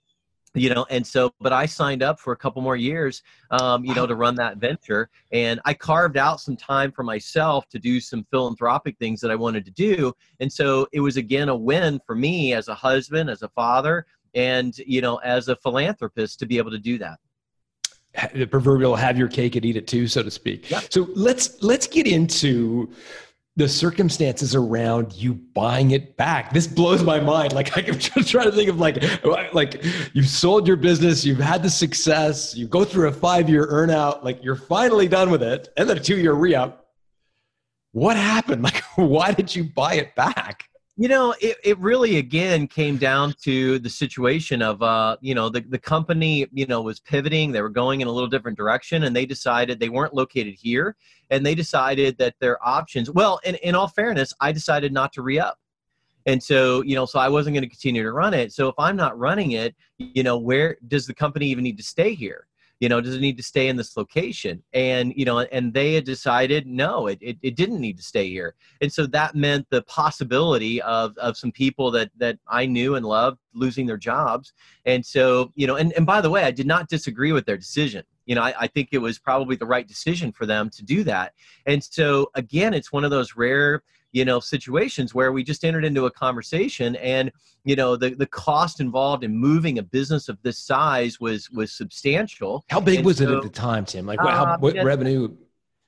you 0.55 0.73
know 0.73 0.87
and 0.91 1.07
so 1.07 1.33
but 1.41 1.53
i 1.53 1.65
signed 1.65 2.03
up 2.03 2.21
for 2.21 2.33
a 2.33 2.37
couple 2.37 2.61
more 2.61 2.77
years 2.77 3.23
um, 3.51 3.85
you 3.85 3.95
know 3.95 4.07
to 4.07 4.15
run 4.15 4.35
that 4.35 4.59
venture 4.59 5.09
and 5.33 5.61
i 5.65 5.73
carved 5.73 6.17
out 6.17 6.41
some 6.41 6.57
time 6.57 6.93
for 6.93 7.03
myself 7.03 7.69
to 7.69 7.79
do 7.79 8.01
some 8.01 8.25
philanthropic 8.31 8.97
things 8.99 9.21
that 9.21 9.31
i 9.31 9.35
wanted 9.35 9.65
to 9.65 9.71
do 9.71 10.13
and 10.41 10.53
so 10.53 10.87
it 10.93 11.01
was 11.01 11.17
again 11.17 11.49
a 11.49 11.57
win 11.57 12.01
for 12.07 12.15
me 12.15 12.53
as 12.53 12.69
a 12.69 12.75
husband 12.75 13.31
as 13.31 13.43
a 13.43 13.49
father 13.51 14.07
and 14.35 14.79
you 14.79 15.01
know 15.01 15.17
as 15.17 15.49
a 15.49 15.57
philanthropist 15.57 16.39
to 16.39 16.47
be 16.47 16.59
able 16.59 16.71
to 16.71 16.79
do 16.79 16.99
that. 16.99 17.19
The 18.35 18.47
proverbial 18.47 18.95
have 18.95 19.17
your 19.17 19.29
cake 19.29 19.57
and 19.57 19.65
eat 19.65 19.77
it 19.77 19.87
too 19.87 20.07
so 20.07 20.23
to 20.23 20.31
speak. 20.31 20.71
Yep. 20.71 20.93
so 20.93 21.09
let's 21.15 21.63
let's 21.63 21.87
get 21.87 22.07
into 22.07 22.91
the 23.57 23.69
circumstances 23.69 24.55
around 24.55 25.13
you 25.13 25.35
buying 25.35 25.91
it 25.91 26.17
back. 26.17 26.53
This 26.53 26.67
blows 26.67 27.03
my 27.03 27.21
mind. 27.21 27.53
Like 27.53 27.77
I'm 27.89 27.99
just 27.99 28.31
trying 28.31 28.47
to 28.47 28.53
think 28.53 28.71
of 28.71 28.79
like 28.79 29.03
like 29.53 29.85
you've 30.15 30.29
sold 30.29 30.67
your 30.67 30.77
business, 30.77 31.25
you've 31.25 31.39
had 31.39 31.63
the 31.63 31.71
success, 31.71 32.57
you 32.57 32.67
go 32.67 32.85
through 32.85 33.09
a 33.09 33.13
five 33.13 33.49
year 33.49 33.67
earnout, 33.67 34.25
like 34.25 34.43
you're 34.43 34.57
finally 34.57 35.09
done 35.09 35.31
with 35.31 35.43
it, 35.43 35.69
and 35.77 35.89
then 35.89 35.99
a 35.99 36.01
two 36.01 36.17
year 36.17 36.33
re 36.33 36.55
up. 36.55 36.87
What 37.93 38.17
happened? 38.17 38.63
Like, 38.73 38.83
why 38.97 39.33
did 39.33 39.55
you 39.55 39.65
buy 39.65 39.95
it 39.95 40.15
back? 40.15 40.69
You 41.03 41.09
know, 41.09 41.35
it, 41.41 41.57
it 41.65 41.77
really 41.79 42.19
again 42.19 42.69
came 42.69 42.97
down 42.97 43.35
to 43.43 43.81
the 43.81 43.91
situation 43.91 44.63
of 44.63 44.81
uh, 44.83 45.17
you 45.21 45.35
know, 45.35 45.49
the, 45.49 45.61
the 45.63 45.77
company, 45.77 46.47
you 46.53 46.65
know, 46.67 46.81
was 46.81 47.01
pivoting, 47.01 47.51
they 47.51 47.61
were 47.61 47.71
going 47.71 48.03
in 48.03 48.07
a 48.07 48.11
little 48.13 48.29
different 48.29 48.57
direction, 48.57 49.03
and 49.03 49.17
they 49.17 49.27
decided 49.27 49.81
they 49.81 49.89
weren't 49.89 50.15
located 50.15 50.55
here, 50.55 50.95
and 51.31 51.45
they 51.45 51.57
decided 51.57 52.19
that 52.19 52.37
their 52.39 52.65
options 52.65 53.11
well, 53.11 53.41
in, 53.43 53.57
in 53.65 53.75
all 53.75 53.89
fairness, 53.89 54.33
I 54.41 54.53
decided 54.53 54.93
not 54.93 55.13
to 55.15 55.23
re-up. 55.23 55.59
And 56.27 56.41
so, 56.41 56.83
you 56.83 56.95
know, 56.95 57.05
so 57.05 57.19
I 57.19 57.29
wasn't 57.29 57.55
going 57.55 57.65
to 57.65 57.69
continue 57.69 58.05
to 58.05 58.13
run 58.13 58.33
it. 58.33 58.53
So 58.53 58.69
if 58.69 58.77
I'm 58.79 58.95
not 58.95 59.19
running 59.19 59.53
it, 59.53 59.75
you 59.99 60.23
know, 60.23 60.39
where 60.39 60.77
does 60.87 61.09
the 61.09 61.15
company 61.15 61.47
even 61.47 61.65
need 61.65 61.79
to 61.79 61.83
stay 61.83 62.15
here? 62.15 62.47
You 62.83 62.89
know 62.89 63.01
does 63.01 63.15
it 63.15 63.21
need 63.21 63.37
to 63.37 63.45
stay 63.45 63.69
in 63.69 63.77
this 63.77 63.97
location? 63.97 64.61
And 64.73 65.13
you 65.15 65.25
know 65.25 65.39
and 65.39 65.73
they 65.73 65.95
had 65.95 66.05
decided 66.05 66.67
no 66.67 67.07
it, 67.07 67.19
it, 67.21 67.39
it, 67.41 67.55
didn't 67.55 67.81
need 67.81 67.97
to 67.99 68.03
stay 68.03 68.29
here. 68.29 68.57
And 68.81 68.93
so 68.93 69.07
that 69.07 69.37
meant 69.37 69.69
the 69.71 69.83
possibility 69.83 70.83
of 70.83 71.17
of 71.17 71.37
some 71.37 71.53
people 71.53 71.93
that 71.93 72.11
that 72.17 72.39
i 72.49 72.67
knew 72.67 72.97
and 72.97 73.07
loved 73.07 73.39
losing 73.55 73.87
their 73.87 73.97
jobs. 73.97 74.53
And 74.85 75.07
so 75.07 75.53
you 75.55 75.69
know 75.69 75.77
and, 75.77 75.93
and 75.93 76.05
by 76.05 76.21
the 76.21 76.29
way 76.29 76.43
i 76.43 76.51
did 76.51 76.67
not 76.67 76.89
disagree 76.89 77.31
with 77.31 77.47
their 77.47 77.57
decision. 77.57 78.03
You 78.27 78.35
know 78.35 78.43
I, 78.43 78.53
I 78.63 78.67
think 78.67 78.89
it 78.91 78.99
was 78.99 79.17
probably 79.17 79.55
the 79.55 79.67
right 79.75 79.87
decision 79.87 80.33
for 80.33 80.45
them 80.45 80.69
to 80.71 80.83
do 80.83 81.05
that. 81.05 81.35
And 81.67 81.85
so 81.85 82.33
again 82.35 82.75
it's 82.75 82.91
one 82.91 83.05
of 83.05 83.13
those 83.13 83.37
rare 83.37 83.85
you 84.13 84.25
know 84.25 84.41
situations 84.41 85.15
where 85.15 85.33
we 85.33 85.43
just 85.43 85.65
entered 85.65 85.85
into 85.85 86.07
a 86.07 86.11
conversation 86.11 86.97
and 86.97 87.33
you 87.65 87.75
know 87.77 87.97
the 87.97 88.11
the 88.11 88.27
cost 88.27 88.81
involved 88.81 89.25
in 89.25 89.37
moving 89.37 89.79
a 89.79 89.83
business 89.83 90.29
of 90.29 90.39
this 90.43 90.59
size 90.59 91.21
was 91.21 91.51
was 91.51 91.73
substantial. 91.73 92.65
How 92.69 92.81
big 92.81 92.99
and 92.99 93.07
was 93.07 93.19
so, 93.19 93.25
it 93.25 93.37
at 93.37 93.43
the 93.43 93.49
time 93.49 93.85
tim? 93.85 94.07
Like 94.07 94.23
what, 94.23 94.35
how, 94.35 94.45
uh, 94.45 94.59
what 94.59 94.75
revenue 94.77 95.35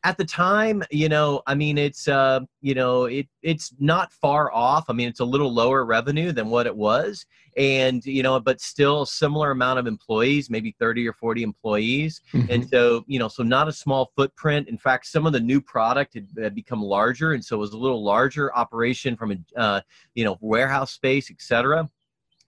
at 0.05 0.19
the 0.19 0.25
time, 0.25 0.83
you 0.91 1.09
know, 1.09 1.43
I 1.47 1.55
mean, 1.55 1.79
it's 1.79 2.09
uh, 2.09 2.41
you 2.61 2.75
know, 2.75 3.05
it 3.07 3.27
it's 3.43 3.73
not 3.81 4.13
far 4.13 4.53
off. 4.53 4.85
I 4.89 4.93
mean, 4.93 5.09
it's 5.09 5.21
a 5.21 5.25
little 5.25 5.53
lower 5.53 5.87
revenue 5.87 6.31
than 6.31 6.51
what 6.51 6.67
it 6.67 6.77
was, 6.77 7.25
and 7.57 8.05
you 8.05 8.23
know, 8.23 8.39
but 8.39 8.61
still 8.61 9.07
similar 9.07 9.51
amount 9.51 9.79
of 9.79 9.87
employees, 9.87 10.51
maybe 10.51 10.77
thirty 10.79 11.09
or 11.09 11.15
forty 11.15 11.43
employees, 11.43 12.21
mm-hmm. 12.35 12.53
and 12.53 12.69
so 12.69 13.03
you 13.07 13.19
know, 13.19 13.29
so 13.29 13.43
not 13.43 13.67
a 13.67 13.73
small 13.73 14.13
footprint. 14.15 14.69
In 14.69 14.77
fact, 14.77 15.07
some 15.07 15.27
of 15.27 15.33
the 15.33 15.41
new 15.41 15.61
product 15.61 16.15
had, 16.15 16.29
had 16.39 16.55
become 16.55 16.83
larger, 16.83 17.33
and 17.33 17.43
so 17.43 17.57
it 17.57 17.61
was 17.61 17.73
a 17.73 17.79
little 17.79 18.05
larger 18.05 18.55
operation 18.55 19.17
from 19.17 19.33
a 19.33 19.61
uh, 19.61 19.81
you 20.15 20.25
know 20.25 20.37
warehouse 20.43 20.93
space, 20.93 21.31
et 21.31 21.41
cetera 21.41 21.89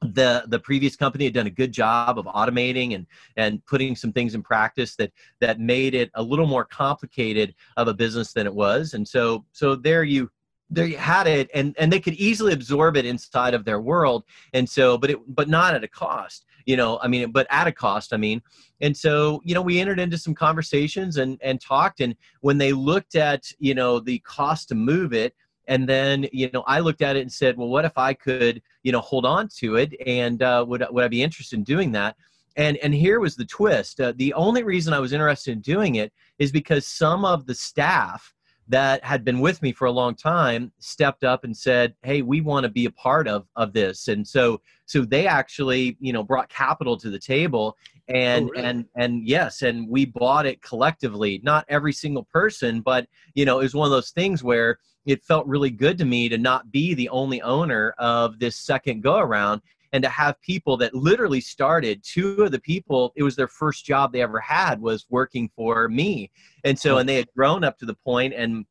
the 0.02 0.44
the 0.48 0.58
previous 0.58 0.94
company 0.94 1.24
had 1.24 1.34
done 1.34 1.46
a 1.46 1.50
good 1.50 1.72
job 1.72 2.18
of 2.18 2.26
automating 2.26 2.94
and 2.94 3.06
and 3.36 3.64
putting 3.66 3.96
some 3.96 4.12
things 4.12 4.34
in 4.34 4.42
practice 4.42 4.94
that 4.96 5.10
that 5.40 5.58
made 5.58 5.94
it 5.94 6.10
a 6.14 6.22
little 6.22 6.46
more 6.46 6.64
complicated 6.64 7.54
of 7.76 7.88
a 7.88 7.94
business 7.94 8.32
than 8.32 8.46
it 8.46 8.54
was. 8.54 8.94
And 8.94 9.06
so 9.06 9.44
so 9.52 9.74
there 9.74 10.04
you 10.04 10.30
there 10.68 10.86
you 10.86 10.98
had 10.98 11.26
it. 11.26 11.50
And 11.54 11.74
and 11.78 11.90
they 11.90 12.00
could 12.00 12.14
easily 12.14 12.52
absorb 12.52 12.96
it 12.96 13.06
inside 13.06 13.54
of 13.54 13.64
their 13.64 13.80
world. 13.80 14.24
And 14.52 14.68
so 14.68 14.98
but 14.98 15.10
it 15.10 15.18
but 15.28 15.48
not 15.48 15.74
at 15.74 15.84
a 15.84 15.88
cost 15.88 16.44
you 16.66 16.76
know 16.76 16.98
i 17.00 17.06
mean 17.06 17.30
but 17.30 17.46
at 17.48 17.68
a 17.68 17.72
cost 17.72 18.12
i 18.12 18.16
mean. 18.16 18.42
And 18.82 18.94
so 18.94 19.40
you 19.44 19.54
know 19.54 19.62
we 19.62 19.80
entered 19.80 19.98
into 19.98 20.18
some 20.18 20.34
conversations 20.34 21.16
and 21.16 21.38
and 21.42 21.58
talked. 21.58 22.00
And 22.00 22.14
when 22.42 22.58
they 22.58 22.72
looked 22.72 23.14
at 23.14 23.50
you 23.58 23.74
know 23.74 23.98
the 23.98 24.18
cost 24.20 24.68
to 24.68 24.74
move 24.74 25.14
it 25.14 25.34
and 25.68 25.88
then 25.88 26.26
you 26.32 26.50
know 26.52 26.62
i 26.66 26.78
looked 26.78 27.02
at 27.02 27.16
it 27.16 27.20
and 27.20 27.32
said 27.32 27.56
well 27.56 27.68
what 27.68 27.84
if 27.84 27.96
i 27.96 28.12
could 28.12 28.62
you 28.82 28.92
know 28.92 29.00
hold 29.00 29.26
on 29.26 29.48
to 29.48 29.76
it 29.76 29.92
and 30.06 30.42
uh, 30.42 30.64
would, 30.66 30.84
would 30.90 31.04
i 31.04 31.08
be 31.08 31.22
interested 31.22 31.56
in 31.56 31.64
doing 31.64 31.92
that? 31.92 32.16
And 32.56 32.78
and 32.78 32.94
here 32.94 33.20
was 33.20 33.36
the 33.36 33.44
twist. 33.44 34.00
Uh, 34.00 34.14
the 34.16 34.32
only 34.34 34.62
reason 34.62 34.94
i 34.94 34.98
was 34.98 35.12
interested 35.12 35.52
in 35.52 35.60
doing 35.60 35.96
it 35.96 36.12
is 36.38 36.50
because 36.50 36.86
some 36.86 37.24
of 37.24 37.46
the 37.46 37.54
staff 37.54 38.32
that 38.68 39.04
had 39.04 39.24
been 39.24 39.40
with 39.40 39.62
me 39.62 39.72
for 39.72 39.84
a 39.86 39.92
long 39.92 40.14
time 40.14 40.72
stepped 40.78 41.24
up 41.24 41.44
and 41.44 41.56
said, 41.56 41.94
"Hey, 42.02 42.22
we 42.22 42.40
want 42.40 42.64
to 42.64 42.70
be 42.70 42.86
a 42.86 42.90
part 42.90 43.28
of 43.28 43.46
of 43.56 43.72
this." 43.72 44.08
And 44.08 44.26
so 44.26 44.60
so 44.86 45.04
they 45.04 45.26
actually, 45.26 45.96
you 46.00 46.12
know, 46.12 46.22
brought 46.22 46.48
capital 46.48 46.96
to 46.98 47.10
the 47.10 47.18
table 47.18 47.76
and 48.08 48.46
Oh, 48.46 48.52
really? 48.52 48.64
and 48.64 48.84
and 48.96 49.26
yes, 49.26 49.62
and 49.62 49.88
we 49.88 50.04
bought 50.04 50.46
it 50.46 50.62
collectively. 50.62 51.40
Not 51.42 51.64
every 51.68 51.92
single 51.92 52.24
person, 52.24 52.80
but 52.80 53.06
you 53.34 53.44
know, 53.44 53.60
it 53.60 53.64
was 53.64 53.74
one 53.74 53.86
of 53.86 53.92
those 53.92 54.10
things 54.10 54.42
where 54.42 54.78
it 55.06 55.22
felt 55.22 55.46
really 55.46 55.70
good 55.70 55.96
to 55.98 56.04
me 56.04 56.28
to 56.28 56.36
not 56.36 56.72
be 56.72 56.92
the 56.94 57.08
only 57.10 57.40
owner 57.42 57.94
of 57.98 58.38
this 58.40 58.56
second 58.56 59.02
go 59.02 59.18
around 59.18 59.62
and 59.96 60.02
to 60.02 60.10
have 60.10 60.38
people 60.42 60.76
that 60.76 60.94
literally 60.94 61.40
started 61.40 62.04
two 62.04 62.42
of 62.42 62.52
the 62.52 62.60
people 62.60 63.14
it 63.16 63.22
was 63.22 63.34
their 63.34 63.48
first 63.48 63.86
job 63.86 64.12
they 64.12 64.20
ever 64.20 64.38
had 64.38 64.78
was 64.78 65.06
working 65.08 65.50
for 65.56 65.88
me. 65.88 66.30
And 66.64 66.78
so 66.78 66.98
and 66.98 67.08
they 67.08 67.16
had 67.16 67.32
grown 67.34 67.64
up 67.64 67.78
to 67.78 67.86
the 67.86 67.94
point 67.94 68.34
and 68.34 68.66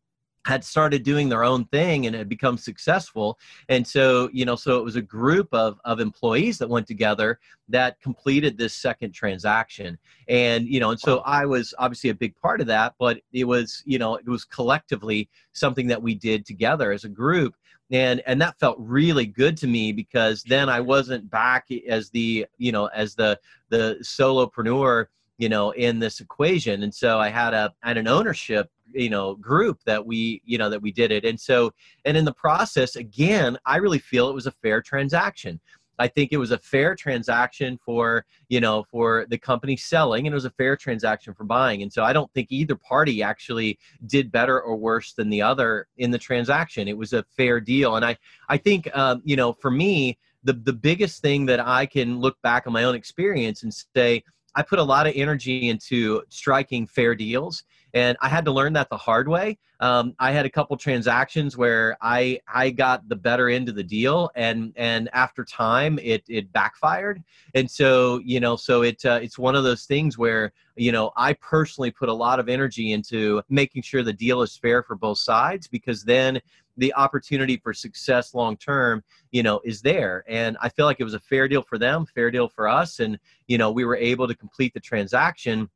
had 0.46 0.64
started 0.64 1.04
doing 1.04 1.28
their 1.28 1.44
own 1.44 1.66
thing 1.66 2.06
and 2.06 2.16
had 2.16 2.30
become 2.30 2.58
successful. 2.58 3.38
And 3.68 3.86
so 3.86 4.30
you 4.32 4.46
know 4.46 4.56
so 4.56 4.78
it 4.78 4.84
was 4.84 4.96
a 4.96 5.02
group 5.02 5.50
of 5.52 5.80
of 5.84 6.00
employees 6.00 6.58
that 6.60 6.70
went 6.70 6.88
together 6.88 7.40
that 7.70 8.00
completed 8.00 8.58
this 8.58 8.74
second 8.74 9.12
transaction. 9.12 9.98
And 10.30 10.68
you 10.68 10.80
know 10.80 10.92
and 10.92 11.00
so 11.00 11.20
i 11.20 11.46
was 11.46 11.74
obviously 11.80 12.12
a 12.12 12.16
big 12.16 12.36
part 12.36 12.62
of 12.62 12.68
that 12.68 12.94
but 13.00 13.20
it 13.34 13.46
was 13.46 13.84
you 13.86 14.00
know 14.00 14.16
it 14.16 14.28
was 14.28 14.46
collectively 14.46 15.30
something 15.54 15.88
that 15.88 16.02
we 16.02 16.16
did 16.16 16.46
together 16.46 16.92
as 16.92 17.04
a 17.04 17.10
group. 17.10 17.56
And 17.92 18.22
and 18.26 18.42
that 18.42 18.60
felt 18.60 18.78
really 18.80 19.26
good 19.26 19.58
to 19.58 19.68
me 19.68 19.92
because 19.92 20.44
then 20.44 20.70
i 20.70 20.80
wasn't 20.80 21.30
back 21.30 21.68
as 21.88 22.10
the 22.12 22.46
you 22.58 22.72
know 22.72 22.86
as 22.88 23.16
the 23.16 23.40
the 23.70 23.98
solopreneur 24.02 25.08
you 25.38 25.50
know 25.50 25.72
in 25.72 26.00
this 26.00 26.20
equation. 26.20 26.84
And 26.84 26.94
so 26.94 27.20
i 27.20 27.30
had 27.30 27.54
a 27.56 27.74
I 27.84 27.88
had 27.90 27.98
an 27.98 28.08
ownership 28.08 28.70
you 28.96 29.10
know 29.10 29.36
group 29.36 29.80
that 29.86 30.06
we 30.06 30.42
you 30.46 30.58
know 30.58 30.70
that 30.70 30.82
we 30.82 30.92
did 30.92 31.12
it. 31.12 31.26
And 31.26 31.40
so 31.40 31.74
and 32.06 32.18
in 32.18 32.26
the 32.26 32.34
process 32.34 32.96
again 32.96 33.58
i 33.66 33.78
really 33.78 34.00
feel 34.00 34.30
it 34.30 34.36
was 34.36 34.48
a 34.48 34.52
fair 34.52 34.82
transaction. 34.82 35.60
I 35.98 36.10
think 36.10 36.34
it 36.34 36.38
was 36.38 36.52
a 36.52 36.58
fair 36.58 36.94
transaction 36.96 37.80
for 37.86 38.26
you 38.50 38.60
know 38.60 38.86
for 38.92 39.26
the 39.30 39.38
company 39.38 39.78
selling 39.78 40.26
and 40.26 40.34
it 40.34 40.36
was 40.36 40.46
a 40.46 40.52
fair 40.52 40.76
transaction 40.76 41.34
for 41.34 41.44
buying. 41.44 41.82
And 41.84 41.92
so 41.92 42.04
i 42.04 42.14
don't 42.14 42.32
think 42.34 42.48
either 42.52 42.76
party 42.76 43.22
actually 43.22 43.78
did 44.08 44.32
better 44.32 44.62
or 44.62 44.76
worse 44.76 45.14
than 45.14 45.30
the 45.30 45.42
other 45.42 45.88
in 45.98 46.12
the 46.12 46.18
transaction. 46.18 46.88
It 46.88 46.98
was 46.98 47.14
a 47.14 47.24
fair 47.38 47.60
deal. 47.60 47.96
And 47.96 48.06
i 48.06 48.18
i 48.50 48.58
think 48.58 48.90
um, 48.96 49.22
you 49.26 49.36
know 49.36 49.54
for 49.54 49.72
me 49.72 50.18
the 50.46 50.54
the 50.54 50.74
biggest 50.74 51.22
thing 51.22 51.46
that 51.48 51.60
i 51.60 51.86
can 51.86 52.20
look 52.20 52.42
back 52.42 52.66
on 52.68 52.74
my 52.74 52.86
own 52.86 52.96
experience 52.96 53.64
and 53.64 53.74
say 53.74 54.24
i 54.56 54.62
put 54.62 54.80
a 54.80 54.84
lot 54.84 55.08
of 55.08 55.14
energy 55.16 55.70
into 55.70 56.22
striking 56.30 56.88
fair 56.88 57.16
deals 57.16 57.64
and 57.96 58.18
I 58.20 58.28
had 58.28 58.44
to 58.46 58.52
learn 58.52 58.74
that 58.74 58.90
the 58.90 58.98
hard 58.98 59.30
way. 59.30 59.58
Um, 59.80 60.16
I 60.20 60.32
had 60.32 60.46
a 60.46 60.50
couple 60.50 60.76
transactions 60.76 61.56
where 61.56 61.98
I 62.02 62.42
I 62.54 62.70
got 62.70 63.08
the 63.08 63.16
better 63.16 63.50
end 63.50 63.70
of 63.70 63.76
the 63.76 63.84
deal, 63.84 64.30
and 64.36 64.74
and 64.76 65.10
after 65.14 65.46
time 65.46 65.98
it 66.04 66.24
it 66.28 66.52
backfired. 66.52 67.24
And 67.56 67.72
so 67.72 68.20
you 68.24 68.42
know, 68.42 68.58
so 68.58 68.84
it 68.84 69.04
uh, 69.06 69.20
it's 69.24 69.40
one 69.40 69.56
of 69.56 69.64
those 69.64 69.86
things 69.86 70.18
where 70.18 70.52
you 70.76 70.92
know 70.92 71.12
I 71.16 71.34
personally 71.34 71.90
put 71.90 72.10
a 72.10 72.14
lot 72.14 72.40
of 72.40 72.50
energy 72.50 72.92
into 72.92 73.42
making 73.50 73.84
sure 73.84 74.04
the 74.04 74.14
deal 74.14 74.42
is 74.42 74.58
fair 74.58 74.84
for 74.84 74.96
both 74.96 75.18
sides 75.18 75.68
because 75.68 76.04
then 76.04 76.42
the 76.78 76.94
opportunity 76.96 77.58
for 77.58 77.74
success 77.74 78.34
long 78.34 78.58
term 78.58 79.04
you 79.32 79.44
know 79.44 79.62
is 79.64 79.82
there. 79.82 80.24
And 80.28 80.58
i 80.62 80.70
feel 80.70 80.86
like 80.86 81.00
it 81.00 81.04
was 81.04 81.14
a 81.14 81.20
fair 81.20 81.48
deal 81.48 81.62
for 81.62 81.78
them 81.78 82.06
fair 82.06 82.32
deal 82.32 82.48
for 82.48 82.68
us. 82.68 83.00
And 83.00 83.20
you 83.48 83.58
know 83.58 83.72
we 83.72 83.86
were 83.86 83.96
able 83.96 84.28
to 84.28 84.36
complete 84.36 84.74
the 84.74 84.80
transaction 84.80 85.70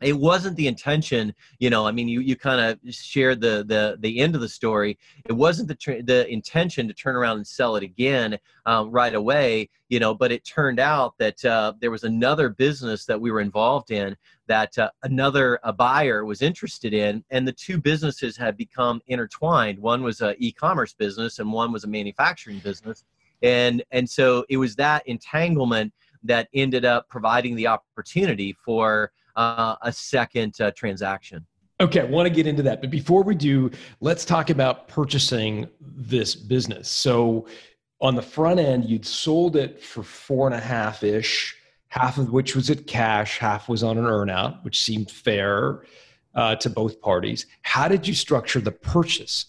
it 0.00 0.16
wasn't 0.16 0.56
the 0.56 0.66
intention 0.66 1.34
you 1.58 1.70
know 1.70 1.86
i 1.86 1.92
mean 1.92 2.08
you, 2.08 2.20
you 2.20 2.36
kind 2.36 2.60
of 2.60 2.94
shared 2.94 3.40
the, 3.40 3.64
the 3.66 3.96
the 4.00 4.20
end 4.20 4.34
of 4.34 4.40
the 4.40 4.48
story. 4.48 4.98
It 5.26 5.32
wasn't 5.32 5.68
the 5.68 5.74
tr- 5.74 6.02
the 6.02 6.28
intention 6.28 6.88
to 6.88 6.94
turn 6.94 7.16
around 7.16 7.36
and 7.36 7.46
sell 7.46 7.76
it 7.76 7.82
again 7.82 8.38
um, 8.66 8.90
right 8.90 9.14
away 9.14 9.68
you 9.88 10.00
know 10.00 10.14
but 10.14 10.32
it 10.32 10.44
turned 10.44 10.80
out 10.80 11.14
that 11.18 11.44
uh, 11.44 11.74
there 11.80 11.90
was 11.90 12.04
another 12.04 12.48
business 12.48 13.04
that 13.06 13.20
we 13.20 13.30
were 13.30 13.40
involved 13.40 13.90
in 13.90 14.16
that 14.46 14.76
uh, 14.78 14.90
another 15.04 15.60
a 15.62 15.72
buyer 15.72 16.24
was 16.24 16.42
interested 16.42 16.92
in 16.92 17.22
and 17.30 17.46
the 17.46 17.52
two 17.52 17.78
businesses 17.78 18.36
had 18.36 18.56
become 18.56 19.00
intertwined. 19.06 19.78
One 19.78 20.02
was 20.02 20.20
a 20.20 20.34
e-commerce 20.38 20.92
business 20.92 21.38
and 21.38 21.52
one 21.52 21.70
was 21.72 21.84
a 21.84 21.88
manufacturing 21.88 22.58
business. 22.58 23.04
And 23.42 23.82
and 23.90 24.10
so 24.10 24.44
it 24.48 24.56
was 24.56 24.74
that 24.76 25.06
entanglement 25.06 25.92
that 26.24 26.48
ended 26.52 26.84
up 26.84 27.08
providing 27.08 27.54
the 27.54 27.68
opportunity 27.68 28.56
for 28.64 29.12
uh, 29.40 29.76
a 29.82 29.92
second 29.92 30.60
uh, 30.60 30.70
transaction. 30.72 31.46
Okay, 31.80 32.00
I 32.00 32.04
want 32.04 32.26
to 32.26 32.34
get 32.34 32.46
into 32.46 32.62
that. 32.64 32.82
But 32.82 32.90
before 32.90 33.22
we 33.22 33.34
do, 33.34 33.70
let's 34.00 34.24
talk 34.26 34.50
about 34.50 34.86
purchasing 34.86 35.66
this 35.80 36.34
business. 36.34 36.90
So, 36.90 37.46
on 38.02 38.14
the 38.14 38.22
front 38.22 38.60
end, 38.60 38.84
you'd 38.84 39.06
sold 39.06 39.56
it 39.56 39.82
for 39.82 40.02
four 40.02 40.46
and 40.46 40.54
a 40.54 40.60
half 40.60 41.02
ish, 41.02 41.56
half 41.88 42.18
of 42.18 42.32
which 42.32 42.54
was 42.54 42.70
at 42.70 42.86
cash, 42.86 43.38
half 43.38 43.68
was 43.68 43.82
on 43.82 43.98
an 43.98 44.04
earnout, 44.04 44.62
which 44.64 44.80
seemed 44.80 45.10
fair 45.10 45.82
uh, 46.34 46.56
to 46.56 46.70
both 46.70 47.00
parties. 47.00 47.46
How 47.62 47.88
did 47.88 48.06
you 48.06 48.14
structure 48.14 48.60
the 48.60 48.72
purchase? 48.72 49.46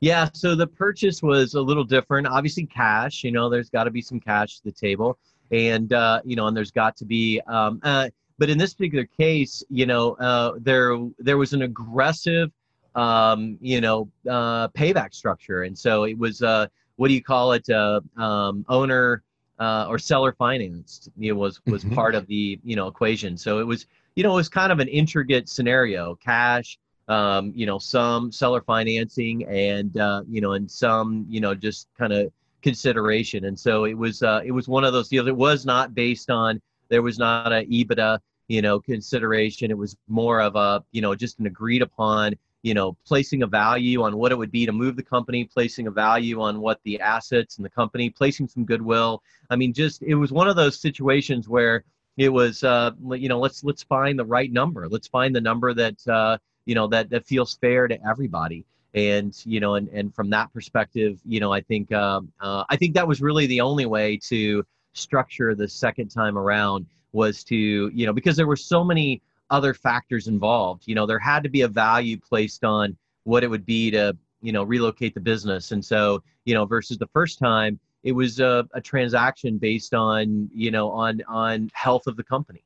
Yeah, 0.00 0.28
so 0.32 0.54
the 0.54 0.66
purchase 0.66 1.22
was 1.22 1.54
a 1.54 1.60
little 1.60 1.84
different. 1.84 2.26
Obviously, 2.26 2.66
cash. 2.66 3.24
You 3.24 3.30
know, 3.30 3.48
there's 3.48 3.70
got 3.70 3.84
to 3.84 3.90
be 3.90 4.02
some 4.02 4.20
cash 4.20 4.56
to 4.58 4.64
the 4.64 4.72
table, 4.72 5.18
and 5.50 5.92
uh, 5.92 6.20
you 6.24 6.36
know, 6.36 6.48
and 6.48 6.56
there's 6.56 6.72
got 6.72 6.96
to 6.98 7.04
be. 7.04 7.40
Um, 7.46 7.80
uh, 7.82 8.08
but 8.38 8.50
in 8.50 8.58
this 8.58 8.74
particular 8.74 9.06
case, 9.06 9.62
you 9.70 9.86
know, 9.86 10.12
uh, 10.14 10.52
there 10.60 10.98
there 11.18 11.38
was 11.38 11.52
an 11.52 11.62
aggressive, 11.62 12.50
um, 12.94 13.58
you 13.60 13.80
know, 13.80 14.08
uh, 14.28 14.68
payback 14.68 15.14
structure, 15.14 15.62
and 15.62 15.76
so 15.78 16.04
it 16.04 16.18
was 16.18 16.42
uh, 16.42 16.66
what 16.96 17.08
do 17.08 17.14
you 17.14 17.22
call 17.22 17.52
it, 17.52 17.68
uh, 17.70 18.00
um, 18.16 18.64
owner 18.68 19.22
uh, 19.58 19.86
or 19.88 19.98
seller 19.98 20.32
financed. 20.32 21.08
You 21.16 21.32
know, 21.34 21.40
was 21.40 21.60
was 21.66 21.84
Mhm. 21.84 21.94
part 21.94 22.14
of 22.14 22.26
the 22.26 22.58
you 22.64 22.76
know 22.76 22.86
equation. 22.88 23.36
So 23.36 23.58
it 23.60 23.66
was 23.66 23.86
you 24.16 24.22
know 24.22 24.32
it 24.32 24.36
was 24.36 24.48
kind 24.48 24.72
of 24.72 24.78
an 24.80 24.88
intricate 24.88 25.48
scenario, 25.48 26.14
cash. 26.16 26.78
Um, 27.08 27.52
you 27.54 27.66
know, 27.66 27.78
some 27.78 28.30
seller 28.32 28.62
financing, 28.62 29.44
and 29.46 29.96
uh, 29.98 30.22
you 30.28 30.40
know, 30.40 30.52
and 30.52 30.70
some 30.70 31.26
you 31.28 31.40
know 31.40 31.54
just 31.54 31.88
kind 31.98 32.12
of 32.12 32.32
consideration. 32.62 33.44
And 33.46 33.58
so 33.58 33.84
it 33.84 33.94
was 33.94 34.22
uh, 34.22 34.40
it 34.44 34.52
was 34.52 34.68
one 34.68 34.84
of 34.84 34.92
those 34.92 35.08
deals. 35.08 35.26
It 35.28 35.36
was 35.36 35.66
not 35.66 35.94
based 35.94 36.30
on 36.30 36.60
there 36.88 37.02
was 37.02 37.18
not 37.18 37.52
a 37.52 37.64
EBITDA 37.64 38.18
you 38.48 38.60
know 38.60 38.80
consideration. 38.80 39.70
It 39.70 39.78
was 39.78 39.96
more 40.08 40.40
of 40.40 40.56
a 40.56 40.84
you 40.92 41.00
know 41.00 41.14
just 41.14 41.38
an 41.38 41.46
agreed 41.46 41.82
upon 41.82 42.34
you 42.62 42.74
know 42.74 42.96
placing 43.06 43.42
a 43.42 43.46
value 43.46 44.02
on 44.02 44.16
what 44.16 44.30
it 44.30 44.36
would 44.36 44.52
be 44.52 44.66
to 44.66 44.72
move 44.72 44.96
the 44.96 45.02
company 45.02 45.44
placing 45.44 45.86
a 45.86 45.90
value 45.90 46.40
on 46.40 46.60
what 46.60 46.78
the 46.84 47.00
assets 47.00 47.56
and 47.56 47.64
the 47.64 47.70
company 47.70 48.10
placing 48.10 48.48
some 48.48 48.64
goodwill. 48.64 49.22
I 49.48 49.56
mean 49.56 49.72
just 49.72 50.02
it 50.02 50.14
was 50.14 50.32
one 50.32 50.48
of 50.48 50.56
those 50.56 50.78
situations 50.78 51.48
where 51.48 51.84
it 52.18 52.28
was 52.28 52.62
uh 52.62 52.90
you 53.12 53.28
know 53.28 53.38
let's 53.38 53.64
let's 53.64 53.84
find 53.84 54.18
the 54.18 54.26
right 54.26 54.52
number. 54.52 54.86
Let's 54.88 55.08
find 55.08 55.34
the 55.34 55.40
number 55.40 55.72
that 55.74 56.06
uh 56.06 56.36
you 56.66 56.74
know 56.74 56.86
that 56.88 57.10
that 57.10 57.26
feels 57.26 57.54
fair 57.54 57.88
to 57.88 57.98
everybody. 58.06 58.66
And 58.94 59.34
you 59.46 59.60
know 59.60 59.76
and 59.76 59.88
and 59.88 60.14
from 60.14 60.28
that 60.30 60.52
perspective 60.52 61.18
you 61.24 61.40
know 61.40 61.50
i 61.50 61.62
think 61.62 61.90
um 61.92 62.30
uh, 62.42 62.64
i 62.68 62.76
think 62.76 62.92
that 62.92 63.08
was 63.08 63.22
really 63.22 63.46
the 63.46 63.62
only 63.62 63.86
way 63.86 64.18
to 64.24 64.62
structure 64.92 65.54
the 65.54 65.68
second 65.68 66.08
time 66.08 66.36
around 66.36 66.86
was 67.12 67.44
to 67.44 67.90
you 67.94 68.06
know 68.06 68.12
because 68.12 68.36
there 68.36 68.46
were 68.46 68.56
so 68.56 68.84
many 68.84 69.22
other 69.50 69.74
factors 69.74 70.28
involved 70.28 70.82
you 70.86 70.94
know 70.94 71.06
there 71.06 71.18
had 71.18 71.42
to 71.42 71.48
be 71.48 71.62
a 71.62 71.68
value 71.68 72.18
placed 72.18 72.64
on 72.64 72.96
what 73.24 73.44
it 73.44 73.48
would 73.48 73.66
be 73.66 73.90
to 73.90 74.16
you 74.40 74.52
know 74.52 74.62
relocate 74.62 75.14
the 75.14 75.20
business 75.20 75.72
and 75.72 75.84
so 75.84 76.22
you 76.44 76.54
know 76.54 76.64
versus 76.64 76.98
the 76.98 77.06
first 77.08 77.38
time 77.38 77.78
it 78.02 78.12
was 78.12 78.40
a, 78.40 78.66
a 78.74 78.80
transaction 78.80 79.58
based 79.58 79.94
on 79.94 80.48
you 80.54 80.70
know 80.70 80.90
on 80.90 81.22
on 81.28 81.70
health 81.74 82.06
of 82.06 82.16
the 82.16 82.24
company 82.24 82.62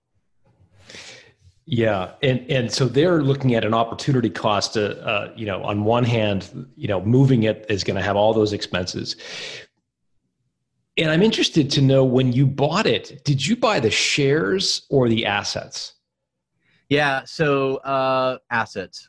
Yeah, 1.69 2.13
and 2.23 2.49
and 2.49 2.73
so 2.73 2.87
they're 2.87 3.23
looking 3.23 3.57
at 3.57 3.65
an 3.65 3.75
opportunity 3.75 4.31
cost. 4.31 4.75
To, 4.75 5.05
uh, 5.05 5.33
you 5.35 5.47
know, 5.47 5.65
on 5.65 5.83
one 5.83 6.05
hand, 6.05 6.69
you 6.77 6.87
know, 6.87 7.01
moving 7.01 7.43
it 7.43 7.67
is 7.69 7.83
going 7.83 7.97
to 7.97 8.03
have 8.03 8.15
all 8.15 8.33
those 8.33 8.53
expenses. 8.53 9.17
And 10.99 11.11
I'm 11.11 11.23
interested 11.23 11.71
to 11.73 11.83
know 11.83 12.05
when 12.05 12.33
you 12.33 12.47
bought 12.47 12.87
it, 12.87 13.23
did 13.25 13.45
you 13.47 13.57
buy 13.57 13.81
the 13.81 13.91
shares 13.91 14.87
or 14.89 15.09
the 15.09 15.27
assets? 15.27 15.93
yeah 16.89 17.23
so 17.25 17.77
uh 17.79 18.39
assets 18.51 19.09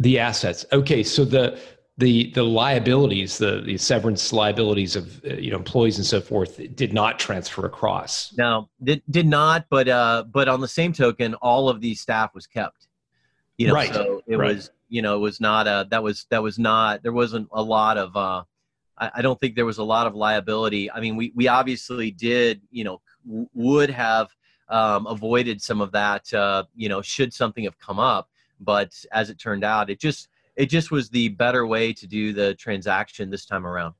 The 0.00 0.18
assets. 0.18 0.66
Okay, 0.72 1.02
so 1.04 1.24
the 1.24 1.58
the 1.96 2.30
the 2.32 2.42
liabilities, 2.44 3.38
the 3.38 3.60
the 3.60 3.76
severance 3.78 4.32
liabilities 4.32 4.96
of 4.96 5.24
uh, 5.24 5.34
you 5.34 5.50
know 5.50 5.56
employees 5.56 5.96
and 5.98 6.06
so 6.06 6.20
forth, 6.20 6.60
did 6.76 6.92
not 6.92 7.18
transfer 7.18 7.66
across. 7.66 8.32
no 8.36 8.68
did, 8.82 9.02
did 9.10 9.26
not 9.26 9.66
but 9.70 9.88
uh 9.88 10.24
but 10.30 10.46
on 10.48 10.60
the 10.60 10.68
same 10.68 10.92
token 10.92 11.34
all 11.36 11.68
of 11.68 11.80
the 11.80 11.94
staff 11.94 12.34
was 12.34 12.46
kept 12.46 12.88
you 13.58 13.66
know 13.68 13.74
Right, 13.74 13.92
so 13.94 14.22
it 14.26 14.36
right. 14.36 14.54
was 14.56 14.70
you 14.88 15.02
know 15.02 15.14
it 15.16 15.20
was 15.20 15.40
not 15.40 15.66
a 15.66 15.86
that 15.90 16.02
was 16.02 16.26
that 16.30 16.42
was 16.42 16.58
not 16.58 17.02
there 17.04 17.12
wasn't 17.22 17.48
a 17.52 17.62
lot 17.62 17.96
of 17.98 18.16
uh 18.16 18.42
I, 19.00 19.10
I 19.16 19.22
don't 19.22 19.38
think 19.40 19.54
there 19.54 19.66
was 19.66 19.78
a 19.78 19.84
lot 19.84 20.06
of 20.06 20.14
liability 20.14 20.90
i 20.90 21.00
mean 21.00 21.16
we 21.16 21.32
we 21.34 21.48
obviously 21.48 22.10
did 22.10 22.60
you 22.70 22.84
know 22.84 23.00
w- 23.26 23.48
would 23.54 23.90
have 23.90 24.28
um, 24.70 25.06
avoided 25.06 25.62
some 25.62 25.80
of 25.80 25.92
that 25.92 26.32
uh 26.34 26.64
you 26.76 26.88
know 26.88 27.00
should 27.00 27.32
something 27.32 27.64
have 27.64 27.78
come 27.78 27.98
up 27.98 28.28
but 28.60 28.92
as 29.12 29.30
it 29.30 29.38
turned 29.38 29.64
out, 29.64 29.90
it 29.90 30.00
just 30.00 30.28
it 30.56 30.66
just 30.66 30.90
was 30.90 31.08
the 31.08 31.28
better 31.28 31.66
way 31.66 31.92
to 31.92 32.06
do 32.06 32.32
the 32.32 32.54
transaction 32.54 33.30
this 33.30 33.46
time 33.46 33.66
around. 33.66 33.94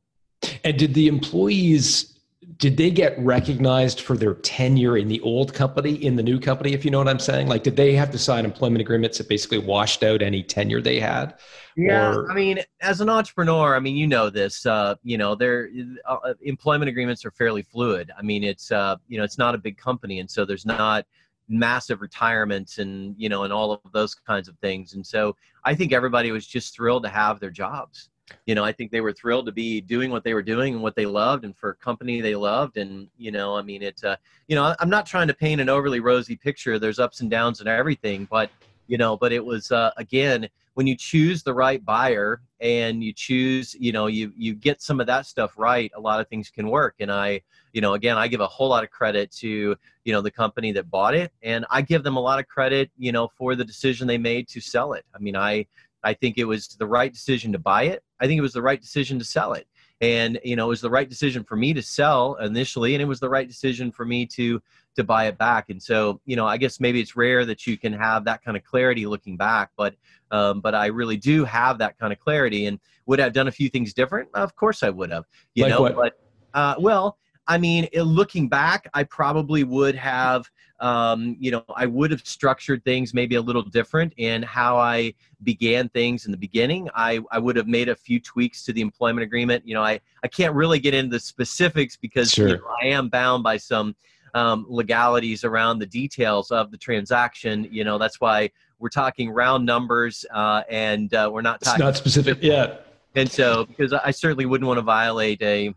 And 0.65 0.77
did 0.77 0.95
the 0.95 1.07
employees 1.07 2.18
did 2.59 2.77
they 2.77 2.91
get 2.91 3.17
recognized 3.21 4.01
for 4.01 4.17
their 4.17 4.35
tenure 4.35 4.99
in 4.99 5.07
the 5.07 5.21
old 5.21 5.55
company 5.55 5.95
in 5.95 6.17
the 6.17 6.23
new 6.23 6.41
company 6.41 6.73
if 6.73 6.85
you 6.85 6.91
know 6.91 6.99
what 6.99 7.09
i'm 7.09 7.19
saying? 7.19 7.47
Like 7.49 7.63
did 7.63 7.77
they 7.77 7.95
have 7.95 8.11
to 8.11 8.19
sign 8.19 8.45
employment 8.45 8.81
agreements 8.81 9.19
that 9.19 9.29
basically 9.29 9.59
washed 9.59 10.03
out 10.03 10.23
any 10.23 10.43
tenure 10.43 10.81
they 10.81 11.01
had? 11.01 11.39
Yeah 11.77 12.15
Or- 12.15 12.31
i 12.31 12.35
mean 12.35 12.61
as 12.81 13.01
an 13.01 13.09
entrepreneur 13.09 13.77
i 13.77 13.81
mean 13.81 13.97
you 13.97 14.07
know 14.07 14.29
this 14.29 14.67
uh, 14.67 14.97
you 15.03 15.19
know 15.19 15.35
their 15.35 15.69
uh, 16.07 16.35
employment 16.43 16.89
agreements 16.89 17.25
are 17.25 17.31
fairly 17.31 17.63
fluid. 17.63 18.11
I 18.19 18.23
mean 18.23 18.43
it's 18.45 18.73
uh, 18.73 18.97
you 19.07 19.19
know 19.19 19.25
it's 19.25 19.39
not 19.39 19.55
a 19.55 19.59
big 19.59 19.79
company 19.79 20.19
and 20.21 20.31
so 20.31 20.45
there's 20.45 20.67
not 20.67 21.07
massive 21.49 22.01
retirements 22.03 22.79
and 22.79 23.15
you 23.17 23.29
know 23.29 23.45
and 23.45 23.53
all 23.53 23.73
of 23.73 23.81
those 23.93 24.15
kinds 24.15 24.49
of 24.49 24.59
things. 24.59 24.95
And 24.95 25.07
so 25.07 25.37
i 25.65 25.75
think 25.75 25.93
everybody 25.93 26.33
was 26.33 26.47
just 26.47 26.75
thrilled 26.75 27.05
to 27.05 27.09
have 27.09 27.39
their 27.41 27.51
jobs 27.51 28.11
you 28.47 28.55
know 28.55 28.65
i 28.65 28.73
think 28.73 28.91
they 28.91 29.01
were 29.01 29.13
thrilled 29.13 29.47
to 29.47 29.53
be 29.53 29.81
doing 29.81 30.11
what 30.11 30.25
they 30.25 30.35
were 30.35 30.43
doing 30.43 30.75
and 30.75 30.83
what 30.83 30.95
they 30.97 31.07
loved 31.07 31.45
and 31.45 31.57
for 31.57 31.71
a 31.71 31.75
company 31.75 32.21
they 32.21 32.35
loved. 32.35 32.77
And 32.77 33.09
you 33.19 33.31
know 33.31 33.57
i 33.57 33.63
mean 33.63 33.83
it 33.83 34.03
uh, 34.05 34.17
you 34.47 34.57
know 34.57 34.75
i'm 34.81 34.91
not 34.91 35.07
trying 35.07 35.29
to 35.29 35.35
paint 35.35 35.61
an 35.61 35.69
overly 35.69 36.01
rosy 36.01 36.37
picture. 36.37 36.79
There's 36.79 36.99
ups 36.99 37.21
and 37.21 37.31
downs 37.31 37.61
and 37.61 37.69
everything 37.69 38.27
but 38.31 38.51
you 38.87 38.99
know 38.99 39.17
but 39.17 39.33
it 39.33 39.45
was 39.45 39.71
uh, 39.71 39.91
again 39.97 40.49
when 40.75 40.87
you 40.87 40.97
choose 40.97 41.43
the 41.43 41.53
right 41.53 41.85
buyer 41.85 42.41
and 42.61 43.03
you 43.03 43.13
choose 43.13 43.75
you 43.81 43.93
know 43.93 44.07
you 44.07 44.33
you 44.37 44.55
get 44.55 44.81
some 44.81 45.01
of 45.01 45.07
that 45.07 45.27
stuff 45.27 45.53
right 45.57 45.91
a 45.97 46.01
lot 46.01 46.21
of 46.21 46.29
things 46.29 46.51
can 46.51 46.69
work. 46.69 46.95
And 47.01 47.11
i 47.11 47.41
you 47.73 47.81
know 47.81 47.95
again 47.95 48.17
i 48.17 48.27
give 48.29 48.41
a 48.41 48.47
whole 48.47 48.69
lot 48.69 48.85
of 48.85 48.91
credit 48.91 49.31
to 49.33 49.77
you 50.05 50.13
know 50.13 50.21
the 50.21 50.31
company 50.31 50.73
that 50.73 50.91
bought 50.91 51.15
it. 51.15 51.33
And 51.43 51.67
i 51.71 51.83
give 51.83 52.03
them 52.03 52.17
a 52.17 52.21
lot 52.21 52.39
of 52.39 52.47
credit 52.49 52.91
you 52.97 53.13
know 53.13 53.29
for 53.37 53.55
the 53.55 53.65
decision 53.65 54.07
they 54.07 54.19
made 54.19 54.49
to 54.49 54.61
sell 54.61 54.93
it. 54.93 55.05
I 55.15 55.19
mean 55.19 55.37
i 55.37 55.67
i 56.05 56.15
think 56.15 56.39
it 56.39 56.45
was 56.45 56.69
the 56.69 56.87
right 56.87 57.13
decision 57.13 57.53
to 57.53 57.59
buy 57.59 57.85
it. 57.85 58.03
I 58.21 58.27
think 58.27 58.39
it 58.39 58.43
was 58.43 58.53
the 58.53 58.63
right 58.63 58.81
decision 58.81 59.19
to 59.21 59.25
sell 59.25 59.53
it. 59.53 59.67
And 60.01 60.39
you 60.45 60.57
know 60.57 60.67
it 60.67 60.69
was 60.69 60.81
the 60.81 60.91
right 60.91 61.09
decision 61.09 61.45
for 61.45 61.57
me 61.57 61.75
to 61.75 61.83
sell 61.83 62.35
initially 62.37 62.95
and 62.95 63.03
it 63.03 63.07
was 63.07 63.21
the 63.21 63.29
right 63.29 63.47
decision 63.49 63.91
for 63.93 64.05
me 64.05 64.27
to 64.27 64.61
to 64.97 65.05
buy 65.05 65.27
it 65.27 65.39
back. 65.39 65.71
And 65.71 65.81
so 65.83 66.21
you 66.25 66.37
know 66.37 66.47
i 66.47 66.57
guess 66.57 66.81
maybe 66.81 67.01
it's 67.01 67.17
rare 67.17 67.45
that 67.45 67.67
you 67.67 67.77
can 67.79 67.93
have 67.93 68.25
that 68.25 68.43
kind 68.45 68.57
of 68.57 68.65
clarity 68.65 69.07
looking 69.07 69.37
back 69.37 69.71
but 69.77 69.95
um, 70.31 70.61
but 70.61 70.75
i 70.75 70.87
really 70.87 71.17
do 71.17 71.45
have 71.45 71.79
that 71.79 71.99
kind 71.99 72.13
of 72.13 72.19
clarity 72.21 72.67
and 72.67 72.79
would 73.07 73.21
I 73.21 73.25
have 73.25 73.33
done 73.33 73.49
a 73.49 73.53
few 73.53 73.71
things 73.71 73.95
different? 73.95 74.29
Of 74.35 74.55
course 74.55 74.83
i 74.83 74.91
would 74.91 75.11
have 75.11 75.25
you 75.55 75.65
Like 75.65 75.71
know 75.71 75.83
what? 75.83 75.95
but 75.97 76.13
uh, 76.55 76.75
well 76.79 77.19
i 77.49 77.59
mean 77.59 77.89
looking 77.95 78.49
back 78.49 78.89
i 78.95 79.03
probably 79.03 79.65
would 79.65 79.95
have 79.95 80.49
um, 80.81 81.37
you 81.41 81.51
know 81.51 81.65
i 81.75 81.87
would 81.87 82.11
have 82.13 82.21
structured 82.25 82.85
things 82.85 83.13
maybe 83.13 83.35
a 83.35 83.41
little 83.41 83.63
different 83.63 84.13
in 84.17 84.43
how 84.43 84.77
i 84.77 85.13
began 85.43 85.89
things 85.91 86.27
in 86.27 86.33
the 86.33 86.39
beginning. 86.39 86.89
I 86.95 87.21
i 87.31 87.39
would 87.39 87.57
have 87.57 87.69
made 87.69 87.89
a 87.89 87.95
few 87.95 88.21
tweaks 88.21 88.65
to 88.65 88.73
the 88.73 88.81
employment 88.81 89.25
agreement. 89.25 89.67
You 89.67 89.75
know 89.75 89.83
i 89.83 90.01
i 90.23 90.29
can't 90.29 90.55
really 90.55 90.79
get 90.79 90.95
into 90.95 91.17
the 91.17 91.21
specifics 91.21 91.97
because 91.97 92.37
you 92.37 92.47
know, 92.49 92.61
i 92.83 92.87
am 92.87 93.09
bound 93.09 93.43
by 93.43 93.57
some 93.57 93.95
um, 94.35 94.67
legalities 94.69 95.43
around 95.45 95.79
the 95.79 95.87
details 95.87 96.51
of 96.51 96.71
the 96.71 96.77
transaction. 96.77 97.67
You 97.71 97.85
know 97.85 97.99
that's 97.99 98.21
why 98.21 98.51
we're 98.79 98.89
talking 98.89 99.31
round 99.31 99.65
numbers 99.65 100.25
uh, 100.33 100.63
and 100.69 101.13
uh, 101.15 101.31
we're 101.33 101.43
not 101.43 101.57
it's 101.63 101.79
not 101.79 101.97
specific 101.97 102.39
yeah 102.41 102.77
and 103.17 103.31
so 103.31 103.65
because 103.65 103.93
i 103.93 104.11
certainly 104.11 104.47
wouldn't 104.47 104.69
want 104.69 104.79
to 104.79 104.83
violate 104.83 105.41
a 105.43 105.75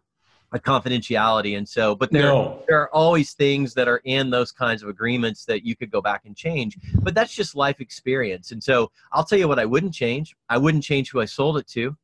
a 0.54 0.60
confidentiality. 0.60 1.58
And 1.58 1.68
so 1.68 1.95
but 1.95 2.12
there 2.12 2.24
no. 2.24 2.64
there 2.68 2.80
are 2.80 2.93
always 2.93 3.34
things 3.34 3.74
that 3.76 3.88
are 3.88 4.02
in 4.04 4.30
those 4.30 4.52
kinds 4.52 4.84
of 4.84 4.89
agreements 4.89 5.45
that 5.45 5.66
you 5.66 5.76
could 5.76 5.91
go 5.91 6.02
back 6.02 6.24
and 6.26 6.36
change 6.36 6.78
but 7.02 7.14
that's 7.14 7.34
just 7.34 7.56
life 7.56 7.80
experience. 7.80 8.52
And 8.52 8.62
so 8.64 8.91
i'll 9.12 9.24
tell 9.24 9.39
you 9.39 9.47
what 9.47 9.60
i 9.60 9.66
wouldn't 9.66 9.93
change. 9.93 10.36
I 10.49 10.58
wouldn't 10.58 10.84
change 10.84 11.10
who 11.12 11.22
i 11.22 11.26
sold 11.26 11.58
it 11.58 11.68
to. 11.70 11.95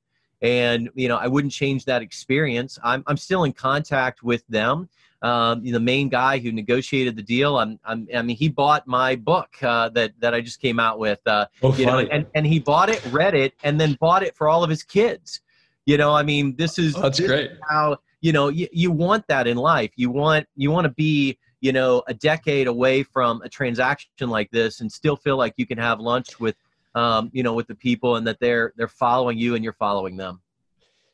And 0.42 0.90
you 0.96 1.08
know 1.08 1.18
i 1.18 1.28
wouldn't 1.28 1.54
change 1.54 1.86
that 1.86 2.02
experience. 2.02 2.80
I'm, 2.84 3.04
I'm 3.08 3.18
still 3.18 3.44
in 3.44 3.54
contact 3.54 4.24
with 4.24 4.46
them. 4.48 4.90
Um, 5.24 5.64
the 5.64 5.80
main 5.80 6.10
guy 6.10 6.38
who 6.38 6.52
negotiated 6.52 7.16
the 7.16 7.24
deal 7.24 7.58
I'm, 7.58 7.80
I'm, 7.84 8.08
i 8.16 8.22
mean 8.22 8.38
he 8.38 8.50
bought 8.50 8.86
my 8.86 9.16
book 9.16 9.50
uh, 9.64 9.90
that, 9.90 10.12
that 10.20 10.36
i 10.36 10.42
just 10.42 10.62
came 10.62 10.80
out 10.80 11.00
with 11.00 11.20
uh, 11.26 11.48
oh 11.64 11.74
you 11.76 11.88
know, 11.88 11.98
and, 11.98 12.28
and 12.36 12.46
he 12.46 12.60
bought 12.60 12.90
it 12.90 13.04
read 13.12 13.34
it 13.34 13.56
and 13.64 13.82
then 13.82 13.98
bought 14.00 14.22
it 14.22 14.36
for 14.36 14.48
all 14.48 14.64
of 14.64 14.70
his 14.70 14.84
kids. 14.84 15.42
You 15.88 15.98
know 15.98 16.14
i 16.14 16.22
mean 16.22 16.56
this 16.56 16.78
is 16.78 16.96
Oh, 16.96 17.02
that's 17.02 17.18
this 17.18 17.28
great. 17.28 17.52
how 17.68 17.98
you 18.22 18.32
know 18.32 18.50
you, 18.50 18.68
you 18.72 18.92
want 18.92 19.26
that 19.28 19.48
in 19.48 19.58
life 19.58 19.92
you 19.96 20.10
want 20.10 20.46
you 20.56 20.72
want 20.72 20.86
to 20.86 20.94
be 20.94 21.38
you 21.62 21.72
know 21.72 22.04
a 22.08 22.14
decade 22.14 22.68
away 22.68 23.04
from 23.04 23.42
a 23.44 23.50
transaction 23.50 24.30
like 24.30 24.50
this 24.52 24.82
and 24.82 24.92
still 24.92 25.16
feel 25.16 25.38
like 25.38 25.54
you 25.58 25.66
can 25.66 25.78
have 25.78 26.00
lunch 26.00 26.40
with 26.40 26.56
um, 26.96 27.30
you 27.34 27.44
know 27.44 27.54
with 27.54 27.68
the 27.68 27.76
people 27.76 28.16
and 28.16 28.26
that 28.26 28.40
they're 28.40 28.74
they're 28.76 28.88
following 28.88 29.38
you 29.38 29.56
and 29.56 29.64
you're 29.64 29.74
following 29.74 30.18
them 30.18 30.42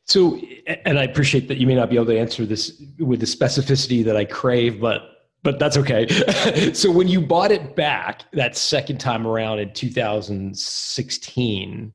So, 0.05 0.37
and 0.85 0.99
I 0.99 1.03
appreciate 1.03 1.47
that 1.47 1.59
you 1.59 1.67
may 1.67 1.75
not 1.75 1.89
be 1.89 1.95
able 1.95 2.07
to 2.07 2.19
answer 2.19 2.45
this 2.45 2.83
with 2.99 3.21
the 3.21 3.25
specificity 3.25 4.03
that 4.03 4.17
I 4.17 4.25
crave, 4.25 4.81
but 4.81 5.29
but 5.43 5.59
that's 5.59 5.77
okay. 5.77 6.07
so, 6.73 6.91
when 6.91 7.07
you 7.07 7.21
bought 7.21 7.51
it 7.51 7.75
back 7.75 8.23
that 8.33 8.57
second 8.57 8.99
time 8.99 9.27
around 9.27 9.59
in 9.59 9.71
2016, 9.73 11.93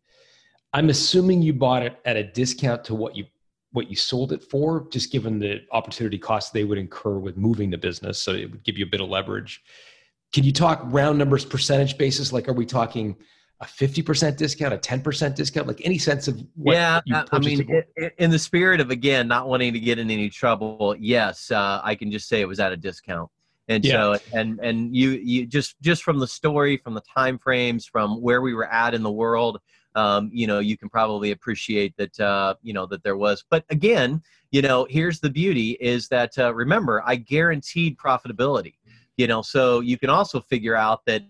I'm 0.73 0.89
assuming 0.89 1.43
you 1.43 1.53
bought 1.53 1.83
it 1.83 1.99
at 2.05 2.17
a 2.17 2.23
discount 2.25 2.85
to 2.85 2.95
what 2.95 3.17
you 3.17 3.25
what 3.73 3.91
you 3.91 3.97
sold 3.97 4.33
it 4.33 4.43
for, 4.43 4.87
just 4.91 5.13
given 5.13 5.39
the 5.39 5.61
opportunity 5.73 6.19
costs 6.19 6.51
they 6.51 6.65
would 6.65 6.79
incur 6.79 7.19
with 7.19 7.37
moving 7.37 7.71
the 7.71 7.79
business. 7.79 8.19
So 8.21 8.33
it 8.33 8.51
would 8.51 8.65
give 8.65 8.79
you 8.79 8.87
a 8.87 8.89
bit 8.89 9.01
of 9.01 9.09
leverage. 9.09 9.63
Can 10.33 10.45
you 10.45 10.53
talk 10.53 10.81
round 10.85 11.19
numbers, 11.19 11.45
percentage 11.45 11.99
basis? 11.99 12.33
Like, 12.33 12.49
are 12.49 12.53
we 12.55 12.67
talking 12.67 13.17
a 13.61 13.65
50% 13.67 14.37
discount, 14.37 14.73
a 14.73 14.79
10% 14.79 15.35
discount? 15.35 15.67
Like 15.67 15.81
any 15.85 15.99
sense 15.99 16.29
of 16.29 16.43
what 16.55 16.75
yeah 16.75 17.01
I- 17.13 17.25
i 17.33 17.39
mean 17.39 17.61
it 17.61 17.67
for? 17.67 17.85
i- 18.01 18.07
i- 18.07 18.11
in 18.19 18.31
the 18.31 18.39
spirit 18.39 18.81
of 18.81 18.91
again 18.91 19.27
not 19.27 19.49
wanting 19.49 19.73
to 19.73 19.81
get 19.81 19.99
in 19.99 20.11
any 20.11 20.31
trouble 20.31 20.95
yes 20.99 21.51
uh, 21.51 21.81
i 21.83 21.95
can 21.97 22.11
just 22.13 22.29
say 22.29 22.41
it 22.41 22.47
was 22.47 22.61
at 22.61 22.73
a 22.73 22.77
discount 22.77 23.29
and 23.67 23.85
so 23.85 24.19
and 24.33 24.61
and 24.63 24.95
you 24.95 25.11
you 25.11 25.45
just 25.45 25.75
just 25.83 26.05
from 26.05 26.21
the 26.21 26.27
story 26.27 26.77
from 26.77 26.95
the 26.95 27.03
time 27.17 27.37
frames 27.37 27.85
from 27.85 28.23
where 28.23 28.43
we 28.43 28.55
were 28.55 28.71
at 28.73 28.95
in 28.95 29.03
the 29.03 29.11
world 29.11 29.59
um, 29.95 30.31
you 30.33 30.47
know 30.47 30.59
you 30.59 30.77
can 30.77 30.89
probably 30.89 31.31
appreciate 31.33 31.95
that 31.97 32.19
uh, 32.21 32.55
you 32.63 32.73
know 32.73 32.87
that 32.87 33.03
there 33.03 33.17
was 33.17 33.45
but 33.51 33.65
again 33.71 34.23
you 34.51 34.63
know 34.63 34.87
here's 34.89 35.21
the 35.21 35.31
beauty 35.31 35.73
is 35.81 36.09
that 36.09 36.39
uh, 36.39 36.55
remember 36.55 37.03
i 37.07 37.15
guaranteed 37.17 37.97
profitability 37.99 38.75
you 39.17 39.27
know 39.27 39.43
so 39.43 39.81
you 39.81 39.99
can 39.99 40.11
also 40.11 40.41
figure 40.41 40.77
out 40.77 41.05
that 41.07 41.23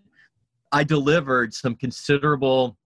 i 0.72 0.84
delivered 0.84 1.52
some 1.54 1.74
considerable 1.74 2.76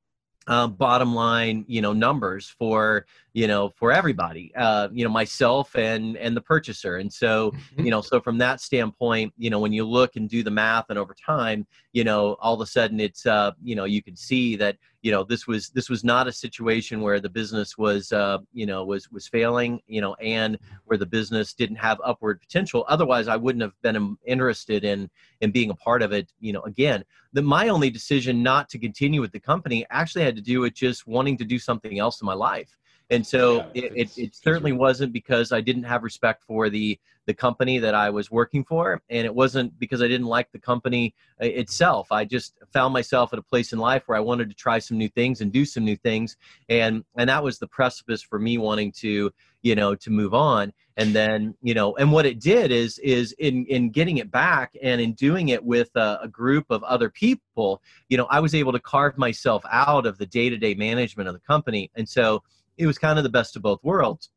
um, 0.48 0.72
bottom 0.72 1.14
line 1.14 1.64
you 1.68 1.80
know 1.80 1.92
numbers 1.92 2.54
for 2.58 3.06
you 3.32 3.46
know 3.46 3.70
for 3.76 3.92
everybody 3.92 4.52
uh, 4.56 4.88
you 4.92 5.04
know 5.04 5.10
myself 5.10 5.74
and 5.76 6.16
and 6.16 6.36
the 6.36 6.40
purchaser 6.40 6.96
and 6.96 7.12
so 7.12 7.52
Mm-hmm. 7.52 7.84
you 7.84 7.90
know 7.90 8.00
so 8.00 8.20
from 8.20 8.38
that 8.38 8.60
standpoint 8.60 9.32
you 9.36 9.50
know 9.50 9.60
when 9.60 9.72
you 9.72 9.84
look 9.84 10.16
and 10.16 10.28
do 10.28 10.42
the 10.42 10.50
math 10.50 10.86
and 10.88 10.98
over 10.98 11.14
time 11.14 11.66
you 11.92 12.02
know 12.02 12.36
all 12.40 12.54
of 12.54 12.60
a 12.60 12.66
sudden 12.66 12.98
it's 12.98 13.24
uh 13.26 13.52
you 13.62 13.76
know 13.76 13.84
you 13.84 14.02
can 14.02 14.16
see 14.16 14.56
that 14.56 14.76
you 15.02 15.10
know 15.10 15.24
this 15.24 15.46
was 15.46 15.68
this 15.70 15.90
was 15.90 16.04
not 16.04 16.28
a 16.28 16.32
situation 16.32 17.00
where 17.00 17.20
the 17.20 17.28
business 17.28 17.76
was 17.76 18.12
uh 18.12 18.38
you 18.52 18.66
know 18.66 18.84
was 18.84 19.10
was 19.10 19.26
failing 19.26 19.80
you 19.86 20.00
know 20.00 20.14
and 20.14 20.58
where 20.84 20.96
the 20.96 21.06
business 21.06 21.52
didn't 21.52 21.76
have 21.76 22.00
upward 22.04 22.40
potential. 22.40 22.84
Otherwise 22.88 23.28
i 23.28 23.36
wouldn't 23.36 23.62
have 23.62 23.74
been 23.82 24.16
interested 24.26 24.84
in 24.84 25.10
in 25.40 25.50
being 25.50 25.70
a 25.70 25.74
part 25.74 26.02
of 26.02 26.12
it 26.12 26.32
you 26.40 26.52
know 26.52 26.62
again. 26.62 27.04
The 27.32 27.42
my 27.42 27.68
only 27.68 27.90
decision 27.90 28.42
not 28.42 28.68
to 28.70 28.78
continue 28.78 29.20
with 29.20 29.32
the 29.32 29.40
company 29.40 29.84
actually 29.90 30.24
had 30.24 30.36
to 30.36 30.42
do 30.42 30.60
with 30.60 30.74
just 30.74 31.06
wanting 31.06 31.36
to 31.38 31.44
do 31.44 31.58
something 31.58 31.98
else 31.98 32.20
in 32.20 32.26
my 32.26 32.34
life. 32.34 32.78
And 33.10 33.26
so 33.26 33.56
Yeah, 33.56 33.66
it, 33.74 33.92
it, 33.96 34.18
it 34.18 34.34
certainly 34.34 34.72
wasn't 34.72 35.12
because 35.12 35.52
i 35.52 35.60
didn't 35.60 35.82
have 35.82 36.02
respect 36.02 36.44
for 36.44 36.70
the 36.70 36.98
the 37.26 37.34
company 37.34 37.78
that 37.78 37.94
i 37.94 38.10
was 38.10 38.30
working 38.30 38.64
for 38.64 39.02
and 39.10 39.24
it 39.24 39.34
wasn't 39.34 39.76
because 39.78 40.02
i 40.02 40.08
didn't 40.08 40.26
like 40.26 40.50
the 40.52 40.58
company 40.58 41.14
uh, 41.40 41.46
itself. 41.46 42.12
I 42.12 42.24
just 42.24 42.58
found 42.72 42.92
myself 42.92 43.32
at 43.32 43.38
a 43.38 43.42
place 43.42 43.72
in 43.72 43.78
life 43.78 44.04
where 44.06 44.16
i 44.16 44.20
wanted 44.20 44.48
to 44.48 44.54
try 44.54 44.78
some 44.78 44.98
new 44.98 45.08
things 45.08 45.40
and 45.40 45.52
do 45.52 45.64
some 45.64 45.84
new 45.84 45.96
things 45.96 46.36
and 46.68 47.04
and 47.16 47.28
that 47.28 47.42
was 47.42 47.58
the 47.58 47.66
precipice 47.66 48.22
for 48.22 48.38
me 48.38 48.58
wanting 48.58 48.92
to 48.92 49.32
you 49.62 49.74
know 49.74 49.94
to 49.94 50.10
move 50.10 50.34
on. 50.34 50.72
And 50.98 51.14
then 51.14 51.54
you 51.62 51.72
know 51.72 51.96
and 51.96 52.12
what 52.12 52.26
it 52.26 52.38
did 52.38 52.70
is 52.70 52.98
is 52.98 53.32
in 53.38 53.64
in 53.66 53.90
getting 53.90 54.18
it 54.18 54.30
back 54.30 54.76
and 54.82 55.00
in 55.00 55.14
doing 55.14 55.48
it 55.48 55.64
with 55.64 55.90
a, 55.96 56.18
a 56.22 56.28
group 56.28 56.66
of 56.68 56.82
other 56.82 57.08
people 57.08 57.80
you 58.10 58.18
know 58.18 58.26
i 58.30 58.40
was 58.40 58.54
able 58.54 58.72
to 58.72 58.80
carve 58.80 59.16
myself 59.16 59.64
out 59.70 60.04
of 60.04 60.18
the 60.18 60.26
day-to-day 60.26 60.74
management 60.74 61.28
of 61.28 61.34
the 61.34 61.40
company. 61.40 61.90
And 61.94 62.06
so 62.06 62.42
it 62.76 62.86
was 62.86 62.98
kind 62.98 63.18
of 63.18 63.22
the 63.22 63.30
best 63.30 63.56
of 63.56 63.62
both 63.62 63.82
worlds 63.82 64.30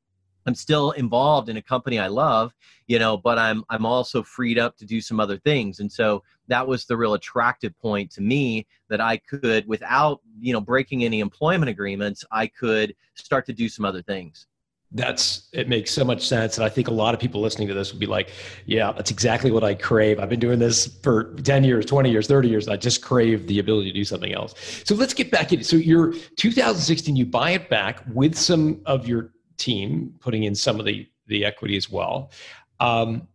i'm 0.46 0.56
still 0.56 0.92
involved 0.92 1.50
in 1.50 1.58
a 1.58 1.62
company 1.62 2.00
i 2.00 2.08
love 2.08 2.54
you 2.88 3.00
know 3.00 3.18
but 3.18 3.38
i'm 3.38 3.64
i'm 3.70 3.86
also 3.86 4.22
freed 4.24 4.60
up 4.60 4.78
to 4.78 4.86
do 4.86 5.02
some 5.02 5.20
other 5.20 5.38
things 5.38 5.80
and 5.80 5.92
so 5.92 6.24
that 6.48 6.66
was 6.66 6.86
the 6.86 6.96
real 6.96 7.16
attractive 7.16 7.78
point 7.80 8.12
to 8.12 8.22
me 8.22 8.66
that 8.90 9.02
i 9.02 9.18
could 9.18 9.68
without 9.68 10.22
you 10.40 10.54
know 10.54 10.62
breaking 10.62 11.04
any 11.04 11.20
employment 11.20 11.70
agreements 11.70 12.24
i 12.32 12.48
could 12.48 12.96
start 13.16 13.46
to 13.46 13.54
do 13.54 13.68
some 13.70 13.86
other 13.86 14.02
things 14.02 14.48
That's 14.92 15.50
it 15.52 15.68
makes 15.68 15.92
so 15.92 16.06
much 16.06 16.26
sense, 16.26 16.58
and 16.58 16.64
I 16.64 16.70
think 16.70 16.88
a 16.88 16.94
lot 16.94 17.14
of 17.14 17.20
people 17.20 17.42
listening 17.42 17.68
to 17.68 17.74
this 17.74 17.92
would 17.92 18.00
be 18.00 18.06
like, 18.06 18.30
"Yeah, 18.66 18.94
that's 18.94 19.12
exactly 19.12 19.52
what 19.52 19.64
I 19.64 19.74
crave." 19.74 20.20
I've 20.20 20.30
been 20.30 20.40
doing 20.40 20.60
this 20.60 20.86
for 21.04 21.34
ten 21.44 21.64
years, 21.66 21.86
twenty 21.86 22.12
years, 22.12 22.28
thirty 22.28 22.48
years. 22.48 22.70
I 22.70 22.78
just 22.78 23.02
crave 23.02 23.48
the 23.48 23.60
ability 23.60 23.92
to 23.92 23.98
do 23.98 24.06
something 24.06 24.32
else. 24.32 24.54
So 24.86 24.96
let's 24.96 25.14
get 25.14 25.32
back 25.32 25.52
in. 25.52 25.64
So 25.64 25.76
you're 25.76 26.14
2016, 26.38 27.16
you 27.16 27.26
buy 27.26 27.52
it 27.52 27.68
back 27.68 28.04
with 28.14 28.36
some 28.38 28.80
of 28.86 29.06
your 29.08 29.32
team, 29.58 30.16
putting 30.20 30.44
in 30.44 30.56
some 30.56 30.80
of 30.80 30.86
the 30.86 31.08
the 31.28 31.46
equity 31.46 31.76
as 31.76 31.90
well. 31.90 32.32
Um, 32.80 33.28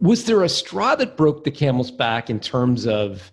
was 0.00 0.24
there 0.24 0.42
a 0.42 0.48
straw 0.48 0.94
that 0.96 1.16
broke 1.16 1.44
the 1.44 1.50
camel's 1.50 1.90
back 1.90 2.28
in 2.28 2.38
terms 2.38 2.86
of 2.86 3.32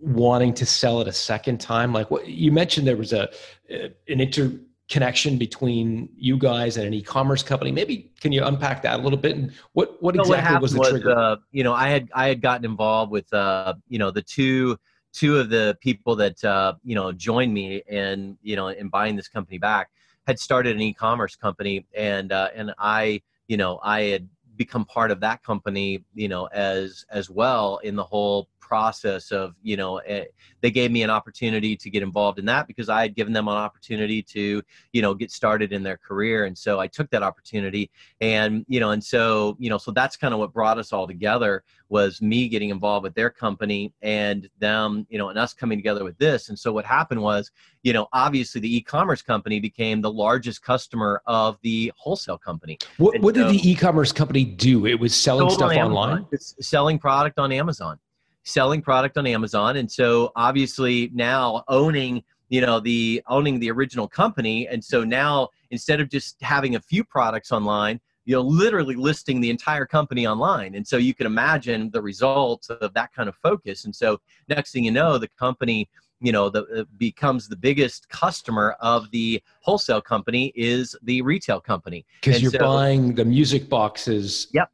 wanting 0.00 0.54
to 0.54 0.66
sell 0.66 1.00
it 1.00 1.08
a 1.08 1.12
second 1.12 1.60
time? 1.60 1.92
Like 1.92 2.10
what 2.10 2.28
you 2.28 2.52
mentioned, 2.52 2.86
there 2.86 2.96
was 2.96 3.12
a 3.12 3.28
an 3.68 4.20
interconnection 4.20 5.36
between 5.36 6.08
you 6.16 6.38
guys 6.38 6.76
and 6.76 6.86
an 6.86 6.94
e-commerce 6.94 7.42
company. 7.42 7.72
Maybe 7.72 8.12
can 8.20 8.30
you 8.30 8.44
unpack 8.44 8.82
that 8.82 9.00
a 9.00 9.02
little 9.02 9.18
bit? 9.18 9.36
And 9.36 9.52
what 9.72 10.00
what 10.02 10.14
exactly 10.14 10.54
what 10.54 10.62
was 10.62 10.72
the 10.72 10.78
was, 10.78 10.90
trigger? 10.90 11.18
uh, 11.18 11.36
you 11.50 11.64
know, 11.64 11.72
I 11.72 11.88
had 11.88 12.08
I 12.14 12.28
had 12.28 12.40
gotten 12.40 12.64
involved 12.64 13.10
with 13.10 13.32
uh, 13.32 13.74
you 13.88 13.98
know 13.98 14.10
the 14.10 14.22
two 14.22 14.78
two 15.14 15.38
of 15.38 15.48
the 15.48 15.78
people 15.80 16.16
that 16.16 16.44
uh, 16.44 16.74
you 16.84 16.94
know 16.94 17.12
joined 17.12 17.54
me 17.54 17.82
and 17.88 18.36
you 18.42 18.56
know 18.56 18.68
in 18.68 18.88
buying 18.88 19.16
this 19.16 19.28
company 19.28 19.58
back 19.58 19.90
had 20.26 20.38
started 20.38 20.74
an 20.74 20.82
e-commerce 20.82 21.36
company 21.36 21.86
and 21.96 22.32
uh, 22.32 22.48
and 22.54 22.74
I 22.78 23.22
you 23.48 23.56
know 23.56 23.80
I 23.82 24.02
had 24.02 24.28
become 24.56 24.84
part 24.84 25.10
of 25.10 25.20
that 25.20 25.42
company 25.42 26.04
you 26.14 26.28
know 26.28 26.46
as 26.46 27.06
as 27.10 27.30
well 27.30 27.78
in 27.78 27.96
the 27.96 28.04
whole 28.04 28.48
process 28.64 29.30
of 29.30 29.54
you 29.62 29.76
know 29.76 29.98
eh, 29.98 30.24
they 30.62 30.70
gave 30.70 30.90
me 30.90 31.02
an 31.02 31.10
opportunity 31.10 31.76
to 31.76 31.90
get 31.90 32.02
involved 32.02 32.38
in 32.38 32.46
that 32.46 32.66
because 32.66 32.88
i 32.88 33.02
had 33.02 33.14
given 33.14 33.32
them 33.32 33.46
an 33.46 33.54
opportunity 33.54 34.22
to 34.22 34.62
you 34.94 35.02
know 35.02 35.12
get 35.12 35.30
started 35.30 35.72
in 35.72 35.82
their 35.82 35.98
career. 35.98 36.46
And 36.46 36.56
so 36.56 36.80
i 36.80 36.86
took 36.86 37.10
that 37.10 37.22
opportunity 37.22 37.90
and 38.22 38.64
you 38.66 38.80
know 38.80 38.90
and 38.90 39.04
so 39.04 39.56
you 39.58 39.68
know 39.68 39.76
so 39.76 39.90
that's 39.90 40.16
kind 40.16 40.32
of 40.32 40.40
what 40.40 40.52
brought 40.52 40.78
us 40.78 40.92
all 40.94 41.06
together 41.06 41.62
was 41.90 42.22
me 42.22 42.48
getting 42.48 42.70
involved 42.70 43.04
with 43.04 43.14
their 43.14 43.28
company 43.28 43.92
and 44.00 44.48
them 44.58 45.06
you 45.10 45.18
know 45.18 45.28
and 45.28 45.38
us 45.38 45.52
coming 45.52 45.76
together 45.76 46.04
with 46.04 46.16
this. 46.18 46.48
And 46.48 46.58
so 46.58 46.72
what 46.72 46.86
happened 46.86 47.20
was 47.20 47.50
you 47.82 47.92
know 47.92 48.08
obviously 48.12 48.60
the 48.62 48.76
e-commerce 48.76 49.20
company 49.20 49.60
became 49.60 50.00
the 50.00 50.10
largest 50.10 50.62
customer 50.62 51.20
of 51.26 51.58
the 51.62 51.92
wholesale 51.96 52.38
company. 52.38 52.78
What, 52.96 53.20
what 53.20 53.34
did 53.34 53.48
the 53.50 53.70
e-commerce 53.70 54.12
company 54.12 54.44
do? 54.44 54.86
It 54.86 54.98
was 54.98 55.14
selling 55.14 55.50
sold 55.50 55.62
on 55.62 55.70
stuff 55.70 55.84
online. 55.84 56.26
It's 56.32 56.54
selling 56.60 56.98
product 56.98 57.38
on 57.38 57.52
Amazon, 57.52 57.98
selling 58.44 58.80
product 58.82 59.18
on 59.18 59.26
Amazon, 59.26 59.76
and 59.76 59.90
so 59.90 60.30
obviously 60.36 61.10
now 61.12 61.64
owning 61.68 62.22
you 62.48 62.60
know 62.60 62.78
the 62.78 63.22
owning 63.28 63.58
the 63.58 63.70
original 63.70 64.06
company, 64.06 64.68
and 64.68 64.84
so 64.84 65.02
now 65.02 65.48
instead 65.70 66.00
of 66.00 66.08
just 66.08 66.40
having 66.40 66.76
a 66.76 66.80
few 66.80 67.02
products 67.04 67.52
online. 67.52 68.00
You 68.26 68.36
know, 68.36 68.40
literally 68.40 68.94
listing 68.94 69.42
the 69.42 69.50
entire 69.50 69.84
company 69.84 70.26
online. 70.26 70.76
And 70.76 70.88
so 70.88 70.96
you 70.96 71.12
can 71.12 71.26
imagine 71.26 71.90
the 71.90 72.00
results 72.00 72.70
of 72.70 72.94
that 72.94 73.12
kind 73.12 73.28
of 73.28 73.36
focus. 73.36 73.84
And 73.84 73.94
so 73.94 74.18
next 74.48 74.72
thing 74.72 74.84
you 74.84 74.92
know, 74.92 75.18
the 75.18 75.28
company, 75.28 75.90
you 76.22 76.32
know, 76.32 76.48
the, 76.48 76.64
uh, 76.74 76.84
becomes 76.96 77.48
the 77.48 77.56
biggest 77.56 78.08
customer 78.08 78.76
of 78.80 79.10
the 79.10 79.42
wholesale 79.60 80.00
company 80.00 80.54
is 80.56 80.96
the 81.02 81.20
retail 81.20 81.60
company. 81.60 82.06
Because 82.22 82.40
you're 82.40 82.50
so- 82.52 82.60
buying 82.60 83.14
the 83.14 83.26
music 83.26 83.68
boxes 83.68 84.46
Yep. 84.54 84.70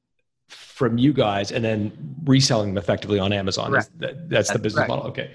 From 0.51 0.99
you 0.99 1.13
guys 1.13 1.53
and 1.53 1.65
then 1.65 1.93
reselling 2.25 2.71
them 2.71 2.79
effectively 2.79 3.19
on 3.19 3.33
Amazon. 3.33 3.71
Correct. 3.71 3.91
that- 3.99 4.29
that's, 4.29 4.53
the 4.53 4.59
business 4.59 4.87
correct. 4.87 4.89
model. 4.89 5.07
Okay. 5.07 5.35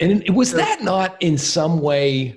And 0.00 0.24
was 0.34 0.50
So- 0.50 0.56
that 0.58 0.82
not 0.82 1.16
in 1.20 1.36
some 1.36 1.80
way 1.80 2.36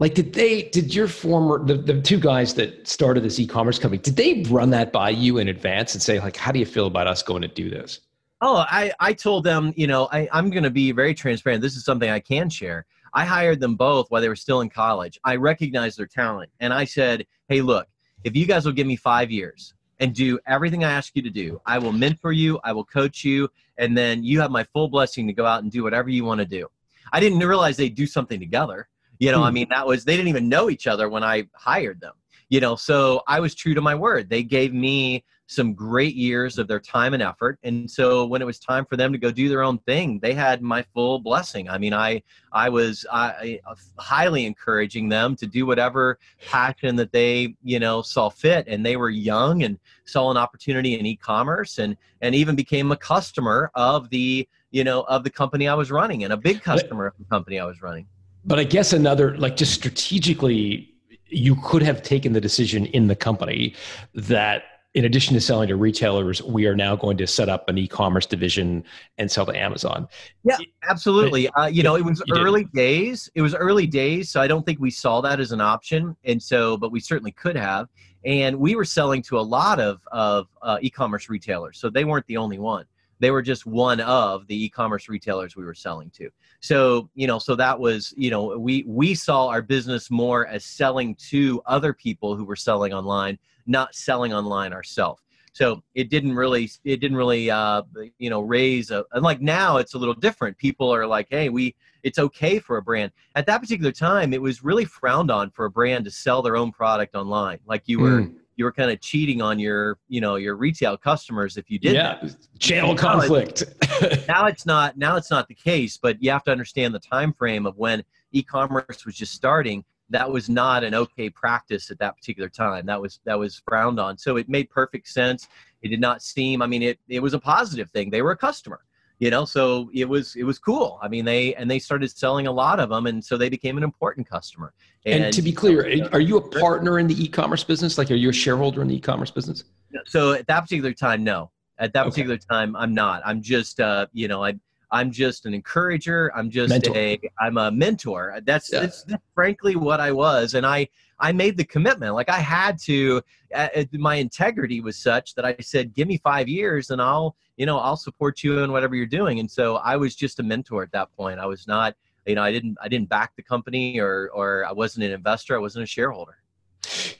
like 0.00 0.14
did 0.14 0.32
they 0.32 0.62
did 0.62 0.94
your 0.94 1.08
former 1.08 1.64
the, 1.64 1.74
the 1.74 2.00
two 2.00 2.20
guys 2.20 2.54
that 2.54 2.86
started 2.86 3.24
this 3.24 3.40
e-commerce 3.40 3.78
company 3.80 4.00
did 4.00 4.14
they 4.14 4.44
run 4.48 4.70
that 4.70 4.92
by 4.92 5.10
you 5.10 5.38
in 5.38 5.48
advance 5.48 5.94
and 5.94 6.02
say 6.02 6.20
like 6.20 6.36
how 6.36 6.52
do 6.52 6.60
you 6.60 6.66
feel 6.66 6.86
about 6.86 7.08
us 7.08 7.20
going 7.22 7.42
to 7.42 7.48
do 7.48 7.68
this 7.68 8.00
Oh, 8.40 8.64
I, 8.68 8.92
I 9.00 9.12
told 9.14 9.42
them, 9.44 9.72
you 9.76 9.88
know, 9.88 10.08
I, 10.12 10.28
I'm 10.32 10.50
going 10.50 10.62
to 10.62 10.70
be 10.70 10.92
very 10.92 11.12
transparent. 11.12 11.60
This 11.60 11.76
is 11.76 11.84
something 11.84 12.08
I 12.08 12.20
can 12.20 12.48
share. 12.48 12.86
I 13.12 13.24
hired 13.24 13.58
them 13.58 13.74
both 13.74 14.10
while 14.10 14.20
they 14.22 14.28
were 14.28 14.36
still 14.36 14.60
in 14.60 14.68
college. 14.68 15.18
I 15.24 15.36
recognized 15.36 15.98
their 15.98 16.06
talent. 16.06 16.50
And 16.60 16.72
I 16.72 16.84
said, 16.84 17.26
hey, 17.48 17.62
look, 17.62 17.88
if 18.24 18.36
you 18.36 18.46
guys 18.46 18.64
will 18.64 18.72
give 18.72 18.86
me 18.86 18.96
five 18.96 19.30
years 19.30 19.74
and 20.00 20.14
do 20.14 20.38
everything 20.46 20.84
I 20.84 20.92
ask 20.92 21.14
you 21.16 21.22
to 21.22 21.30
do, 21.30 21.60
I 21.66 21.78
will 21.78 21.92
mentor 21.92 22.32
you, 22.32 22.60
I 22.64 22.72
will 22.72 22.84
coach 22.84 23.24
you, 23.24 23.48
and 23.78 23.96
then 23.96 24.22
you 24.22 24.40
have 24.40 24.50
my 24.50 24.64
full 24.64 24.88
blessing 24.88 25.26
to 25.26 25.32
go 25.32 25.44
out 25.46 25.62
and 25.62 25.72
do 25.72 25.82
whatever 25.82 26.08
you 26.08 26.24
want 26.24 26.38
to 26.40 26.46
do. 26.46 26.68
I 27.12 27.20
didn't 27.20 27.38
realize 27.38 27.76
they'd 27.76 27.94
do 27.94 28.06
something 28.06 28.38
together. 28.38 28.88
You 29.18 29.32
know, 29.32 29.42
I 29.42 29.48
Hmm. 29.48 29.54
mean, 29.54 29.66
that 29.70 29.86
was, 29.86 30.04
they 30.04 30.16
didn't 30.16 30.28
even 30.28 30.48
know 30.48 30.70
each 30.70 30.86
other 30.86 31.08
when 31.08 31.24
I 31.24 31.48
hired 31.54 32.00
them. 32.00 32.14
You 32.50 32.60
know, 32.60 32.76
so 32.76 33.22
I 33.26 33.40
was 33.40 33.54
true 33.54 33.74
to 33.74 33.80
my 33.80 33.94
word. 33.94 34.30
They 34.30 34.42
gave 34.42 34.72
me 34.72 35.24
some 35.48 35.72
great 35.72 36.14
years 36.14 36.58
of 36.58 36.68
their 36.68 36.78
time 36.78 37.14
and 37.14 37.22
effort. 37.22 37.58
And 37.62 37.90
so 37.90 38.26
when 38.26 38.42
it 38.42 38.44
was 38.44 38.58
time 38.58 38.84
for 38.84 38.96
them 38.96 39.12
to 39.12 39.18
go 39.18 39.30
do 39.30 39.48
their 39.48 39.62
own 39.62 39.78
thing 39.78 40.20
they 40.20 40.34
had 40.34 40.60
my 40.60 40.82
full 40.94 41.18
blessing. 41.18 41.68
I 41.68 41.78
mean 41.78 41.94
i 41.94 42.22
i 42.52 42.68
was 42.68 43.06
I, 43.10 43.26
I, 43.26 43.60
uh, 43.66 43.74
highly 43.98 44.44
encouraging 44.44 45.08
them 45.08 45.34
to 45.36 45.46
do 45.46 45.64
whatever 45.64 46.18
passion 46.46 46.96
that 46.96 47.12
they 47.12 47.54
you 47.62 47.80
know 47.80 48.02
saw 48.02 48.28
fit. 48.28 48.68
And 48.68 48.84
they 48.84 48.96
were 48.96 49.08
young 49.10 49.62
and 49.62 49.78
saw 50.04 50.30
an 50.30 50.36
opportunity 50.36 50.98
in 50.98 51.06
e-commerce 51.06 51.78
and 51.78 51.96
and 52.20 52.34
even 52.34 52.54
became 52.54 52.92
a 52.92 52.96
customer 52.96 53.70
of 53.74 54.10
the 54.10 54.46
you 54.70 54.84
know 54.84 55.00
of 55.08 55.24
the 55.24 55.30
company 55.30 55.66
i 55.66 55.74
was 55.74 55.90
running 55.90 56.24
and 56.24 56.32
a 56.32 56.36
big 56.36 56.62
customer 56.62 57.06
of 57.06 57.14
the 57.18 57.24
company 57.24 57.58
i 57.58 57.64
was 57.64 57.80
running. 57.80 58.06
But 58.44 58.58
i 58.58 58.64
guess 58.64 58.92
another 58.92 59.34
like 59.38 59.56
just 59.56 59.72
strategically 59.72 60.94
you 61.30 61.56
could 61.64 61.82
have 61.82 62.02
taken 62.02 62.32
the 62.34 62.40
decision 62.40 62.86
in 62.86 63.06
the 63.06 63.16
company 63.16 63.74
that 64.14 64.62
in 64.98 65.04
addition 65.04 65.32
to 65.32 65.40
selling 65.40 65.68
to 65.68 65.76
retailers, 65.76 66.42
we 66.42 66.66
are 66.66 66.74
now 66.74 66.96
going 66.96 67.16
to 67.16 67.24
set 67.24 67.48
up 67.48 67.68
an 67.68 67.78
e-commerce 67.78 68.26
division 68.26 68.82
and 69.16 69.30
sell 69.30 69.46
to 69.46 69.56
Amazon. 69.56 70.08
Yeah, 70.42 70.56
absolutely. 70.90 71.48
Uh, 71.50 71.66
you 71.66 71.84
know, 71.84 71.94
it 71.94 72.04
was 72.04 72.20
early 72.32 72.64
days. 72.74 73.30
It 73.36 73.42
was 73.42 73.54
early 73.54 73.86
days, 73.86 74.28
so 74.28 74.40
I 74.40 74.48
don't 74.48 74.66
think 74.66 74.80
we 74.80 74.90
saw 74.90 75.20
that 75.20 75.38
as 75.38 75.52
an 75.52 75.60
option, 75.60 76.16
and 76.24 76.42
so, 76.42 76.76
but 76.76 76.90
we 76.90 76.98
certainly 76.98 77.30
could 77.30 77.54
have. 77.54 77.86
And 78.24 78.58
we 78.58 78.74
were 78.74 78.84
selling 78.84 79.22
to 79.22 79.38
a 79.38 79.40
lot 79.40 79.78
of 79.78 80.00
of 80.10 80.48
uh, 80.62 80.78
e-commerce 80.80 81.28
retailers, 81.28 81.78
so 81.78 81.88
they 81.88 82.04
weren't 82.04 82.26
the 82.26 82.36
only 82.36 82.58
one. 82.58 82.84
They 83.20 83.30
were 83.30 83.42
just 83.42 83.66
one 83.66 84.00
of 84.00 84.48
the 84.48 84.64
e-commerce 84.64 85.08
retailers 85.08 85.54
we 85.54 85.64
were 85.64 85.74
selling 85.74 86.10
to. 86.10 86.28
So 86.58 87.08
you 87.14 87.28
know, 87.28 87.38
so 87.38 87.54
that 87.54 87.78
was 87.78 88.12
you 88.16 88.32
know, 88.32 88.58
we 88.58 88.82
we 88.84 89.14
saw 89.14 89.46
our 89.46 89.62
business 89.62 90.10
more 90.10 90.48
as 90.48 90.64
selling 90.64 91.14
to 91.30 91.62
other 91.66 91.92
people 91.92 92.34
who 92.34 92.44
were 92.44 92.56
selling 92.56 92.92
online, 92.92 93.38
not 93.68 93.94
selling 93.94 94.32
online 94.32 94.72
ourselves 94.72 95.22
so 95.58 95.82
it 95.96 96.08
didn't 96.08 96.36
really 96.36 96.70
it 96.84 97.00
didn't 97.00 97.16
really 97.16 97.50
uh, 97.50 97.82
you 98.18 98.30
know 98.30 98.40
raise 98.40 98.92
a 98.92 99.04
and 99.12 99.24
like 99.24 99.40
now 99.40 99.78
it's 99.78 99.94
a 99.94 99.98
little 99.98 100.14
different. 100.14 100.56
People 100.56 100.94
are 100.94 101.04
like 101.04 101.26
hey 101.30 101.48
we 101.48 101.74
it's 102.04 102.20
okay 102.20 102.60
for 102.60 102.76
a 102.76 102.82
brand. 102.82 103.10
At 103.34 103.46
that 103.46 103.60
particular 103.60 103.90
time 103.90 104.32
it 104.32 104.40
was 104.40 104.62
really 104.62 104.84
frowned 104.84 105.32
on 105.32 105.50
for 105.50 105.64
a 105.64 105.70
brand 105.70 106.04
to 106.04 106.12
sell 106.12 106.42
their 106.42 106.56
own 106.56 106.70
product 106.70 107.16
online. 107.16 107.58
Like 107.66 107.82
you 107.86 107.98
were 107.98 108.20
Mm. 108.20 108.34
you 108.54 108.64
were 108.64 108.72
kind 108.72 108.92
of 108.92 109.00
cheating 109.00 109.42
on 109.42 109.58
your 109.58 109.98
you 110.06 110.20
know 110.20 110.36
your 110.36 110.54
retail 110.54 110.96
customers 110.96 111.56
if 111.56 111.68
you 111.68 111.80
did 111.80 111.96
that. 111.96 112.22
Yeah, 112.22 112.30
channel 112.60 112.94
Now 112.94 113.00
conflict. 113.00 113.64
now 114.28 114.46
it's 114.46 114.64
not 114.64 114.96
now 114.96 115.16
it's 115.16 115.30
not 115.30 115.48
the 115.48 115.54
case 115.54 115.98
but 116.00 116.22
you 116.22 116.30
have 116.30 116.44
to 116.44 116.52
understand 116.52 116.94
the 116.94 117.00
time 117.00 117.32
frame 117.32 117.66
of 117.66 117.76
when 117.76 118.04
e-commerce 118.30 119.04
was 119.04 119.16
just 119.16 119.32
starting 119.32 119.84
that 120.10 120.30
was 120.30 120.48
not 120.48 120.84
an 120.84 120.94
okay 120.94 121.28
practice 121.28 121.90
at 121.90 121.98
that 121.98 122.16
particular 122.16 122.48
time. 122.48 122.86
That 122.86 123.00
was 123.00 123.20
that 123.24 123.38
was 123.38 123.60
frowned 123.66 124.00
on. 124.00 124.16
So 124.18 124.36
it 124.36 124.48
made 124.48 124.70
perfect 124.70 125.08
sense. 125.08 125.48
It 125.82 125.88
did 125.88 126.00
not 126.00 126.22
seem 126.22 126.62
i 126.62 126.66
mean 126.66 126.82
it 126.82 126.98
it 127.08 127.20
was 127.20 127.34
a 127.34 127.38
positive 127.38 127.90
thing. 127.90 128.10
They 128.10 128.22
were 128.22 128.32
a 128.32 128.36
customer 128.36 128.80
you 129.18 129.30
know 129.30 129.44
so 129.44 129.90
it 129.92 130.08
was 130.08 130.36
it 130.36 130.44
was 130.44 130.58
cool. 130.58 130.98
I 131.02 131.08
mean 131.08 131.24
they 131.24 131.54
and 131.54 131.70
they 131.70 131.78
started 131.78 132.10
selling 132.16 132.46
a 132.46 132.52
lot 132.52 132.80
of 132.80 132.88
them 132.90 133.06
and 133.06 133.24
so 133.24 133.36
they 133.36 133.48
became 133.48 133.76
an 133.76 133.82
important 133.82 134.28
customer. 134.28 134.72
And, 135.06 135.32
to 135.32 135.42
be 135.42 135.52
clear, 135.52 136.08
are 136.12 136.20
you 136.20 136.36
a 136.36 136.40
partner 136.60 136.98
in 136.98 137.06
the 137.06 137.22
e-commerce 137.22 137.64
business? 137.64 137.96
Like, 137.96 138.10
are 138.10 138.14
you 138.14 138.28
a 138.28 138.32
shareholder 138.32 138.82
in 138.82 138.88
the 138.88 138.96
e-commerce 138.96 139.30
business? 139.30 139.64
so 140.06 140.32
at 140.32 140.46
that 140.46 140.60
particular 140.60 140.92
time 140.92 141.24
no. 141.24 141.50
At 141.78 141.92
that 141.92 142.02
Okay. 142.02 142.10
particular 142.10 142.38
time 142.38 142.76
i'm 142.76 142.94
not. 142.94 143.22
I'm 143.24 143.42
just 143.42 143.80
uh 143.80 144.06
you 144.12 144.28
know 144.28 144.44
i 144.44 144.54
i'm 144.90 145.10
just 145.10 145.46
an 145.46 145.54
encourager. 145.54 146.30
I'm 146.34 146.50
just 146.50 146.70
Mentor. 146.70 146.96
a 146.96 147.20
i'm 147.40 147.56
a 147.58 147.70
mentor. 147.70 148.38
That's, 148.44 148.72
Yeah. 148.72 148.80
that's 148.80 149.04
frankly 149.34 149.76
what 149.76 150.00
i 150.00 150.10
was 150.12 150.54
and 150.54 150.64
i 150.66 150.88
i 151.20 151.32
made 151.32 151.56
the 151.56 151.64
commitment. 151.64 152.14
Like 152.14 152.28
i 152.28 152.38
had 152.38 152.78
to 152.80 153.22
uh, 153.54 153.68
uh, 153.76 153.84
my 153.94 154.16
integrity 154.16 154.80
was 154.80 154.96
such 154.96 155.34
that 155.34 155.44
i 155.44 155.56
said 155.60 155.94
give 155.94 156.06
me 156.08 156.18
five 156.18 156.48
years 156.48 156.90
and 156.90 157.00
i'll 157.00 157.36
you 157.56 157.66
know 157.66 157.78
i'll 157.78 157.96
support 157.96 158.42
you 158.42 158.58
in 158.60 158.72
whatever 158.72 158.94
you're 158.94 159.06
doing. 159.06 159.40
And 159.40 159.50
so 159.50 159.76
i 159.76 159.96
was 159.96 160.14
just 160.14 160.40
a 160.40 160.42
mentor 160.42 160.82
at 160.82 160.92
that 160.92 161.08
point. 161.16 161.40
I 161.40 161.46
was 161.46 161.66
not 161.66 161.94
you 162.26 162.34
know 162.34 162.42
i 162.42 162.52
didn't 162.52 162.76
i 162.82 162.88
didn't 162.88 163.08
back 163.08 163.34
the 163.36 163.42
company 163.42 163.98
or 163.98 164.30
or 164.34 164.64
i 164.66 164.72
wasn't 164.72 165.04
an 165.04 165.12
investor. 165.12 165.54
I 165.56 165.58
wasn't 165.58 165.84
a 165.84 165.86
shareholder. 165.86 166.36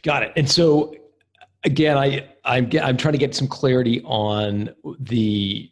Got 0.03 0.23
it. 0.23 0.33
And 0.37 0.49
so, 0.49 0.95
again, 1.65 1.99
I 1.99 2.29
I'm 2.45 2.71
I'm 2.83 2.97
trying 2.97 3.13
to 3.13 3.19
get 3.19 3.35
some 3.35 3.49
clarity 3.49 4.01
on 4.05 4.75
the 5.01 5.71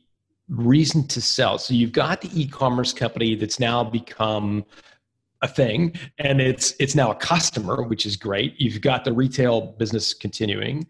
reason 0.49 1.07
to 1.09 1.21
sell. 1.21 1.59
So 1.59 1.75
you've 1.75 1.93
got 1.93 2.21
the 2.21 2.31
e-commerce 2.41 2.93
company 2.93 3.35
that's 3.35 3.59
now 3.59 3.83
become 3.85 4.65
a 5.43 5.49
thing 5.49 5.95
and 6.19 6.41
it's 6.41 6.75
it's 6.79 6.95
now 6.95 7.11
a 7.11 7.15
customer 7.15 7.83
which 7.83 8.07
is 8.07 8.17
great 8.17 8.55
you've 8.59 8.81
got 8.81 9.05
the 9.05 9.13
retail 9.13 9.61
business 9.61 10.15
continuing 10.15 10.87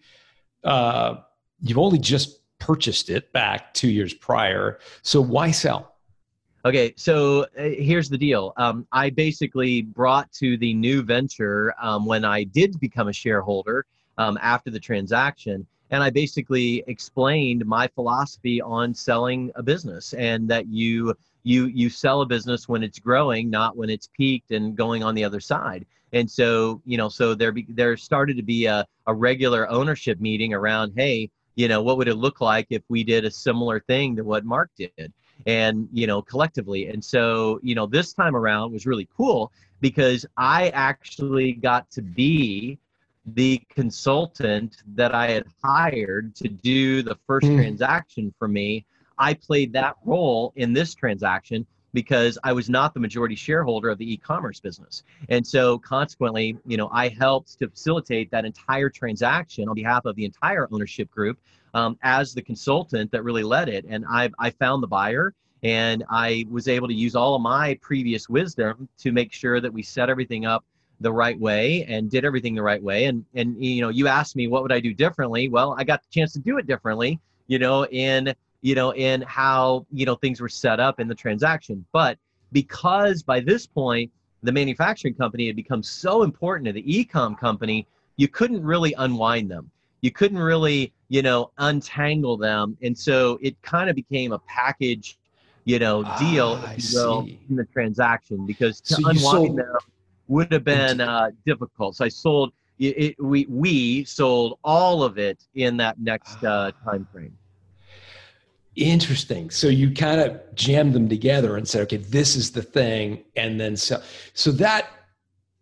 uh, 0.63 1.17
you've 1.61 1.79
only 1.79 1.99
just 1.99 2.41
purchased 2.61 3.11
it 3.11 3.33
back 3.33 3.75
two 3.75 3.91
years 3.91 4.15
prior 4.15 4.79
so 5.03 5.21
why 5.21 5.51
sell 5.51 5.97
Okay, 6.65 6.93
so 6.97 7.43
uh, 7.57 7.63
here's 7.63 8.09
the 8.09 8.19
deal. 8.19 8.53
Um, 8.57 8.89
I 8.91 9.11
basically 9.11 9.83
brought 9.83 10.33
to 10.33 10.57
the 10.57 10.75
new 10.75 11.01
venture 11.01 11.73
um, 11.81 12.05
when 12.05 12.25
I 12.25 12.43
did 12.43 12.81
become 12.81 13.07
a 13.07 13.13
shareholder 13.13 13.87
um, 14.19 14.37
after 14.43 14.73
the 14.73 14.81
transaction, 14.81 15.65
and 15.91 16.03
I 16.03 16.11
basically 16.11 16.83
explained 16.87 17.65
my 17.67 17.89
philosophy 17.89 18.61
on 18.61 18.95
selling 18.95 19.53
a 19.55 19.63
business, 19.63 20.13
and 20.15 20.49
that 20.49 20.67
you 20.67 21.15
you 21.43 21.67
you 21.67 21.89
sell 21.91 22.23
a 22.23 22.27
business 22.27 22.69
when 22.69 22.83
it's 22.83 22.99
growing, 22.99 23.51
not 23.51 23.77
when 23.77 23.91
it's 23.91 24.09
peaked 24.17 24.51
and 24.51 24.77
going 24.77 25.03
on 25.03 25.15
the 25.15 25.25
other 25.25 25.41
side. 25.41 25.87
And 26.13 26.31
so 26.31 26.81
you 26.85 26.97
know, 26.97 27.09
so 27.09 27.35
there 27.35 27.53
be, 27.53 27.67
there 27.69 27.97
started 27.97 28.37
to 28.37 28.43
be 28.43 28.67
a, 28.67 28.87
a 29.07 29.15
regular 29.15 29.69
ownership 29.71 30.21
meeting 30.21 30.55
around, 30.55 30.93
hey, 30.97 31.31
you 31.55 31.69
know, 31.69 31.83
what 31.83 31.97
would 31.99 32.09
it 32.09 32.17
look 32.17 32.41
like 32.41 32.67
if 32.71 32.83
we 32.89 33.05
did 33.05 33.25
a 33.25 33.31
similar 33.31 33.81
thing 33.81 34.17
to 34.17 34.23
what 34.23 34.45
Mark 34.45 34.71
did? 34.77 35.13
and 35.45 35.89
you 35.93 36.07
know 36.07 36.23
collectively 36.23 36.89
and 36.89 37.05
so 37.05 37.61
you 37.63 37.75
know 37.75 37.87
this 37.87 38.13
time 38.13 38.35
around 38.35 38.73
was 38.73 38.87
really 38.87 39.09
cool 39.17 39.53
because 39.81 40.25
i 40.37 40.71
actually 40.71 41.53
got 41.53 41.91
to 41.91 42.01
be 42.01 42.79
the 43.35 43.61
consultant 43.69 44.83
that 44.95 45.15
i 45.15 45.29
had 45.29 45.45
hired 45.63 46.35
to 46.35 46.49
do 46.49 47.03
the 47.03 47.17
first 47.27 47.47
mm. 47.47 47.57
transaction 47.57 48.33
for 48.39 48.49
me 48.49 48.85
i 49.19 49.35
played 49.35 49.73
that 49.73 49.97
role 50.05 50.53
in 50.57 50.73
this 50.73 50.95
transaction 50.95 51.67
because 51.93 52.39
i 52.45 52.53
was 52.53 52.71
not 52.71 52.95
the 52.95 53.01
majority 53.01 53.35
shareholder 53.35 53.89
of 53.89 53.99
the 53.99 54.13
e-commerce 54.13 54.61
business 54.61 55.03
and 55.29 55.47
so 55.47 55.79
consequently 55.79 56.57
you 56.67 56.77
know 56.77 56.89
i 56.93 57.09
helped 57.09 57.59
to 57.59 57.69
facilitate 57.69 58.31
that 58.31 58.45
entire 58.45 58.89
transaction 58.89 59.69
on 59.69 59.75
behalf 59.75 60.05
of 60.05 60.15
the 60.17 60.25
entire 60.25 60.69
ownership 60.71 61.11
group 61.11 61.39
um, 61.77 61.99
as 62.03 62.33
the 62.33 62.41
consultant 62.41 63.13
that 63.13 63.23
really 63.23 63.43
led 63.43 63.69
it. 63.69 63.85
And 63.87 64.07
I, 64.09 64.31
I 64.39 64.49
found 64.51 64.83
the 64.83 64.87
buyer 64.87 65.35
and 65.63 66.05
I 66.09 66.47
was 66.51 66.69
able 66.69 66.89
to 66.89 66.95
use 66.95 67.15
all 67.15 67.35
of 67.35 67.43
my 67.43 67.79
previous 67.83 68.31
wisdom 68.31 68.89
to 68.99 69.13
make 69.13 69.33
sure 69.33 69.61
that 69.61 69.73
we 69.73 69.83
set 69.83 70.09
everything 70.09 70.47
up 70.47 70.65
the 71.01 71.13
right 71.13 71.39
way 71.39 71.85
and 71.89 72.11
did 72.11 72.25
everything 72.25 72.55
the 72.55 72.63
right 72.63 72.83
way. 72.83 73.05
And, 73.05 73.25
and, 73.35 73.63
you 73.63 73.83
know, 73.83 73.91
you 73.91 74.09
asked 74.09 74.37
me, 74.37 74.49
what 74.49 74.63
would 74.63 74.73
I 74.73 74.81
do 74.81 74.95
differently? 74.95 75.49
Well, 75.49 75.75
I 75.79 75.85
got 75.85 76.03
the 76.03 76.09
chance 76.11 76.33
to 76.35 76.39
do 76.39 76.59
it 76.59 76.67
differently, 76.67 77.21
you 77.49 77.59
know, 77.59 77.87
in, 77.87 78.35
you 78.63 78.75
know, 78.75 78.93
in 78.95 79.23
how, 79.23 79.87
you 79.93 80.07
know, 80.07 80.15
things 80.17 80.41
were 80.41 80.49
set 80.49 80.81
up 80.81 80.99
in 80.99 81.09
the 81.09 81.15
transaction. 81.15 81.85
But 81.93 82.19
because 82.53 83.23
by 83.23 83.41
this 83.41 83.67
point, 83.67 84.11
the 84.43 84.53
manufacturing 84.53 85.15
company 85.15 85.47
had 85.47 85.57
become 85.57 85.83
so 85.83 86.23
important 86.23 86.67
to 86.67 86.73
the 86.73 86.83
ecom 86.83 87.39
company, 87.39 87.87
you 88.17 88.29
couldn't 88.29 88.63
really 88.63 88.95
unwind 88.95 89.51
them 89.51 89.71
you 90.07 90.11
couldn't 90.11 90.39
really 90.39 90.93
you 91.09 91.23
know 91.23 91.51
untangle 91.59 92.37
them 92.37 92.77
and 92.83 92.97
so 92.97 93.39
it 93.43 93.61
kind 93.63 93.89
of 93.89 93.97
became 93.97 94.33
a 94.33 94.39
package 94.41 95.19
you 95.65 95.79
know 95.79 96.05
deal 96.19 96.59
ah, 96.63 96.73
if 96.77 96.93
you 96.93 96.99
will 96.99 97.29
in 97.51 97.57
the 97.57 97.65
transaction 97.65 98.47
because 98.47 98.81
to 98.81 98.95
So 98.95 99.01
unwind 99.01 99.19
sold- 99.19 99.59
them 99.59 99.77
would 100.29 100.53
have 100.53 100.65
been 100.65 101.01
uh, 101.01 101.31
difficult 101.45 101.97
so 101.97 102.05
i 102.05 102.09
sold 102.09 102.53
it, 102.79 102.99
it, 102.99 103.15
we 103.23 103.47
we 103.49 104.05
sold 104.05 104.59
all 104.63 105.03
of 105.03 105.19
it 105.19 105.45
in 105.55 105.77
that 105.77 105.99
next 105.99 106.43
uh, 106.45 106.71
time 106.85 107.07
frame 107.13 107.37
Interesting. 108.77 109.49
So 109.49 109.69
you 109.69 109.91
kind 109.91 110.21
of 110.21 110.39
jammed 110.55 110.93
them 110.93 111.09
together 111.09 111.57
and 111.57 111.67
said, 111.67 111.81
okay, 111.83 111.97
this 111.97 112.37
is 112.37 112.51
the 112.51 112.63
thing. 112.63 113.25
And 113.35 113.59
then 113.59 113.75
so, 113.75 114.03
so 114.35 114.53
that 114.53 114.91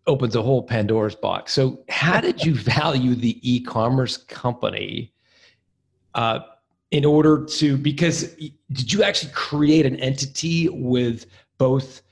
opens 0.08 0.34
a 0.34 0.42
whole 0.42 0.64
Pandora's 0.64 1.14
box. 1.14 1.52
So 1.52 1.84
how 1.88 2.20
did 2.20 2.44
you 2.44 2.54
value 2.56 3.14
the 3.14 3.38
e-commerce 3.48 4.16
company 4.16 5.12
uh, 6.14 6.40
in 6.90 7.04
order 7.04 7.44
to, 7.44 7.76
because 7.76 8.34
did 8.72 8.92
you 8.92 9.04
actually 9.04 9.32
create 9.32 9.86
an 9.86 9.96
entity 9.96 10.68
with 10.68 11.26
both, 11.56 12.02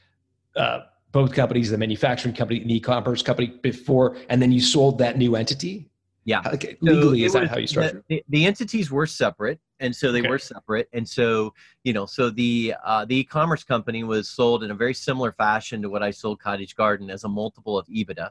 uh, 0.54 0.82
both 1.12 1.32
companies, 1.32 1.70
the 1.70 1.78
manufacturing 1.78 2.34
company 2.34 2.60
and 2.60 2.70
the 2.70 2.76
e-commerce 2.76 3.22
company 3.22 3.48
before, 3.62 4.16
and 4.28 4.40
then 4.40 4.50
you 4.50 4.60
sold 4.60 4.98
that 4.98 5.16
new 5.18 5.36
entity? 5.36 5.88
yeah 6.24 6.40
legally, 6.80 7.24
is 7.24 7.32
that 7.32 7.42
was- 7.42 7.50
how 7.50 7.58
you 7.58 7.66
structured? 7.66 8.04
The, 8.08 8.24
the 8.28 8.46
entities 8.46 8.90
were 8.90 9.06
separate, 9.06 9.58
and 9.80 9.94
so 9.94 10.12
they 10.12 10.20
Okay. 10.20 10.28
were 10.28 10.38
separate, 10.38 10.88
and 10.92 11.08
so 11.08 11.52
you 11.84 11.92
know, 11.92 12.06
so 12.06 12.30
the 12.30 12.74
uh, 12.84 13.04
the 13.04 13.16
e-commerce 13.16 13.64
company 13.64 14.04
was 14.04 14.28
sold 14.28 14.62
in 14.64 14.70
a 14.70 14.74
very 14.74 14.94
similar 14.94 15.32
fashion 15.32 15.82
to 15.82 15.90
what 15.90 16.02
I 16.02 16.10
sold 16.12 16.38
Cottage 16.40 16.76
Garden 16.76 17.10
as 17.10 17.24
a 17.24 17.28
multiple 17.28 17.76
of 17.78 17.86
EBITDA. 17.88 18.30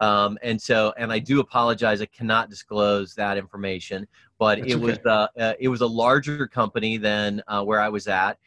Um, 0.00 0.38
and 0.42 0.60
so, 0.60 0.92
and 0.96 1.12
I 1.12 1.18
do 1.18 1.40
apologize, 1.40 2.00
I 2.02 2.06
cannot 2.06 2.50
disclose 2.50 3.14
that 3.14 3.38
information, 3.38 4.06
but 4.38 4.58
That's 4.58 4.72
it 4.72 4.80
was 4.80 4.94
okay. 4.94 5.02
uh, 5.06 5.28
uh, 5.38 5.52
it 5.58 5.68
was 5.68 5.80
a 5.80 5.86
larger 5.86 6.46
company 6.46 6.96
than 6.98 7.42
uh, 7.48 7.64
where 7.64 7.80
I 7.80 7.88
was 7.88 8.06
at, 8.08 8.38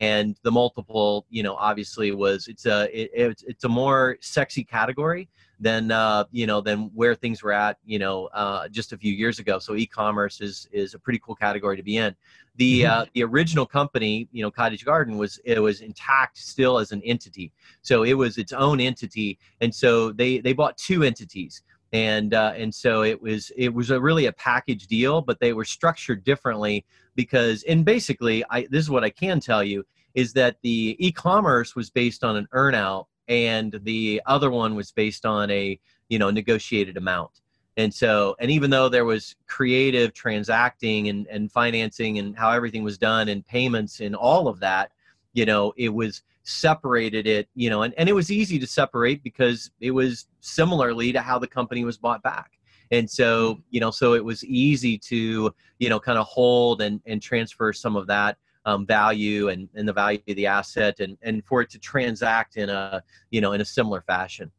and, 0.00 0.36
the 0.42 0.50
multiple, 0.50 1.26
you 1.30 1.42
know, 1.42 1.56
obviously 1.56 2.12
was 2.12 2.48
it's 2.48 2.66
a 2.66 2.84
it, 2.92 3.10
it's 3.14 3.42
it's 3.42 3.64
a 3.64 3.68
more 3.68 4.16
sexy 4.20 4.64
category 4.64 5.28
than 5.58 5.90
uh, 5.90 6.24
you 6.32 6.46
know 6.46 6.60
than 6.60 6.90
where 6.94 7.14
things 7.14 7.42
were 7.42 7.52
at 7.52 7.78
you 7.84 7.98
know 7.98 8.26
uh, 8.34 8.68
just 8.68 8.92
a 8.92 8.98
few 8.98 9.12
years 9.12 9.38
ago. 9.38 9.58
So 9.58 9.74
e-commerce 9.74 10.40
is 10.40 10.68
is 10.72 10.94
a 10.94 10.98
pretty 10.98 11.18
cool 11.18 11.34
category 11.34 11.76
to 11.76 11.82
be 11.82 11.96
in. 11.96 12.14
The 12.56 12.82
Mhm. 12.82 12.90
uh, 12.90 13.06
the 13.14 13.24
original 13.24 13.66
company, 13.66 14.28
you 14.32 14.42
know, 14.42 14.50
Cottage 14.50 14.84
Garden 14.84 15.18
was 15.18 15.38
it 15.44 15.60
was 15.60 15.80
intact 15.80 16.38
still 16.38 16.78
as 16.78 16.92
an 16.92 17.02
entity. 17.04 17.52
So 17.82 18.02
it 18.04 18.14
was 18.14 18.38
its 18.38 18.52
own 18.52 18.80
entity, 18.80 19.38
and 19.60 19.74
so 19.74 20.12
they 20.12 20.38
they 20.38 20.52
bought 20.52 20.76
two 20.76 21.02
entities. 21.02 21.62
And 21.92 22.34
uh, 22.34 22.52
and 22.56 22.74
so 22.74 23.02
it 23.02 23.20
was 23.20 23.52
it 23.56 23.72
was 23.72 23.90
a 23.90 24.00
really 24.00 24.26
a 24.26 24.32
package 24.32 24.86
deal, 24.86 25.22
but 25.22 25.38
they 25.40 25.52
were 25.52 25.64
structured 25.64 26.24
differently 26.24 26.84
because 27.14 27.62
and 27.64 27.84
basically 27.84 28.44
I 28.50 28.66
this 28.70 28.82
is 28.82 28.90
what 28.90 29.04
I 29.04 29.10
can 29.10 29.40
tell 29.40 29.62
you 29.62 29.84
is 30.14 30.32
that 30.32 30.56
the 30.62 30.96
e-commerce 30.98 31.76
was 31.76 31.90
based 31.90 32.24
on 32.24 32.36
an 32.36 32.48
earnout 32.52 33.06
and 33.28 33.78
the 33.82 34.20
other 34.26 34.50
one 34.50 34.74
was 34.74 34.90
based 34.90 35.24
on 35.24 35.50
a 35.50 35.78
you 36.08 36.18
know 36.18 36.30
negotiated 36.30 36.96
amount. 36.96 37.40
And 37.76 37.92
so 37.94 38.34
and 38.40 38.50
even 38.50 38.70
though 38.70 38.88
there 38.88 39.04
was 39.04 39.36
creative 39.46 40.12
transacting 40.12 41.08
and, 41.08 41.26
and 41.28 41.52
financing 41.52 42.18
and 42.18 42.36
how 42.36 42.50
everything 42.50 42.82
was 42.82 42.98
done 42.98 43.28
and 43.28 43.46
payments 43.46 44.00
and 44.00 44.16
all 44.16 44.48
of 44.48 44.58
that 44.60 44.90
you 45.34 45.44
know 45.44 45.72
it 45.76 45.90
was 45.90 46.22
separated 46.48 47.26
it 47.26 47.48
you 47.54 47.68
know 47.68 47.82
and, 47.82 47.92
and 47.98 48.08
it 48.08 48.12
was 48.12 48.30
easy 48.30 48.58
to 48.58 48.66
separate 48.66 49.22
because 49.22 49.70
it 49.80 49.90
was 49.90 50.26
similarly 50.46 51.12
to 51.12 51.20
how 51.20 51.38
the 51.38 51.46
company 51.46 51.84
was 51.84 51.98
bought 51.98 52.22
back. 52.22 52.52
And 52.92 53.10
so 53.10 53.60
you 53.70 53.80
know 53.80 53.90
so 53.90 54.14
it 54.14 54.24
was 54.24 54.44
easy 54.44 54.96
to 54.98 55.52
you 55.78 55.88
know 55.88 55.98
kind 55.98 56.18
of 56.18 56.26
hold 56.26 56.82
and 56.82 57.00
and 57.06 57.20
transfer 57.20 57.72
some 57.72 57.96
of 57.96 58.06
that 58.06 58.38
um, 58.64 58.86
value 58.86 59.48
and, 59.48 59.68
and 59.74 59.88
the 59.88 59.92
value 59.92 60.20
of 60.28 60.36
the 60.36 60.46
asset 60.46 61.00
and, 61.00 61.16
and 61.22 61.44
for 61.44 61.62
it 61.62 61.70
to 61.70 61.78
transact 61.78 62.56
in 62.56 62.68
a 62.70 63.02
you 63.30 63.40
know 63.40 63.52
in 63.52 63.60
a 63.60 63.64
similar 63.64 64.02
fashion. 64.02 64.50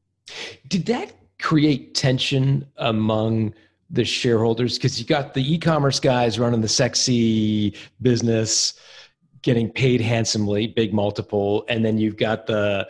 Did 0.68 0.86
that 0.88 1.14
create 1.40 1.96
tension 1.96 2.68
among 2.78 3.54
the 3.90 4.04
shareholders? 4.04 4.78
Because 4.78 5.00
you 5.00 5.06
got 5.06 5.34
the 5.34 5.54
e-commerce 5.54 6.02
guys 6.02 6.38
running 6.38 6.60
the 6.60 6.68
sexy 6.68 7.76
business, 8.02 8.74
getting 9.42 9.70
paid 9.70 10.02
handsomely, 10.02 10.68
big 10.68 10.94
multiple, 10.94 11.66
and 11.70 11.84
then 11.84 11.98
you've 11.98 12.18
got 12.18 12.48
the 12.48 12.88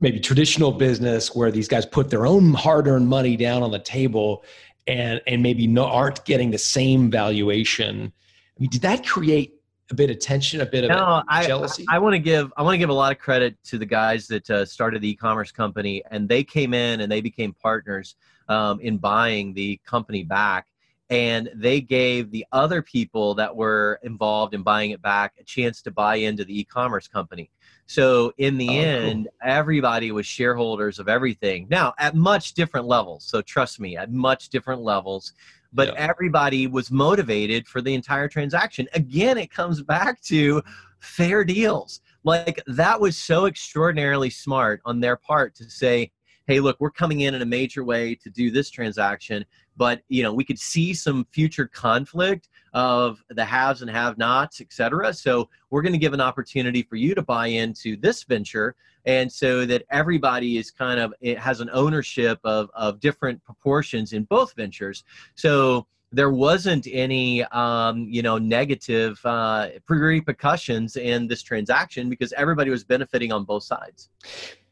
maybe 0.00 0.20
traditional 0.20 0.72
business 0.72 1.34
where 1.34 1.50
these 1.50 1.68
guys 1.68 1.84
put 1.84 2.10
their 2.10 2.26
own 2.26 2.54
hard-earned 2.54 3.08
money 3.08 3.36
down 3.36 3.62
on 3.62 3.70
the 3.70 3.78
table 3.78 4.44
and 4.86 5.20
and 5.26 5.42
maybe 5.42 5.66
no, 5.66 5.84
aren't 5.84 6.24
getting 6.24 6.50
the 6.50 6.58
same 6.58 7.10
valuation. 7.10 8.12
I 8.56 8.60
mean, 8.60 8.70
did 8.70 8.82
that 8.82 9.06
create 9.06 9.54
a 9.90 9.94
bit 9.94 10.10
of 10.10 10.18
tension, 10.18 10.60
a 10.60 10.66
bit 10.66 10.84
of 10.84 10.90
no, 10.90 11.22
I, 11.28 11.46
jealousy? 11.46 11.84
I, 11.88 11.98
want 11.98 12.14
to 12.14 12.18
give 12.18 12.52
I 12.56 12.62
want 12.62 12.74
to 12.74 12.78
give 12.78 12.88
a 12.88 12.94
lot 12.94 13.12
of 13.12 13.18
credit 13.18 13.56
to 13.64 13.78
the 13.78 13.86
guys 13.86 14.26
that 14.28 14.48
uh, 14.50 14.64
started 14.64 15.02
the 15.02 15.10
e-commerce 15.10 15.52
company, 15.52 16.02
and 16.10 16.28
they 16.28 16.42
came 16.42 16.74
in 16.74 17.00
and 17.00 17.10
they 17.10 17.20
became 17.20 17.52
partners 17.52 18.16
um, 18.48 18.80
in 18.80 18.96
buying 18.98 19.52
the 19.52 19.78
company 19.84 20.24
back, 20.24 20.66
and 21.10 21.50
they 21.54 21.80
gave 21.80 22.30
the 22.30 22.44
other 22.52 22.82
people 22.82 23.34
that 23.34 23.54
were 23.54 23.98
involved 24.02 24.54
in 24.54 24.62
buying 24.62 24.90
it 24.90 25.00
back 25.00 25.34
a 25.40 25.44
chance 25.44 25.80
to 25.82 25.90
buy 25.90 26.16
into 26.16 26.44
the 26.44 26.60
e-commerce 26.60 27.08
company. 27.08 27.50
So 27.86 28.32
in 28.36 28.58
the 28.58 28.68
Oh, 28.68 28.72
cool. 28.72 28.82
end, 28.82 29.28
everybody 29.42 30.12
was 30.12 30.26
shareholders 30.26 30.98
of 30.98 31.08
everything. 31.08 31.66
Now 31.70 31.94
at 31.98 32.14
much 32.14 32.52
different 32.52 32.86
levels. 32.86 33.24
So 33.24 33.40
trust 33.40 33.80
me, 33.80 33.96
at 33.96 34.12
much 34.12 34.50
different 34.50 34.82
levels. 34.82 35.32
But 35.72 35.88
Yeah. 35.88 35.94
everybody 35.96 36.66
was 36.66 36.90
motivated 36.90 37.66
for 37.66 37.80
the 37.80 37.94
entire 37.94 38.28
transaction. 38.28 38.86
Again, 38.94 39.38
it 39.38 39.50
comes 39.50 39.82
back 39.82 40.20
to 40.22 40.62
fair 41.00 41.44
deals. 41.44 42.00
Like 42.24 42.62
that 42.66 43.00
was 43.00 43.16
so 43.16 43.46
extraordinarily 43.46 44.28
smart 44.28 44.82
on 44.84 45.00
their 45.00 45.16
part 45.16 45.54
to 45.56 45.70
say, 45.70 46.10
hey, 46.48 46.60
look, 46.60 46.76
we're 46.80 46.90
coming 46.90 47.20
in 47.20 47.34
in 47.34 47.42
a 47.42 47.46
major 47.46 47.84
way 47.84 48.14
to 48.14 48.30
do 48.30 48.50
this 48.50 48.70
transaction, 48.70 49.44
but 49.76 50.00
you 50.08 50.22
know, 50.22 50.32
we 50.32 50.42
could 50.42 50.58
see 50.58 50.94
some 50.94 51.26
future 51.30 51.66
conflict 51.66 52.48
of 52.72 53.22
the 53.28 53.44
haves 53.44 53.82
and 53.82 53.90
have-nots, 53.90 54.62
et 54.62 54.72
cetera. 54.72 55.12
So 55.12 55.50
we're 55.68 55.82
going 55.82 55.92
to 55.92 55.98
give 55.98 56.14
an 56.14 56.22
opportunity 56.22 56.82
for 56.82 56.96
you 56.96 57.14
to 57.14 57.22
buy 57.22 57.48
into 57.48 57.96
this 57.98 58.24
venture, 58.24 58.74
and 59.04 59.30
so 59.30 59.66
that 59.66 59.84
everybody 59.90 60.56
is 60.56 60.70
kind 60.70 60.98
of 60.98 61.12
it 61.20 61.38
has 61.38 61.60
an 61.60 61.68
ownership 61.72 62.40
of 62.44 62.70
of 62.74 62.98
different 62.98 63.44
proportions 63.44 64.14
in 64.14 64.24
both 64.24 64.54
ventures. 64.56 65.04
So 65.34 65.86
there 66.12 66.30
wasn't 66.30 66.86
any 66.90 67.44
um, 67.44 68.06
you 68.08 68.22
know 68.22 68.38
negative 68.38 69.20
uh, 69.24 69.68
repercussions 69.86 70.96
in 70.96 71.28
this 71.28 71.42
transaction 71.42 72.08
because 72.08 72.32
everybody 72.32 72.70
was 72.70 72.84
benefiting 72.84 73.32
on 73.32 73.44
both 73.44 73.64
sides. 73.64 74.08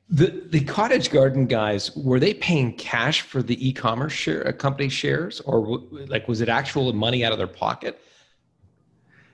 The 0.08 0.44
the 0.50 0.64
cottage 0.64 1.10
garden 1.10 1.46
guys 1.46 1.94
were 1.96 2.20
they 2.20 2.34
paying 2.34 2.74
cash 2.74 3.22
for 3.22 3.42
the 3.42 3.68
e-commerce 3.68 4.12
share 4.12 4.46
uh, 4.46 4.52
company 4.52 4.88
shares 4.88 5.40
or 5.40 5.80
like 5.90 6.28
was 6.28 6.40
it 6.40 6.48
actual 6.48 6.92
money 6.92 7.24
out 7.24 7.32
of 7.32 7.38
their 7.38 7.48
pocket? 7.48 8.00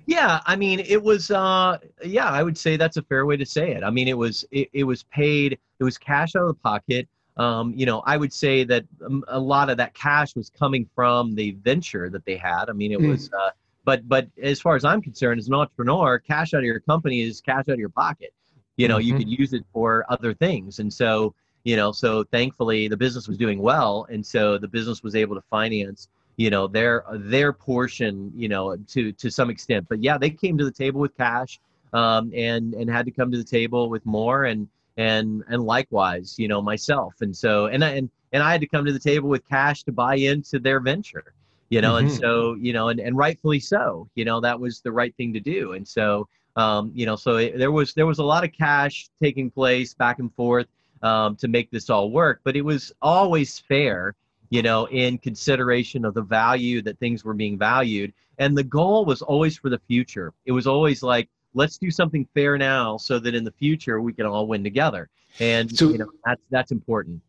Yeah, 0.07 0.41
I 0.47 0.57
mean 0.57 0.81
it 0.81 1.03
was 1.03 1.31
uh 1.31 1.79
yeah, 2.03 2.31
I 2.31 2.43
would 2.43 2.57
say 2.57 2.77
that's 2.77 2.97
a 2.97 3.03
fair 3.03 3.27
way 3.27 3.37
to 3.37 3.45
say 3.45 3.73
it. 3.73 3.85
I 3.85 3.91
mean 3.91 4.09
it 4.09 4.17
was 4.17 4.47
it, 4.51 4.71
it 4.73 4.85
was 4.85 5.03
paid 5.05 5.59
it 5.79 5.85
was 5.85 5.99
cash 5.99 6.35
out 6.37 6.43
of 6.43 6.49
the 6.49 6.55
pocket 6.55 7.07
um, 7.37 7.73
you 7.75 7.87
know, 7.87 8.03
I 8.07 8.17
would 8.17 8.33
say 8.33 8.65
that 8.65 8.85
um, 9.05 9.25
a 9.29 9.39
lot 9.39 9.71
of 9.71 9.77
that 9.79 9.95
cash 9.95 10.37
was 10.37 10.51
coming 10.51 10.89
from 10.95 11.35
the 11.35 11.53
venture 11.63 12.11
that 12.11 12.25
they 12.27 12.37
had. 12.37 12.67
I 12.69 12.73
mean, 12.73 12.93
it 12.93 13.01
mm. 13.01 13.09
was, 13.09 13.31
uh, 13.33 13.51
but 13.85 14.07
but 14.09 14.29
as 14.43 14.61
far 14.61 14.77
as 14.77 14.85
I'm 14.85 15.01
concerned, 15.01 15.41
as 15.41 15.49
an 15.49 15.55
entrepreneur, 15.55 16.19
cash 16.19 16.53
out 16.55 16.59
of 16.59 16.65
your 16.65 16.81
company 16.81 17.23
is 17.23 17.41
cash 17.41 17.65
out 17.69 17.75
of 17.75 17.79
your 17.79 17.89
pocket. 17.89 18.35
You 18.77 18.89
know, 18.89 18.99
mm-hmm. 18.99 19.07
you 19.09 19.17
could 19.17 19.29
use 19.29 19.53
it 19.53 19.65
for 19.73 20.05
other 20.09 20.35
things, 20.35 20.79
and 20.79 20.93
so 20.93 21.35
you 21.65 21.77
know, 21.77 21.93
so 21.93 22.25
thankfully 22.25 22.89
the 22.89 22.97
business 22.97 23.29
was 23.29 23.39
doing 23.39 23.61
well, 23.61 24.07
and 24.11 24.25
so 24.25 24.59
the 24.59 24.69
business 24.69 25.03
was 25.03 25.15
able 25.15 25.35
to 25.37 25.43
finance 25.51 26.09
you 26.37 26.49
know 26.49 26.67
their 26.67 27.05
their 27.13 27.53
portion 27.53 28.33
you 28.35 28.49
know 28.49 28.75
to 28.89 29.13
to 29.13 29.31
some 29.31 29.51
extent 29.51 29.85
but 29.87 30.03
yeah 30.03 30.17
they 30.17 30.31
came 30.31 30.57
to 30.57 30.65
the 30.65 30.73
table 30.73 30.99
with 30.99 31.15
cash 31.15 31.61
um, 31.93 32.33
and 32.35 32.75
and 32.75 32.89
had 32.91 33.05
to 33.05 33.11
come 33.11 33.31
to 33.31 33.39
the 33.39 33.45
table 33.45 33.89
with 33.89 34.05
more 34.07 34.45
and 34.45 34.69
and 34.97 35.43
and 35.49 35.63
likewise, 35.63 36.39
you 36.39 36.49
know, 36.49 36.61
myself. 36.61 37.15
And 37.21 37.37
so 37.37 37.67
and 37.67 37.85
I 37.85 37.91
and 37.91 38.11
and 38.33 38.43
I 38.43 38.53
had 38.53 38.61
to 38.61 38.67
come 38.67 38.85
to 38.85 38.93
the 38.93 38.99
table 38.99 39.29
with 39.29 39.47
cash 39.49 39.83
to 39.85 39.93
buy 39.93 40.17
into 40.17 40.59
their 40.59 40.81
venture, 40.81 41.35
you 41.71 41.81
know, 41.81 41.95
mm-hmm. 41.95 42.09
and 42.09 42.17
so 42.17 42.55
you 42.55 42.73
know, 42.73 42.89
and 42.89 43.01
and 43.01 43.17
rightfully 43.17 43.61
so, 43.61 44.09
you 44.15 44.25
know, 44.25 44.41
that 44.41 44.59
was 44.59 44.81
the 44.81 44.93
right 44.93 45.15
thing 45.17 45.33
to 45.35 45.41
do. 45.41 45.73
And 45.73 45.87
so 45.87 46.29
um, 46.57 46.93
you 46.95 47.07
know, 47.07 47.17
so 47.17 47.37
it, 47.37 47.59
there 47.59 47.73
was 47.73 47.95
there 47.95 48.07
was 48.07 48.19
a 48.19 48.25
lot 48.25 48.45
of 48.45 48.53
cash 48.53 49.09
taking 49.23 49.51
place 49.51 49.95
back 49.95 50.19
and 50.19 50.33
forth 50.35 50.67
um, 51.03 51.37
to 51.37 51.49
make 51.49 51.71
this 51.71 51.91
all 51.91 52.11
work, 52.11 52.41
but 52.45 52.57
it 52.57 52.63
was 52.63 52.93
always 53.01 53.59
fair, 53.59 54.15
you 54.51 54.63
know, 54.63 54.87
in 54.87 55.19
consideration 55.19 56.05
of 56.05 56.15
the 56.15 56.23
value 56.23 56.83
that 56.83 56.99
things 56.99 57.25
were 57.25 57.35
being 57.35 57.59
valued, 57.59 58.13
and 58.39 58.57
the 58.57 58.65
goal 58.65 59.05
was 59.05 59.23
always 59.23 59.57
for 59.57 59.71
the 59.71 59.81
future. 59.89 60.33
It 60.45 60.53
was 60.53 60.67
always 60.67 61.03
like 61.03 61.29
let's 61.55 61.79
do 61.79 61.91
something 61.91 62.27
fair 62.35 62.57
now 62.57 62.97
so 62.97 63.19
that 63.19 63.35
in 63.35 63.45
the 63.45 63.53
future 63.53 64.01
we 64.01 64.13
can 64.13 64.27
all 64.27 64.47
win 64.47 64.65
together. 64.65 65.09
And 65.41 65.75
so 65.77 65.89
you 65.89 65.99
know 65.99 66.11
that's 66.25 66.43
that's 66.51 66.73
important. 66.73 67.23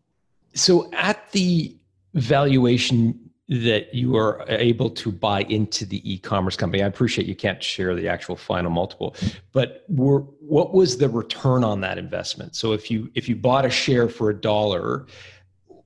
So 0.53 0.91
at 0.93 1.31
the 1.31 1.75
valuation 2.13 3.31
that 3.49 3.93
you 3.93 4.15
are 4.15 4.45
able 4.47 4.89
to 4.89 5.11
buy 5.11 5.41
into 5.43 5.85
the 5.85 6.01
e-commerce 6.11 6.55
company 6.55 6.81
i 6.81 6.87
appreciate 6.87 7.27
you 7.27 7.35
can't 7.35 7.61
share 7.61 7.93
the 7.93 8.07
actual 8.07 8.35
final 8.35 8.71
multiple 8.71 9.15
but 9.51 9.83
what 9.87 10.73
was 10.73 10.97
the 10.97 11.09
return 11.09 11.63
on 11.63 11.81
that 11.81 11.97
investment 11.97 12.55
so 12.55 12.71
if 12.71 12.89
you 12.89 13.11
if 13.15 13.27
you 13.27 13.35
bought 13.35 13.65
a 13.65 13.69
share 13.69 14.07
for 14.07 14.29
a 14.29 14.33
dollar 14.33 15.07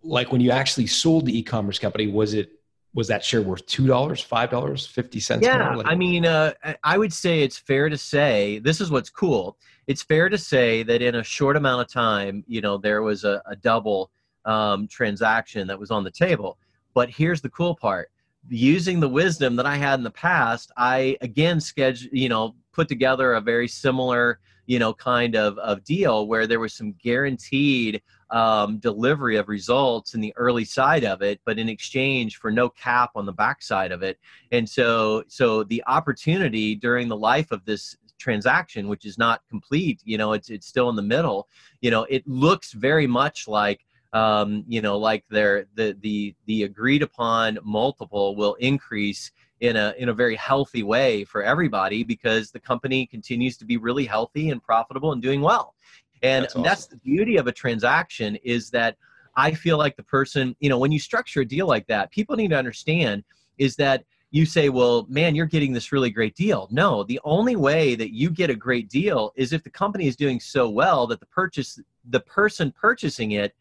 like 0.04 0.32
when 0.32 0.40
you 0.40 0.52
actually 0.52 0.86
sold 0.88 1.26
the 1.26 1.38
e-commerce 1.38 1.80
company 1.80 2.08
was 2.08 2.34
it 2.34 2.52
was 2.98 3.08
that 3.08 3.24
share 3.24 3.44
worth 3.44 3.64
two 3.68 3.86
dollars, 3.86 4.22
five 4.22 4.50
dollars, 4.50 4.88
fifty 4.88 5.20
cents? 5.20 5.44
Yeah, 5.44 5.76
I 5.86 5.94
mean, 5.94 6.26
uh, 6.26 6.54
I 6.84 6.98
would 6.98 7.14
say 7.14 7.44
it's 7.44 7.58
fair 7.58 7.90
to 7.90 7.98
say 7.98 8.58
this 8.58 8.82
is 8.82 8.90
what's 8.90 9.12
cool. 9.12 9.56
It's 9.86 10.02
fair 10.02 10.30
to 10.30 10.38
say 10.38 10.82
that 10.82 11.04
in 11.04 11.16
a 11.16 11.24
short 11.24 11.56
amount 11.56 11.82
of 11.82 11.94
time, 11.94 12.44
you 12.48 12.60
know, 12.60 12.78
there 12.78 13.04
was 13.04 13.24
a, 13.24 13.42
a 13.46 13.56
double 13.56 14.10
um, 14.46 14.88
transaction 14.88 15.68
that 15.68 15.80
was 15.80 15.92
on 15.92 16.04
the 16.04 16.10
table. 16.10 16.58
But 16.98 17.12
here's 17.12 17.42
the 17.42 17.50
cool 17.52 17.76
part: 17.76 18.10
using 18.50 19.00
the 19.00 19.08
wisdom 19.08 19.56
that 19.58 19.68
I 19.68 19.76
had 19.76 20.00
in 20.00 20.04
the 20.04 20.10
past, 20.10 20.72
I 20.78 21.16
again 21.22 21.62
schedule, 21.62 22.10
you 22.12 22.28
know, 22.28 22.56
put 22.74 22.88
together 22.88 23.34
a 23.34 23.40
very 23.40 23.68
similar, 23.68 24.40
you 24.66 24.80
know, 24.80 24.96
kind 24.96 25.36
of 25.36 25.60
of 25.60 25.84
deal 25.84 26.26
where 26.26 26.48
there 26.48 26.60
was 26.60 26.74
some 26.74 26.94
guaranteed 26.94 28.02
um, 28.32 28.80
delivery 28.80 29.36
of 29.36 29.48
results 29.48 30.16
in 30.16 30.22
the 30.22 30.34
early 30.38 30.66
side 30.66 31.04
of 31.04 31.22
it, 31.22 31.40
but 31.46 31.60
in 31.60 31.70
exchange 31.70 32.38
for 32.38 32.50
no 32.50 32.68
cap 32.68 33.12
on 33.14 33.28
the 33.28 33.32
back 33.32 33.62
side 33.62 33.92
of 33.92 34.02
it. 34.02 34.18
And 34.52 34.68
so, 34.68 35.24
so 35.28 35.64
the 35.66 35.84
opportunity 35.86 36.74
during 36.74 37.08
the 37.10 37.16
life 37.16 37.52
of 37.52 37.64
this 37.64 37.96
transaction, 38.18 38.88
which 38.88 39.06
is 39.06 39.20
not 39.20 39.48
complete, 39.48 40.02
you 40.04 40.18
know, 40.18 40.34
it's 40.34 40.50
it's 40.50 40.66
still 40.66 40.90
in 40.90 40.96
the 40.96 41.04
middle. 41.04 41.48
You 41.80 41.92
know, 41.92 42.08
it 42.10 42.28
looks 42.28 42.72
very 42.72 43.06
much 43.06 43.48
like 43.48 43.86
um, 44.14 44.64
you 44.68 44.82
know, 44.82 44.98
like 44.98 45.24
their 45.30 45.66
the 45.76 45.98
the 46.02 46.36
the 46.46 46.64
agreed 46.64 47.02
upon 47.02 47.60
multiple 47.64 48.36
will 48.36 48.56
increase 48.56 49.32
in 49.60 49.76
a 49.76 49.94
in 49.98 50.10
a 50.10 50.14
very 50.14 50.36
healthy 50.36 50.84
way 50.84 51.24
for 51.24 51.44
everybody 51.44 52.04
because 52.04 52.52
the 52.52 52.60
company 52.60 53.06
continues 53.06 53.58
to 53.58 53.66
be 53.66 53.78
really 53.78 54.06
healthy 54.06 54.52
and 54.52 54.62
profitable 54.62 55.12
and 55.12 55.22
doing 55.22 55.42
well 55.42 55.74
and 56.22 56.44
that's, 56.44 56.54
awesome. 56.54 56.64
that's 56.64 56.86
the 56.88 56.98
beauty 56.98 57.38
of 57.38 57.48
a 57.48 57.52
transaction 57.52 58.36
is 58.44 58.70
that 58.72 58.98
I 59.36 59.52
feel 59.52 59.78
like 59.78 59.96
the 59.96 60.04
person, 60.04 60.56
you 60.60 60.70
know, 60.70 60.80
when 60.80 60.92
you 60.92 61.00
structure 61.00 61.42
a 61.42 61.46
deal 61.46 61.68
like 61.68 61.88
that, 61.88 62.12
people 62.12 62.36
need 62.36 62.50
to 62.50 62.58
understand 62.58 63.24
is 63.58 63.76
that 63.76 64.04
you 64.32 64.46
say, 64.46 64.70
well, 64.70 65.06
man, 65.10 65.36
you're 65.36 65.46
getting 65.46 65.72
this 65.72 65.92
really 65.92 66.10
great 66.10 66.36
deal. 66.36 66.68
No, 66.72 67.04
the 67.04 67.20
only 67.24 67.56
way 67.56 67.96
that 67.96 68.14
you 68.14 68.30
get 68.30 68.50
a 68.50 68.56
great 68.56 68.90
deal 68.90 69.32
is 69.36 69.54
if 69.54 69.64
the 69.64 69.70
company 69.70 70.08
is 70.08 70.16
doing 70.16 70.40
so 70.40 70.70
well 70.70 71.08
that 71.08 71.20
the 71.20 71.26
purchase, 71.28 71.80
the 72.10 72.20
person 72.22 72.72
purchasing 72.72 73.32
it 73.32 73.56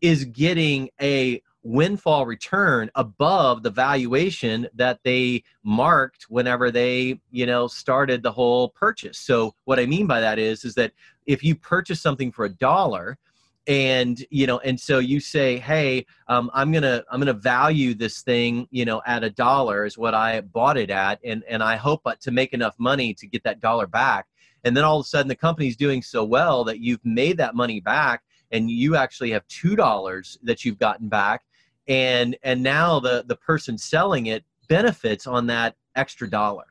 is 0.00 0.24
getting 0.24 0.90
a 1.00 1.42
windfall 1.62 2.24
return 2.24 2.90
above 2.94 3.62
the 3.62 3.70
valuation 3.70 4.66
that 4.74 4.98
they 5.04 5.42
marked 5.62 6.24
whenever 6.30 6.70
they 6.70 7.20
you 7.30 7.44
know 7.44 7.66
started 7.66 8.22
the 8.22 8.32
whole 8.32 8.70
purchase. 8.70 9.18
So 9.18 9.54
what 9.64 9.78
i 9.78 9.84
mean 9.84 10.06
by 10.06 10.20
that 10.20 10.38
is 10.38 10.64
is 10.64 10.74
that 10.74 10.92
if 11.26 11.44
you 11.44 11.54
purchase 11.54 12.00
something 12.00 12.32
for 12.32 12.46
a 12.46 12.48
dollar 12.48 13.18
and 13.66 14.24
you 14.30 14.46
know 14.46 14.58
and 14.60 14.80
so 14.80 14.98
you 14.98 15.20
say 15.20 15.58
hey 15.58 16.06
um, 16.28 16.50
i'm 16.54 16.72
gonna 16.72 17.04
i'm 17.10 17.20
gonna 17.20 17.32
value 17.32 17.92
this 17.94 18.22
thing 18.22 18.66
you 18.70 18.86
know 18.86 19.02
at 19.06 19.22
a 19.22 19.28
dollar 19.28 19.84
is 19.84 19.98
what 19.98 20.14
i 20.14 20.40
bought 20.40 20.78
it 20.78 20.88
at 20.88 21.20
and 21.24 21.44
and 21.46 21.62
i 21.62 21.76
hope 21.76 22.02
to 22.20 22.30
make 22.30 22.54
enough 22.54 22.74
money 22.78 23.12
to 23.14 23.26
get 23.26 23.44
that 23.44 23.60
dollar 23.60 23.86
back. 23.86 24.26
And 24.64 24.76
then 24.76 24.84
all 24.84 25.00
of 25.00 25.04
a 25.04 25.08
sudden 25.08 25.28
the 25.28 25.34
company's 25.34 25.76
doing 25.76 26.02
so 26.02 26.24
well 26.24 26.64
that 26.64 26.80
you've 26.80 27.04
made 27.04 27.38
that 27.38 27.54
money 27.54 27.80
back 27.80 28.22
and 28.50 28.70
you 28.70 28.96
actually 28.96 29.30
have 29.30 29.46
two 29.48 29.76
dollars 29.76 30.38
that 30.42 30.64
you've 30.64 30.78
gotten 30.78 31.08
back. 31.08 31.42
And 31.88 32.36
and 32.42 32.62
now 32.62 33.00
the 33.00 33.24
the 33.26 33.36
person 33.36 33.78
selling 33.78 34.26
it 34.26 34.44
benefits 34.68 35.26
on 35.26 35.46
that 35.48 35.76
extra 35.96 36.28
dollar. 36.28 36.66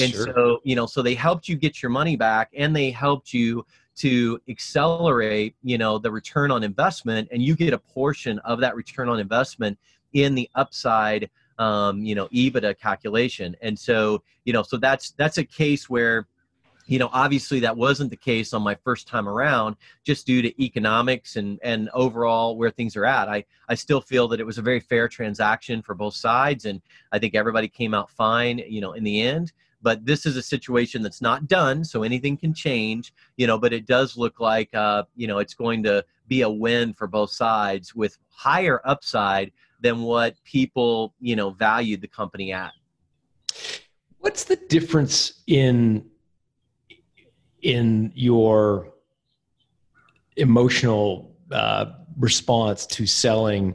And 0.00 0.12
sure. 0.12 0.26
so 0.26 0.60
you 0.64 0.76
know 0.76 0.86
so 0.86 1.02
they 1.02 1.14
helped 1.14 1.48
you 1.48 1.56
get 1.56 1.82
your 1.82 1.90
money 1.90 2.16
back 2.16 2.50
and 2.56 2.74
they 2.74 2.90
helped 2.90 3.32
you 3.32 3.64
to 3.96 4.40
accelerate 4.48 5.56
you 5.62 5.78
know 5.78 5.98
the 5.98 6.10
return 6.10 6.50
on 6.50 6.62
investment. 6.62 7.28
And 7.32 7.42
you 7.42 7.56
get 7.56 7.72
a 7.72 7.78
portion 7.78 8.38
of 8.40 8.60
that 8.60 8.76
return 8.76 9.08
on 9.08 9.18
investment 9.18 9.78
in 10.12 10.34
the 10.34 10.48
upside 10.54 11.30
um, 11.58 12.04
you 12.04 12.14
know 12.14 12.28
ebitda 12.28 12.78
calculation. 12.78 13.56
And 13.62 13.78
so 13.78 14.22
you 14.44 14.52
know 14.52 14.62
so 14.62 14.76
that's 14.76 15.12
that's 15.12 15.38
a 15.38 15.44
case 15.44 15.88
where 15.88 16.26
you 16.88 16.98
know 16.98 17.10
obviously 17.12 17.60
that 17.60 17.76
wasn't 17.76 18.10
the 18.10 18.16
case 18.16 18.52
on 18.52 18.62
my 18.62 18.74
first 18.74 19.06
time 19.06 19.28
around 19.28 19.76
just 20.02 20.26
due 20.26 20.42
to 20.42 20.62
economics 20.62 21.36
and 21.36 21.60
and 21.62 21.88
overall 21.94 22.56
where 22.56 22.70
things 22.70 22.96
are 22.96 23.04
at. 23.04 23.28
I 23.28 23.44
i 23.68 23.74
still 23.74 24.00
feel 24.00 24.26
that 24.28 24.40
it 24.40 24.46
was 24.46 24.58
a 24.58 24.62
very 24.62 24.80
fair 24.80 25.06
transaction 25.06 25.82
for 25.82 25.94
both 25.94 26.14
sides 26.14 26.64
and 26.64 26.80
i 27.12 27.18
think 27.18 27.34
everybody 27.34 27.68
came 27.68 27.94
out 27.94 28.10
fine 28.10 28.58
you 28.58 28.80
know 28.80 28.92
in 28.92 29.04
the 29.04 29.20
end. 29.20 29.52
But 29.80 30.04
this 30.04 30.26
is 30.26 30.36
a 30.36 30.42
situation 30.42 31.02
that's 31.02 31.22
not 31.22 31.46
done 31.46 31.84
so 31.84 32.02
anything 32.02 32.36
can 32.36 32.52
change 32.52 33.12
you 33.36 33.46
know 33.46 33.58
but 33.58 33.72
it 33.72 33.86
does 33.86 34.16
look 34.16 34.40
like 34.40 34.74
uh, 34.74 35.04
you 35.14 35.28
know 35.28 35.38
it's 35.38 35.54
going 35.54 35.84
to 35.84 36.04
be 36.26 36.42
a 36.42 36.50
win 36.50 36.92
for 36.94 37.06
both 37.06 37.30
sides 37.30 37.94
with 37.94 38.18
higher 38.28 38.80
upside 38.84 39.52
than 39.80 40.02
what 40.02 40.34
people 40.44 41.14
you 41.20 41.36
know 41.36 41.50
valued 41.50 42.00
the 42.00 42.08
company 42.08 42.52
at. 42.52 42.72
What's 44.18 44.44
the 44.44 44.56
difference 44.56 45.42
in 45.46 46.04
in 47.62 48.12
your 48.14 48.92
emotional 50.36 51.36
uh, 51.50 51.86
response 52.16 52.86
to 52.86 53.06
selling 53.06 53.74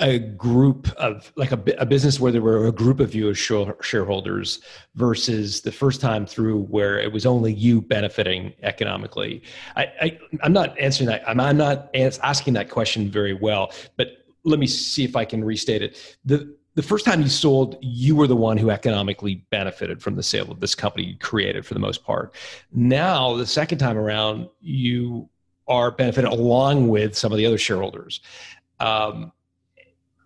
a 0.00 0.18
group 0.18 0.88
of 0.92 1.32
like 1.36 1.52
a, 1.52 1.62
a 1.78 1.86
business 1.86 2.18
where 2.18 2.32
there 2.32 2.40
were 2.40 2.66
a 2.66 2.72
group 2.72 2.98
of 2.98 3.14
you 3.14 3.28
as 3.28 3.38
share- 3.38 3.76
shareholders 3.82 4.60
versus 4.94 5.60
the 5.60 5.72
first 5.72 6.00
time 6.00 6.26
through 6.26 6.62
where 6.62 6.98
it 6.98 7.12
was 7.12 7.26
only 7.26 7.52
you 7.52 7.80
benefiting 7.82 8.52
economically? 8.62 9.42
I, 9.76 9.92
I 10.00 10.18
I'm 10.42 10.52
not 10.52 10.78
answering 10.78 11.08
that. 11.08 11.22
I'm, 11.28 11.38
I'm 11.38 11.56
not 11.56 11.90
asking 11.94 12.54
that 12.54 12.70
question 12.70 13.10
very 13.10 13.34
well, 13.34 13.72
but 13.96 14.08
let 14.44 14.58
me 14.58 14.66
see 14.66 15.04
if 15.04 15.14
I 15.14 15.24
can 15.24 15.44
restate 15.44 15.82
it. 15.82 16.16
The 16.24 16.56
the 16.74 16.82
first 16.82 17.04
time 17.04 17.20
you 17.20 17.28
sold, 17.28 17.76
you 17.82 18.16
were 18.16 18.26
the 18.26 18.36
one 18.36 18.56
who 18.56 18.70
economically 18.70 19.44
benefited 19.50 20.02
from 20.02 20.16
the 20.16 20.22
sale 20.22 20.50
of 20.50 20.60
this 20.60 20.74
company 20.74 21.04
you 21.04 21.18
created 21.18 21.66
for 21.66 21.74
the 21.74 21.80
most 21.80 22.04
part. 22.04 22.34
Now, 22.72 23.36
the 23.36 23.46
second 23.46 23.78
time 23.78 23.98
around, 23.98 24.48
you 24.60 25.28
are 25.68 25.90
benefited 25.90 26.30
along 26.30 26.88
with 26.88 27.16
some 27.16 27.30
of 27.30 27.38
the 27.38 27.46
other 27.46 27.58
shareholders. 27.58 28.20
Um, 28.80 29.32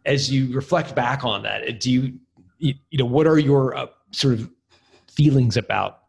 as 0.05 0.31
you 0.31 0.55
reflect 0.55 0.95
back 0.95 1.25
on 1.25 1.43
that, 1.43 1.81
do 1.81 1.91
you, 1.91 2.19
you, 2.59 2.75
you 2.91 2.99
know, 2.99 3.07
what 3.07 3.27
are 3.27 3.39
your 3.39 3.77
uh, 3.77 3.87
sort 4.13 4.35
of 4.35 4.49
feelings 5.11 5.57
about 5.57 6.05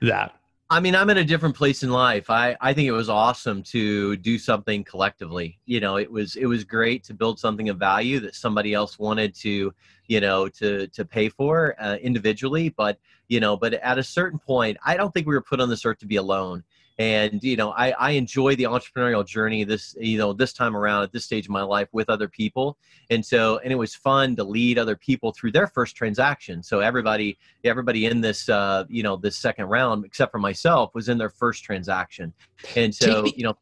that? 0.00 0.32
I 0.68 0.80
mean, 0.80 0.96
I'm 0.96 1.10
in 1.10 1.18
a 1.18 1.24
different 1.24 1.54
place 1.54 1.84
in 1.84 1.90
life. 1.90 2.28
I, 2.28 2.56
I 2.60 2.74
think 2.74 2.88
it 2.88 2.92
was 2.92 3.08
awesome 3.08 3.62
to 3.64 4.16
do 4.16 4.36
something 4.36 4.82
collectively. 4.82 5.60
You 5.64 5.78
know, 5.78 5.96
it 5.96 6.10
was 6.10 6.34
it 6.34 6.46
was 6.46 6.64
great 6.64 7.04
to 7.04 7.14
build 7.14 7.38
something 7.38 7.68
of 7.68 7.78
value 7.78 8.18
that 8.20 8.34
somebody 8.34 8.74
else 8.74 8.98
wanted 8.98 9.32
to, 9.36 9.72
you 10.08 10.20
know, 10.20 10.48
to 10.48 10.88
to 10.88 11.04
pay 11.04 11.28
for 11.28 11.76
uh, 11.78 11.96
individually. 12.02 12.70
But 12.70 12.98
you 13.28 13.38
know, 13.38 13.56
but 13.56 13.74
at 13.74 13.98
a 13.98 14.02
certain 14.02 14.40
point, 14.40 14.76
I 14.84 14.96
don't 14.96 15.14
think 15.14 15.28
we 15.28 15.34
were 15.34 15.40
put 15.40 15.60
on 15.60 15.68
this 15.68 15.84
earth 15.84 15.98
to 15.98 16.06
be 16.06 16.16
alone 16.16 16.64
and 16.98 17.42
you 17.42 17.56
know 17.56 17.70
I, 17.72 17.90
I 17.92 18.10
enjoy 18.12 18.56
the 18.56 18.64
entrepreneurial 18.64 19.26
journey 19.26 19.64
this 19.64 19.94
you 20.00 20.16
know 20.16 20.32
this 20.32 20.52
time 20.52 20.76
around 20.76 21.02
at 21.02 21.12
this 21.12 21.24
stage 21.24 21.46
of 21.46 21.50
my 21.50 21.62
life 21.62 21.88
with 21.92 22.08
other 22.08 22.28
people. 22.28 22.78
And 23.10 23.24
so 23.24 23.58
and 23.58 23.72
it 23.72 23.76
was 23.76 23.94
fun 23.94 24.36
to 24.36 24.44
lead 24.44 24.78
other 24.78 24.96
people 24.96 25.32
through 25.32 25.52
their 25.52 25.66
first 25.66 25.94
transaction. 25.94 26.62
So 26.62 26.80
everybody 26.80 27.38
everybody 27.64 28.06
in 28.06 28.20
this 28.20 28.48
uh, 28.48 28.84
you 28.88 29.02
know 29.02 29.16
this 29.16 29.36
second 29.36 29.66
round 29.66 30.04
except 30.04 30.32
for 30.32 30.38
myself 30.38 30.94
was 30.94 31.08
in 31.08 31.18
their 31.18 31.30
first 31.30 31.64
transaction. 31.64 32.32
And 32.74 32.94
so 32.94 33.26
you 33.36 33.44
know 33.44 33.56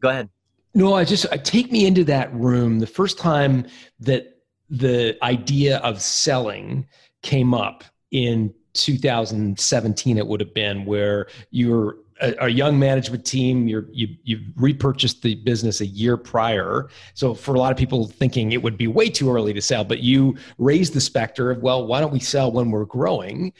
go 0.00 0.08
ahead. 0.08 0.28
No 0.74 0.94
i 0.94 1.04
just 1.04 1.26
I 1.30 1.36
take 1.36 1.70
me 1.70 1.86
into 1.86 2.04
that 2.04 2.32
room 2.34 2.78
the 2.78 2.86
first 2.86 3.18
time 3.18 3.66
that 4.00 4.38
the 4.70 5.22
idea 5.22 5.78
of 5.78 6.00
selling 6.00 6.86
came 7.20 7.52
up 7.52 7.84
in 8.10 8.54
2017 8.72 10.16
it 10.16 10.26
would 10.26 10.40
have 10.40 10.54
been 10.54 10.86
where 10.86 11.26
you're 11.50 11.98
a, 12.22 12.46
a, 12.46 12.48
young 12.48 12.78
management 12.78 13.24
team. 13.24 13.68
You're, 13.68 13.86
you 13.92 14.08
you 14.22 14.40
repurchased 14.56 15.22
the 15.22 15.34
business 15.34 15.80
a 15.80 15.86
year 15.86 16.16
prior, 16.16 16.88
so 17.14 17.34
for 17.34 17.54
a 17.54 17.58
lot 17.58 17.72
of 17.72 17.76
people 17.76 18.06
thinking 18.06 18.52
it 18.52 18.62
would 18.62 18.78
be 18.78 18.86
way 18.86 19.10
too 19.10 19.30
early 19.30 19.52
to 19.52 19.60
sell, 19.60 19.84
but 19.84 20.00
you 20.00 20.36
raised 20.58 20.94
the 20.94 21.00
specter 21.00 21.50
of 21.50 21.62
well, 21.62 21.86
why 21.86 22.00
don't 22.00 22.12
we 22.12 22.20
sell 22.20 22.50
when 22.50 22.70
we're 22.70 22.84
growing? 22.84 23.52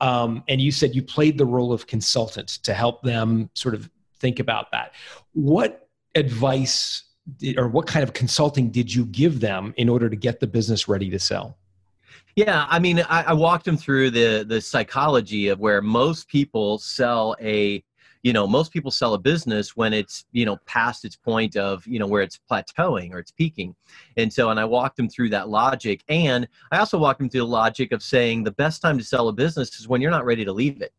Um, 0.00 0.42
and 0.48 0.60
you 0.60 0.72
said 0.72 0.94
you 0.94 1.02
played 1.02 1.38
the 1.38 1.46
role 1.46 1.72
of 1.72 1.86
consultant 1.86 2.48
to 2.64 2.74
help 2.74 3.02
them 3.02 3.50
sort 3.54 3.74
of 3.74 3.90
think 4.20 4.38
about 4.38 4.70
that. 4.72 4.92
What 5.32 5.88
advice 6.14 7.04
did, 7.38 7.58
or 7.58 7.68
what 7.68 7.86
kind 7.86 8.02
of 8.02 8.12
consulting 8.12 8.70
did 8.70 8.92
you 8.92 9.06
give 9.06 9.40
them 9.40 9.74
in 9.76 9.88
order 9.88 10.08
to 10.08 10.16
get 10.16 10.40
the 10.40 10.46
business 10.46 10.88
ready 10.88 11.10
to 11.10 11.18
sell? 11.18 11.58
Yeah, 12.36 12.66
I 12.68 12.80
mean, 12.80 13.00
I, 13.08 13.22
I, 13.22 13.32
walked 13.32 13.64
them 13.64 13.76
through 13.76 14.10
the 14.10 14.44
the 14.46 14.60
psychology 14.60 15.48
of 15.48 15.60
where 15.60 15.80
most 15.80 16.28
people 16.28 16.78
sell 16.78 17.36
a 17.40 17.84
you 18.24 18.32
know 18.32 18.46
most 18.46 18.72
people 18.72 18.90
sell 18.90 19.14
a 19.14 19.18
business 19.18 19.76
when 19.76 19.92
it's 19.92 20.24
you 20.32 20.44
know 20.44 20.56
past 20.64 21.04
its 21.04 21.14
point 21.14 21.56
of 21.56 21.86
you 21.86 21.98
know 22.00 22.06
where 22.06 22.22
it's 22.22 22.40
plateauing 22.50 23.12
or 23.12 23.18
it's 23.20 23.30
peaking. 23.30 23.76
And 24.16 24.32
so 24.32 24.50
and 24.50 24.58
i 24.58 24.64
walked 24.64 24.96
them 24.96 25.08
through 25.08 25.28
that 25.30 25.48
logic. 25.48 26.02
And 26.08 26.48
i 26.72 26.78
also 26.78 26.98
walked 26.98 27.20
them 27.20 27.28
through 27.28 27.42
the 27.42 27.46
logic 27.46 27.92
of 27.92 28.02
saying 28.02 28.42
the 28.42 28.50
best 28.50 28.82
time 28.82 28.98
to 28.98 29.04
sell 29.04 29.28
a 29.28 29.32
business 29.32 29.78
is 29.78 29.86
when 29.86 30.00
you're 30.00 30.10
not 30.10 30.24
ready 30.24 30.44
to 30.44 30.52
leave 30.52 30.80
it. 30.82 30.92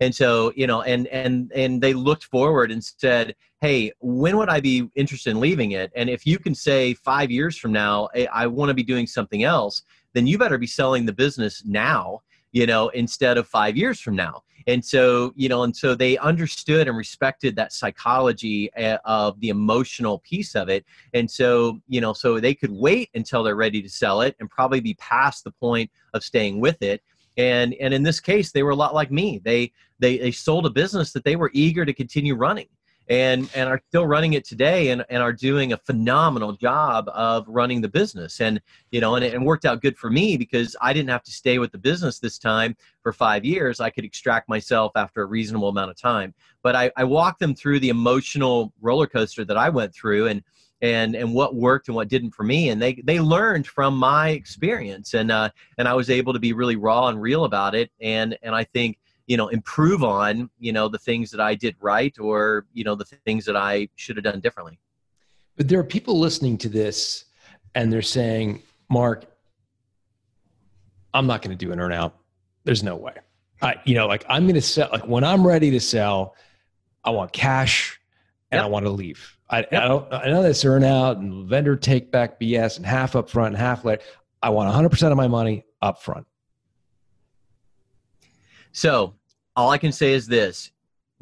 And 0.00 0.14
so 0.14 0.52
you 0.54 0.68
know 0.68 0.82
and 0.82 1.08
and 1.08 1.52
and 1.54 1.82
they 1.82 1.92
looked 1.92 2.24
forward 2.24 2.70
and 2.70 2.82
said 2.82 3.34
hey 3.60 3.92
when 3.98 4.36
would 4.38 4.48
i 4.48 4.60
be 4.60 4.88
interested 4.94 5.30
in 5.30 5.40
leaving 5.40 5.72
it? 5.72 5.90
And 5.96 6.08
if 6.08 6.24
you 6.24 6.38
can 6.38 6.54
say 6.54 6.94
five 6.94 7.32
years 7.32 7.58
from 7.58 7.72
now 7.72 8.08
hey, 8.14 8.28
i 8.28 8.46
want 8.46 8.70
to 8.70 8.74
be 8.74 8.84
doing 8.84 9.08
something 9.08 9.42
else 9.42 9.82
then 10.12 10.26
you 10.26 10.38
better 10.38 10.58
be 10.58 10.66
selling 10.66 11.04
the 11.04 11.12
business 11.12 11.64
now 11.64 12.20
you 12.52 12.66
know 12.66 12.88
instead 12.88 13.38
of 13.38 13.46
five 13.46 13.76
years 13.76 14.00
from 14.00 14.16
now. 14.16 14.42
And 14.66 14.84
so 14.84 15.32
you 15.36 15.48
know 15.48 15.62
and 15.62 15.74
so 15.76 15.94
they 15.94 16.18
understood 16.18 16.88
and 16.88 16.96
respected 16.96 17.56
that 17.56 17.72
psychology 17.72 18.70
eh, 18.76 18.98
of 19.04 19.40
the 19.40 19.48
emotional 19.48 20.18
piece 20.20 20.54
of 20.54 20.68
it. 20.68 20.84
And 21.14 21.30
so 21.30 21.80
you 21.88 22.00
know 22.00 22.12
so 22.12 22.40
they 22.40 22.54
could 22.54 22.70
wait 22.72 23.10
until 23.14 23.42
they're 23.42 23.56
ready 23.56 23.82
to 23.82 23.88
sell 23.88 24.20
it 24.20 24.36
and 24.40 24.50
probably 24.50 24.80
be 24.80 24.94
past 24.94 25.44
the 25.44 25.52
point 25.52 25.90
of 26.14 26.22
staying 26.22 26.60
with 26.60 26.80
it. 26.82 27.02
And 27.36 27.74
and 27.80 27.94
in 27.94 28.02
this 28.02 28.20
case 28.20 28.52
they 28.52 28.62
were 28.62 28.70
a 28.70 28.76
lot 28.76 28.94
like 28.94 29.10
me. 29.10 29.40
They 29.42 29.72
they, 29.98 30.18
they 30.18 30.30
sold 30.30 30.66
a 30.66 30.70
business 30.70 31.12
that 31.12 31.24
they 31.24 31.36
were 31.36 31.50
eager 31.52 31.84
to 31.84 31.92
continue 31.92 32.34
running 32.34 32.68
and 33.10 33.50
and 33.56 33.68
are 33.68 33.82
still 33.88 34.06
running 34.06 34.34
it 34.34 34.44
today 34.44 34.90
and, 34.90 35.04
and 35.10 35.20
are 35.20 35.32
doing 35.32 35.72
a 35.72 35.76
phenomenal 35.76 36.52
job 36.52 37.10
of 37.12 37.44
running 37.48 37.80
the 37.80 37.88
business. 37.88 38.40
And 38.40 38.60
you 38.92 39.00
know 39.00 39.16
and 39.16 39.24
it, 39.24 39.38
worked 39.40 39.64
out 39.64 39.82
good 39.82 39.98
for 39.98 40.10
me 40.10 40.36
because 40.36 40.76
i 40.80 40.92
didn't 40.92 41.08
have 41.08 41.24
to 41.24 41.30
stay 41.32 41.58
with 41.58 41.72
the 41.72 41.78
business 41.78 42.18
this 42.20 42.38
time 42.38 42.76
for 43.02 43.12
five 43.12 43.44
years. 43.44 43.80
I 43.80 43.90
could 43.90 44.04
extract 44.04 44.48
myself 44.48 44.92
after 44.94 45.22
a 45.22 45.26
reasonable 45.26 45.68
amount 45.68 45.90
of 45.90 45.96
time. 45.96 46.32
But 46.62 46.76
i, 46.76 46.90
I 46.96 47.04
walked 47.04 47.40
them 47.40 47.54
through 47.54 47.80
the 47.80 47.88
emotional 47.88 48.72
roller 48.80 49.08
coaster 49.08 49.44
that 49.44 49.56
i 49.56 49.68
went 49.68 49.92
through 49.92 50.28
and 50.28 50.42
and 50.80 51.14
and 51.16 51.34
what 51.34 51.56
worked 51.56 51.88
and 51.88 51.96
what 51.96 52.08
didn't 52.08 52.30
for 52.30 52.44
me. 52.44 52.70
And 52.70 52.80
they 52.80 52.94
they 53.04 53.18
learned 53.18 53.66
from 53.66 53.96
my 53.96 54.28
experience. 54.30 55.14
And 55.14 55.32
uh 55.32 55.50
and 55.78 55.88
i 55.88 55.94
was 55.94 56.10
able 56.10 56.32
to 56.32 56.38
be 56.38 56.52
really 56.52 56.76
raw 56.76 57.08
and 57.08 57.20
real 57.20 57.44
about 57.44 57.74
it. 57.74 57.90
And 58.00 58.38
and 58.42 58.54
i 58.54 58.62
think 58.62 58.98
you 59.30 59.36
know 59.36 59.46
improve 59.46 60.02
on 60.02 60.50
you 60.58 60.72
know 60.72 60.88
the 60.88 60.98
things 60.98 61.30
that 61.30 61.40
i 61.40 61.54
did 61.54 61.76
right 61.80 62.18
or 62.18 62.66
you 62.72 62.82
know 62.82 62.96
the 62.96 63.04
things 63.04 63.44
that 63.44 63.56
i 63.56 63.88
should 63.94 64.16
have 64.16 64.24
done 64.24 64.40
differently. 64.40 64.76
But 65.56 65.68
there 65.68 65.78
are 65.78 65.84
people 65.84 66.18
listening 66.18 66.58
to 66.58 66.68
this 66.68 67.26
and 67.76 67.92
they're 67.92 68.02
saying 68.02 68.60
mark 68.88 69.24
i'm 71.14 71.28
not 71.28 71.42
going 71.42 71.56
to 71.56 71.64
do 71.64 71.70
an 71.70 71.78
earnout. 71.78 72.12
There's 72.64 72.82
no 72.82 72.96
way. 72.96 73.14
I, 73.62 73.76
you 73.84 73.94
know 73.94 74.08
like 74.08 74.24
i'm 74.28 74.44
going 74.44 74.56
to 74.56 74.60
sell 74.60 74.88
like 74.90 75.06
when 75.06 75.22
i'm 75.22 75.46
ready 75.46 75.70
to 75.70 75.80
sell 75.80 76.34
i 77.04 77.10
want 77.10 77.32
cash 77.32 78.00
and 78.50 78.58
yep. 78.58 78.64
i 78.64 78.68
want 78.68 78.84
to 78.86 78.90
leave. 78.90 79.38
I, 79.48 79.58
yep. 79.58 79.72
I 79.74 79.86
don't 79.86 80.12
i 80.12 80.28
know 80.28 80.42
this 80.42 80.64
earnout 80.64 81.18
and 81.18 81.48
vendor 81.48 81.76
take 81.76 82.10
back 82.10 82.40
bs 82.40 82.78
and 82.78 82.86
half 82.86 83.14
up 83.14 83.30
front 83.30 83.54
and 83.54 83.56
half 83.56 83.84
later. 83.84 84.02
I 84.42 84.50
want 84.50 84.74
100% 84.74 85.10
of 85.12 85.16
my 85.16 85.28
money 85.28 85.64
up 85.80 86.02
front 86.02 86.26
so 88.72 89.14
all 89.56 89.70
I 89.70 89.78
can 89.78 89.92
say 89.92 90.12
is 90.12 90.26
this 90.26 90.72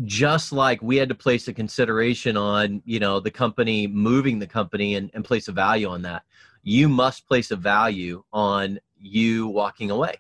just 0.05 0.53
like 0.53 0.81
we 0.81 0.97
had 0.97 1.09
to 1.09 1.15
place 1.15 1.49
a 1.49 1.53
consideration 1.53 2.37
on 2.37 2.83
you 2.85 3.01
know 3.01 3.19
the 3.19 3.31
company 3.31 3.87
moving 3.87 4.39
the 4.39 4.47
company 4.47 4.95
and, 4.95 5.11
and 5.15 5.25
place 5.25 5.49
a 5.49 5.53
value 5.53 5.89
on 5.89 6.03
that 6.03 6.23
you 6.63 6.89
must 6.89 7.27
place 7.27 7.51
a 7.51 7.57
value 7.57 8.23
on 8.33 8.79
you 9.01 9.47
walking 9.49 9.91
away. 9.91 10.15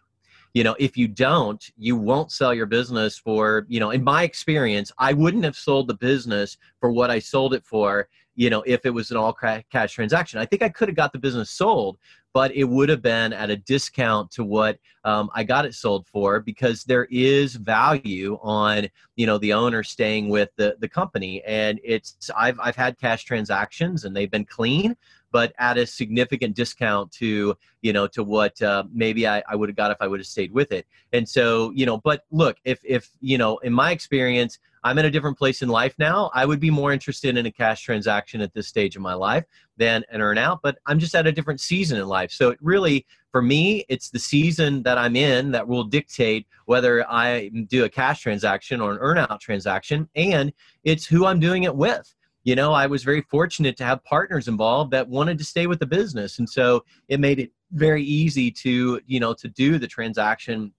You 0.54 0.64
know 0.64 0.74
if 0.78 0.96
you 0.96 1.06
don't 1.06 1.64
you 1.76 1.94
won't 1.94 2.32
sell 2.32 2.52
your 2.52 2.66
business 2.66 3.18
for 3.18 3.66
you 3.68 3.78
know 3.78 3.90
in 3.90 4.02
my 4.02 4.24
experience 4.24 4.90
i 4.98 5.12
wouldn't 5.12 5.44
have 5.44 5.54
sold 5.54 5.86
the 5.86 5.94
business 5.94 6.56
for 6.80 6.90
what 6.90 7.10
i 7.10 7.18
sold 7.20 7.54
it 7.54 7.64
for 7.64 8.08
you 8.38 8.48
know 8.48 8.62
if 8.66 8.86
it 8.86 8.90
was 8.90 9.10
an 9.10 9.16
all 9.16 9.32
cash 9.32 9.92
transaction. 9.92 10.38
I 10.38 10.46
think 10.46 10.62
i 10.62 10.68
could 10.68 10.88
have 10.88 10.96
got 10.96 11.12
the 11.12 11.18
business 11.18 11.50
sold 11.50 11.98
but 12.34 12.54
it 12.54 12.64
would 12.64 12.88
have 12.88 13.02
been 13.02 13.32
at 13.32 13.50
a 13.50 13.56
discount 13.56 14.30
to 14.30 14.44
what 14.44 14.78
um, 15.04 15.30
I 15.34 15.42
got 15.44 15.64
it 15.64 15.74
sold 15.74 16.06
for 16.06 16.40
because 16.40 16.84
there 16.84 17.06
is 17.10 17.56
value 17.56 18.38
on 18.42 18.88
you 19.16 19.26
know 19.26 19.38
the 19.38 19.52
owner 19.52 19.82
staying 19.82 20.28
with 20.28 20.50
the 20.56 20.76
the 20.80 20.88
company, 20.88 21.42
and 21.44 21.80
it's 21.82 22.30
I've 22.36 22.60
I've 22.60 22.76
had 22.76 22.98
cash 22.98 23.24
transactions 23.24 24.04
and 24.04 24.14
they've 24.14 24.30
been 24.30 24.44
clean, 24.44 24.96
but 25.32 25.52
at 25.58 25.78
a 25.78 25.86
significant 25.86 26.56
discount 26.56 27.12
to 27.12 27.56
you 27.82 27.92
know 27.92 28.06
to 28.08 28.22
what 28.22 28.60
uh, 28.62 28.84
maybe 28.92 29.26
I, 29.26 29.42
I 29.48 29.56
would 29.56 29.68
have 29.68 29.76
got 29.76 29.90
if 29.90 29.98
I 30.00 30.06
would 30.06 30.20
have 30.20 30.26
stayed 30.26 30.52
with 30.52 30.72
it. 30.72 30.86
And 31.12 31.28
so 31.28 31.70
you 31.74 31.86
know, 31.86 31.98
but 31.98 32.24
look, 32.30 32.56
if 32.64 32.80
if 32.84 33.10
you 33.20 33.38
know, 33.38 33.58
in 33.58 33.72
my 33.72 33.92
experience, 33.92 34.58
I'm 34.84 34.98
in 34.98 35.04
a 35.04 35.10
different 35.10 35.38
place 35.38 35.62
in 35.62 35.68
life 35.68 35.94
now. 35.98 36.30
I 36.34 36.46
would 36.46 36.60
be 36.60 36.70
more 36.70 36.92
interested 36.92 37.36
in 37.36 37.46
a 37.46 37.50
cash 37.50 37.82
transaction 37.82 38.40
at 38.40 38.54
this 38.54 38.68
stage 38.68 38.96
of 38.96 39.02
my 39.02 39.14
life 39.14 39.44
than 39.76 40.04
an 40.10 40.20
earnout, 40.20 40.60
but 40.62 40.78
I'm 40.86 40.98
just 40.98 41.14
at 41.14 41.26
a 41.26 41.32
different 41.32 41.60
season 41.60 41.98
in 41.98 42.06
life. 42.06 42.30
So 42.30 42.50
it 42.50 42.58
really, 42.60 43.06
for 43.32 43.42
me, 43.42 43.84
it's 43.88 44.10
the 44.10 44.18
season 44.18 44.82
that 44.84 44.98
I'm 44.98 45.16
in 45.16 45.50
that 45.52 45.66
will 45.66 45.84
dictate 45.84 46.46
whether 46.66 47.08
I 47.10 47.48
do 47.68 47.84
a 47.84 47.88
cash 47.88 48.22
transaction 48.22 48.80
or 48.80 48.92
an 48.92 48.98
earnout 48.98 49.40
transaction, 49.40 50.08
and 50.14 50.52
it's 50.84 51.06
who 51.06 51.26
I'm 51.26 51.40
doing 51.40 51.64
it 51.64 51.74
with. 51.74 52.14
You 52.48 52.56
know, 52.56 52.72
I 52.72 52.86
was 52.86 53.04
very 53.04 53.20
fortunate 53.20 53.76
to 53.76 53.84
have 53.84 54.02
partners 54.04 54.48
involved 54.48 54.90
that 54.92 55.06
wanted 55.06 55.36
to 55.36 55.44
stay 55.44 55.66
with 55.66 55.80
the 55.80 55.86
business, 55.86 56.38
and 56.38 56.48
so 56.48 56.82
it 57.06 57.20
made 57.20 57.38
it 57.38 57.52
very 57.72 58.02
easy 58.02 58.50
to, 58.52 59.02
you 59.06 59.20
know, 59.20 59.34
to 59.34 59.48
do 59.48 59.76
the 59.76 59.86
transaction 59.86 60.72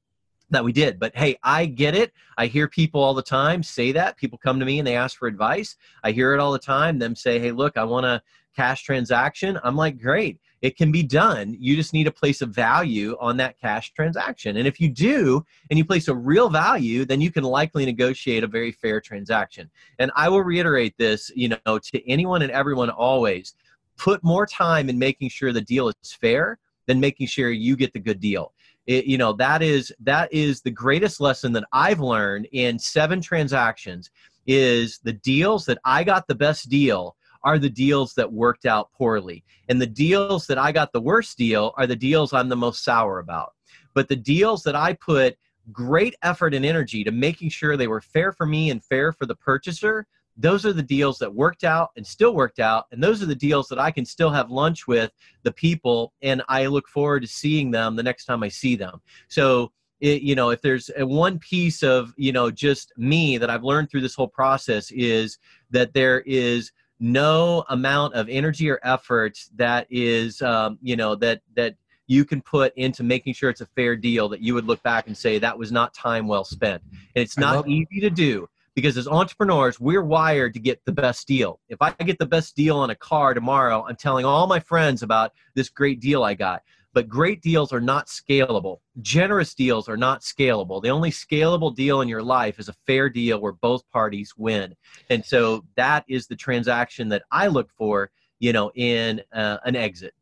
that 0.49 0.63
we 0.63 0.71
did. 0.71 0.99
But 0.99 1.15
hey, 1.15 1.37
I 1.43 1.67
get 1.67 1.93
it. 1.93 2.11
I 2.39 2.47
hear 2.47 2.67
people 2.67 3.03
all 3.03 3.13
the 3.13 3.21
time 3.21 3.61
say 3.61 3.91
that. 3.91 4.17
People 4.17 4.39
come 4.39 4.59
to 4.59 4.65
me 4.65 4.79
and 4.79 4.87
they 4.87 4.95
ask 4.95 5.15
for 5.19 5.27
advice. 5.27 5.75
I 6.03 6.09
hear 6.09 6.33
it 6.33 6.39
all 6.39 6.51
the 6.51 6.57
time. 6.57 6.97
Them 6.97 7.15
say, 7.15 7.37
hey, 7.37 7.51
look, 7.51 7.77
I 7.77 7.83
want 7.83 8.07
a 8.07 8.23
cash 8.55 8.81
transaction. 8.81 9.59
I'm 9.63 9.75
like, 9.75 10.01
great. 10.01 10.39
It 10.61 10.77
can 10.77 10.91
be 10.91 11.03
done. 11.03 11.55
You 11.59 11.75
just 11.75 11.93
need 11.93 12.03
to 12.05 12.11
place 12.11 12.41
a 12.41 12.45
value 12.45 13.15
on 13.19 13.37
that 13.37 13.59
cash 13.59 13.93
transaction. 13.93 14.57
And 14.57 14.67
if 14.67 14.79
you 14.79 14.89
do, 14.89 15.45
and 15.69 15.77
you 15.77 15.85
place 15.85 16.07
a 16.07 16.15
real 16.15 16.49
value, 16.49 17.05
then 17.05 17.21
you 17.21 17.31
can 17.31 17.43
likely 17.43 17.85
negotiate 17.85 18.43
a 18.43 18.47
very 18.47 18.71
fair 18.71 18.99
transaction. 18.99 19.69
And 19.99 20.11
I 20.15 20.29
will 20.29 20.43
reiterate 20.43 20.95
this, 20.97 21.31
you 21.35 21.49
know, 21.65 21.79
to 21.79 22.09
anyone 22.09 22.41
and 22.41 22.51
everyone 22.51 22.89
always 22.89 23.53
put 23.97 24.23
more 24.23 24.45
time 24.45 24.89
in 24.89 24.97
making 24.97 25.29
sure 25.29 25.53
the 25.53 25.61
deal 25.61 25.89
is 25.89 26.13
fair 26.19 26.57
than 26.87 26.99
making 26.99 27.27
sure 27.27 27.51
you 27.51 27.75
get 27.75 27.93
the 27.93 27.99
good 27.99 28.19
deal. 28.19 28.53
It, 28.87 29.05
you 29.05 29.19
know 29.19 29.33
that 29.33 29.61
is 29.61 29.93
that 29.99 30.33
is 30.33 30.61
the 30.61 30.71
greatest 30.71 31.21
lesson 31.21 31.53
that 31.53 31.65
I've 31.71 31.99
learned 31.99 32.47
in 32.53 32.79
seven 32.79 33.21
transactions 33.21 34.09
is 34.47 34.99
the 35.03 35.13
deals 35.13 35.65
that 35.65 35.77
I 35.85 36.03
got 36.03 36.27
the 36.27 36.33
best 36.33 36.69
deal 36.69 37.15
are 37.43 37.59
the 37.59 37.69
deals 37.69 38.13
that 38.15 38.31
worked 38.31 38.65
out 38.65 38.91
poorly. 38.93 39.43
And 39.67 39.81
the 39.81 39.87
deals 39.87 40.47
that 40.47 40.57
I 40.57 40.71
got 40.71 40.91
the 40.91 41.01
worst 41.01 41.37
deal 41.37 41.73
are 41.77 41.87
the 41.87 41.95
deals 41.95 42.33
I'm 42.33 42.49
the 42.49 42.55
most 42.55 42.83
sour 42.83 43.19
about. 43.19 43.53
But 43.93 44.07
the 44.07 44.15
deals 44.15 44.63
that 44.63 44.75
I 44.75 44.93
put 44.93 45.37
great 45.71 46.15
effort 46.23 46.53
and 46.53 46.65
energy 46.65 47.03
to 47.03 47.11
making 47.11 47.49
sure 47.49 47.77
they 47.77 47.87
were 47.87 48.01
fair 48.01 48.31
for 48.31 48.45
me 48.45 48.69
and 48.71 48.83
fair 48.83 49.11
for 49.11 49.25
the 49.25 49.35
purchaser, 49.35 50.07
those 50.37 50.65
are 50.65 50.73
the 50.73 50.81
deals 50.81 51.17
that 51.19 51.33
worked 51.33 51.63
out 51.63 51.91
and 51.97 52.05
still 52.05 52.33
worked 52.33 52.59
out. 52.59 52.85
And 52.91 53.03
those 53.03 53.21
are 53.21 53.25
the 53.25 53.35
deals 53.35 53.67
that 53.67 53.79
I 53.79 53.91
can 53.91 54.05
still 54.05 54.29
have 54.29 54.49
lunch 54.49 54.87
with 54.87 55.11
the 55.43 55.51
people. 55.51 56.13
And 56.21 56.41
I 56.47 56.67
look 56.67 56.87
forward 56.87 57.21
to 57.21 57.27
seeing 57.27 57.71
them 57.71 57.95
the 57.95 58.03
next 58.03 58.25
time 58.25 58.41
I 58.41 58.47
see 58.47 58.75
them. 58.75 59.01
So, 59.27 59.71
it, 59.99 60.21
you 60.21 60.33
know, 60.33 60.49
if 60.49 60.61
there's 60.61 60.89
one 60.97 61.39
piece 61.39 61.83
of, 61.83 62.13
you 62.15 62.31
know, 62.31 62.49
just 62.49 62.93
me 62.95 63.37
that 63.37 63.49
I've 63.49 63.65
learned 63.65 63.91
through 63.91 63.99
this 63.99 64.15
whole 64.15 64.29
process 64.29 64.91
is 64.91 65.37
that 65.71 65.93
there 65.93 66.21
is 66.21 66.71
no 66.99 67.63
amount 67.69 68.13
of 68.13 68.27
energy 68.29 68.69
or 68.69 68.79
effort 68.83 69.39
that 69.55 69.87
is 69.89 70.41
um, 70.41 70.77
you 70.81 70.95
know 70.95 71.15
that 71.15 71.41
that 71.55 71.75
you 72.07 72.25
can 72.25 72.41
put 72.41 72.75
into 72.75 73.03
making 73.03 73.33
sure 73.33 73.51
it's 73.51 73.61
a 73.61 73.67
fair 73.67 73.95
deal 73.95 74.27
that 74.29 74.41
you 74.41 74.55
would 74.55 74.65
look 74.65 74.81
back 74.81 75.07
and 75.07 75.15
say 75.15 75.37
that 75.37 75.57
was 75.57 75.71
not 75.71 75.93
time 75.93 76.27
well 76.27 76.43
spent. 76.43 76.81
And 76.91 77.21
it's 77.23 77.37
not 77.37 77.67
easy 77.69 77.99
to 78.01 78.09
do 78.09 78.49
because 78.73 78.97
as 78.97 79.07
entrepreneurs 79.07 79.79
we're 79.79 80.03
wired 80.03 80.53
to 80.55 80.59
get 80.59 80.83
the 80.85 80.91
best 80.91 81.27
deal. 81.27 81.59
If 81.69 81.77
i 81.81 81.91
get 81.91 82.17
the 82.17 82.25
best 82.25 82.55
deal 82.55 82.77
on 82.77 82.89
a 82.89 82.95
car 82.95 83.33
tomorrow 83.33 83.85
i'm 83.87 83.95
telling 83.95 84.25
all 84.25 84.47
my 84.47 84.59
friends 84.59 85.03
about 85.03 85.33
this 85.53 85.69
great 85.69 85.99
deal 85.99 86.23
i 86.23 86.33
got 86.33 86.63
but 86.93 87.07
great 87.07 87.41
deals 87.41 87.71
are 87.71 87.81
not 87.81 88.07
scalable. 88.07 88.77
Generous 89.01 89.53
deals 89.53 89.87
are 89.87 89.97
not 89.97 90.21
scalable. 90.21 90.81
The 90.81 90.89
only 90.89 91.11
scalable 91.11 91.75
deal 91.75 92.01
in 92.01 92.07
your 92.07 92.23
life 92.23 92.59
is 92.59 92.69
a 92.69 92.75
fair 92.87 93.09
deal 93.09 93.39
where 93.39 93.53
both 93.53 93.87
parties 93.89 94.33
win. 94.37 94.75
And 95.09 95.23
so 95.23 95.65
that 95.75 96.03
is 96.07 96.27
the 96.27 96.35
transaction 96.35 97.09
that 97.09 97.23
I 97.31 97.47
look 97.47 97.69
for, 97.77 98.11
you 98.39 98.53
know, 98.53 98.71
in 98.75 99.21
uh, 99.33 99.57
an 99.65 99.75
exit. 99.75 100.13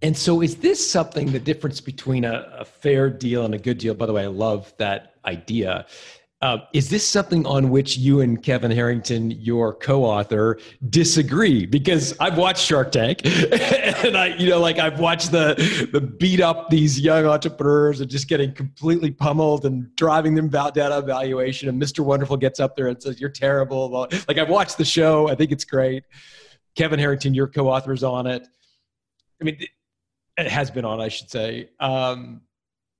And 0.00 0.16
so, 0.16 0.42
is 0.42 0.54
this 0.56 0.88
something 0.88 1.32
the 1.32 1.40
difference 1.40 1.80
between 1.80 2.24
a, 2.24 2.58
a, 2.60 2.64
fair 2.64 3.10
deal 3.10 3.44
and 3.44 3.52
a 3.52 3.58
good 3.58 3.78
deal? 3.78 3.94
By 3.94 4.06
the 4.06 4.12
way, 4.12 4.22
I 4.22 4.28
love 4.28 4.72
that 4.78 5.14
idea. 5.24 5.86
Uh, 6.40 6.58
is 6.72 6.88
this 6.88 7.06
something 7.06 7.44
on 7.46 7.68
which 7.68 7.96
you 7.96 8.20
and 8.20 8.40
Kevin 8.44 8.70
Harrington, 8.70 9.32
your 9.32 9.74
co-author, 9.74 10.58
disagree? 10.88 11.66
Because 11.66 12.16
I've 12.20 12.38
watched 12.38 12.64
Shark 12.64 12.92
Tank, 12.92 13.22
and 13.24 14.16
I, 14.16 14.36
you 14.38 14.48
know, 14.48 14.60
like 14.60 14.78
I've 14.78 15.00
watched 15.00 15.32
the 15.32 15.88
the 15.92 16.00
beat 16.00 16.40
up 16.40 16.70
these 16.70 17.00
young 17.00 17.26
entrepreneurs 17.26 18.00
and 18.00 18.08
just 18.08 18.28
getting 18.28 18.52
completely 18.52 19.10
pummeled 19.10 19.66
and 19.66 19.94
driving 19.96 20.36
them 20.36 20.48
down 20.48 20.92
on 20.92 21.04
valuation. 21.04 21.68
And 21.68 21.82
Mr. 21.82 22.04
Wonderful 22.04 22.36
gets 22.36 22.60
up 22.60 22.76
there 22.76 22.86
and 22.86 23.02
says, 23.02 23.20
"You're 23.20 23.30
terrible." 23.30 23.90
Like 24.28 24.38
I've 24.38 24.48
watched 24.48 24.78
the 24.78 24.84
show. 24.84 25.28
I 25.28 25.34
think 25.34 25.50
it's 25.50 25.64
great. 25.64 26.04
Kevin 26.76 27.00
Harrington, 27.00 27.34
your 27.34 27.48
co-author, 27.48 27.92
is 27.92 28.04
on 28.04 28.28
it. 28.28 28.46
I 29.40 29.44
mean, 29.44 29.58
it 30.36 30.46
has 30.46 30.70
been 30.70 30.84
on, 30.84 31.00
I 31.00 31.08
should 31.08 31.30
say. 31.30 31.70
Um, 31.80 32.42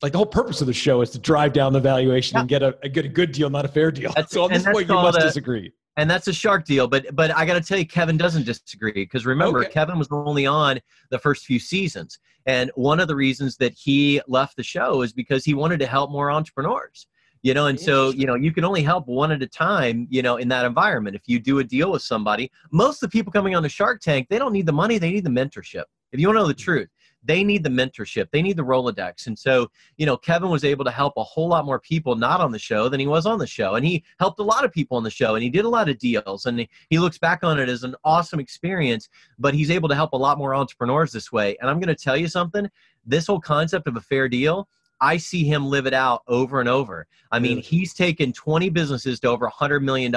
like 0.02 0.12
the 0.12 0.18
whole 0.18 0.26
purpose 0.26 0.60
of 0.60 0.66
the 0.66 0.72
show 0.72 1.00
is 1.02 1.10
to 1.10 1.18
drive 1.18 1.52
down 1.52 1.72
the 1.72 1.80
valuation 1.80 2.36
yeah. 2.36 2.40
and 2.40 2.48
get 2.48 2.62
a, 2.62 2.72
get 2.88 3.04
a 3.04 3.08
good 3.08 3.32
deal, 3.32 3.50
not 3.50 3.64
a 3.64 3.68
fair 3.68 3.90
deal. 3.90 4.12
That's, 4.14 4.32
so 4.32 4.44
on 4.44 4.52
this 4.52 4.64
point, 4.64 4.88
you 4.88 4.94
must 4.94 5.18
a, 5.18 5.22
disagree. 5.22 5.72
And 5.96 6.08
that's 6.08 6.28
a 6.28 6.32
shark 6.32 6.64
deal, 6.64 6.86
but 6.86 7.06
but 7.16 7.36
I 7.36 7.44
got 7.44 7.54
to 7.54 7.60
tell 7.60 7.76
you, 7.76 7.86
Kevin 7.86 8.16
doesn't 8.16 8.44
disagree 8.44 8.92
because 8.92 9.26
remember, 9.26 9.60
okay. 9.60 9.70
Kevin 9.70 9.98
was 9.98 10.06
only 10.12 10.46
on 10.46 10.78
the 11.10 11.18
first 11.18 11.44
few 11.44 11.58
seasons, 11.58 12.20
and 12.46 12.70
one 12.76 13.00
of 13.00 13.08
the 13.08 13.16
reasons 13.16 13.56
that 13.56 13.72
he 13.72 14.20
left 14.28 14.56
the 14.56 14.62
show 14.62 15.02
is 15.02 15.12
because 15.12 15.44
he 15.44 15.54
wanted 15.54 15.80
to 15.80 15.86
help 15.86 16.12
more 16.12 16.30
entrepreneurs. 16.30 17.08
You 17.42 17.52
know, 17.54 17.66
and 17.66 17.78
so 17.78 18.10
you 18.10 18.26
know 18.26 18.36
you 18.36 18.52
can 18.52 18.64
only 18.64 18.82
help 18.82 19.08
one 19.08 19.32
at 19.32 19.42
a 19.42 19.46
time. 19.48 20.06
You 20.08 20.22
know, 20.22 20.36
in 20.36 20.46
that 20.48 20.64
environment, 20.64 21.16
if 21.16 21.22
you 21.26 21.40
do 21.40 21.58
a 21.58 21.64
deal 21.64 21.90
with 21.90 22.02
somebody, 22.02 22.52
most 22.70 23.02
of 23.02 23.10
the 23.10 23.12
people 23.16 23.32
coming 23.32 23.56
on 23.56 23.64
the 23.64 23.68
Shark 23.68 24.00
Tank, 24.00 24.28
they 24.30 24.38
don't 24.38 24.52
need 24.52 24.66
the 24.66 24.72
money; 24.72 24.98
they 24.98 25.10
need 25.10 25.24
the 25.24 25.30
mentorship. 25.30 25.84
If 26.12 26.20
you 26.20 26.28
want 26.28 26.36
to 26.36 26.42
know 26.42 26.48
the 26.48 26.54
mm. 26.54 26.58
truth, 26.58 26.88
they 27.24 27.42
need 27.42 27.64
the 27.64 27.70
mentorship. 27.70 28.28
They 28.30 28.42
need 28.42 28.56
the 28.56 28.64
rolodex. 28.64 29.26
And 29.26 29.38
so 29.38 29.70
you 29.96 30.06
know 30.06 30.16
kevin 30.16 30.50
was 30.50 30.64
able 30.64 30.84
to 30.84 30.90
help 30.90 31.14
a 31.16 31.22
whole 31.22 31.48
lot 31.48 31.64
more 31.64 31.80
people 31.80 32.14
not 32.14 32.40
on 32.40 32.52
the 32.52 32.58
show 32.58 32.88
than 32.88 33.00
he 33.00 33.06
was 33.06 33.26
on 33.26 33.38
the 33.38 33.46
show. 33.46 33.74
And 33.74 33.84
he 33.84 34.04
helped 34.18 34.40
a 34.40 34.44
lot 34.44 34.64
of 34.64 34.72
people 34.72 34.96
on 34.96 35.02
the 35.02 35.10
show 35.10 35.34
and 35.34 35.42
he 35.42 35.50
did 35.50 35.64
a 35.64 35.68
lot 35.68 35.88
of 35.88 35.98
deals 35.98 36.46
and 36.46 36.66
he 36.90 36.98
looks 36.98 37.18
back 37.18 37.44
on 37.44 37.58
it 37.58 37.68
as 37.68 37.84
an 37.84 37.94
awesome 38.04 38.40
experience 38.40 39.08
but 39.38 39.54
he's 39.54 39.70
able 39.70 39.88
to 39.88 39.94
help 39.94 40.12
a 40.12 40.16
lot 40.16 40.38
more 40.38 40.54
entrepreneurs 40.54 41.12
this 41.12 41.32
way. 41.32 41.56
And 41.60 41.70
i'm 41.70 41.80
going 41.80 41.94
to 41.94 42.02
tell 42.02 42.16
you 42.16 42.28
something 42.28 42.68
this 43.06 43.26
whole 43.26 43.40
concept 43.40 43.86
of 43.88 43.96
a 43.96 44.00
fair 44.00 44.28
deal 44.28 44.68
I 45.00 45.16
see 45.16 45.44
him 45.44 45.66
live 45.66 45.86
it 45.86 45.94
out 45.94 46.22
over 46.26 46.60
and 46.60 46.68
over. 46.68 47.06
I 47.30 47.38
mean, 47.38 47.58
he's 47.62 47.94
taken 47.94 48.32
20 48.32 48.70
businesses 48.70 49.20
to 49.20 49.28
over 49.28 49.48
$100 49.48 49.82
million. 49.82 50.14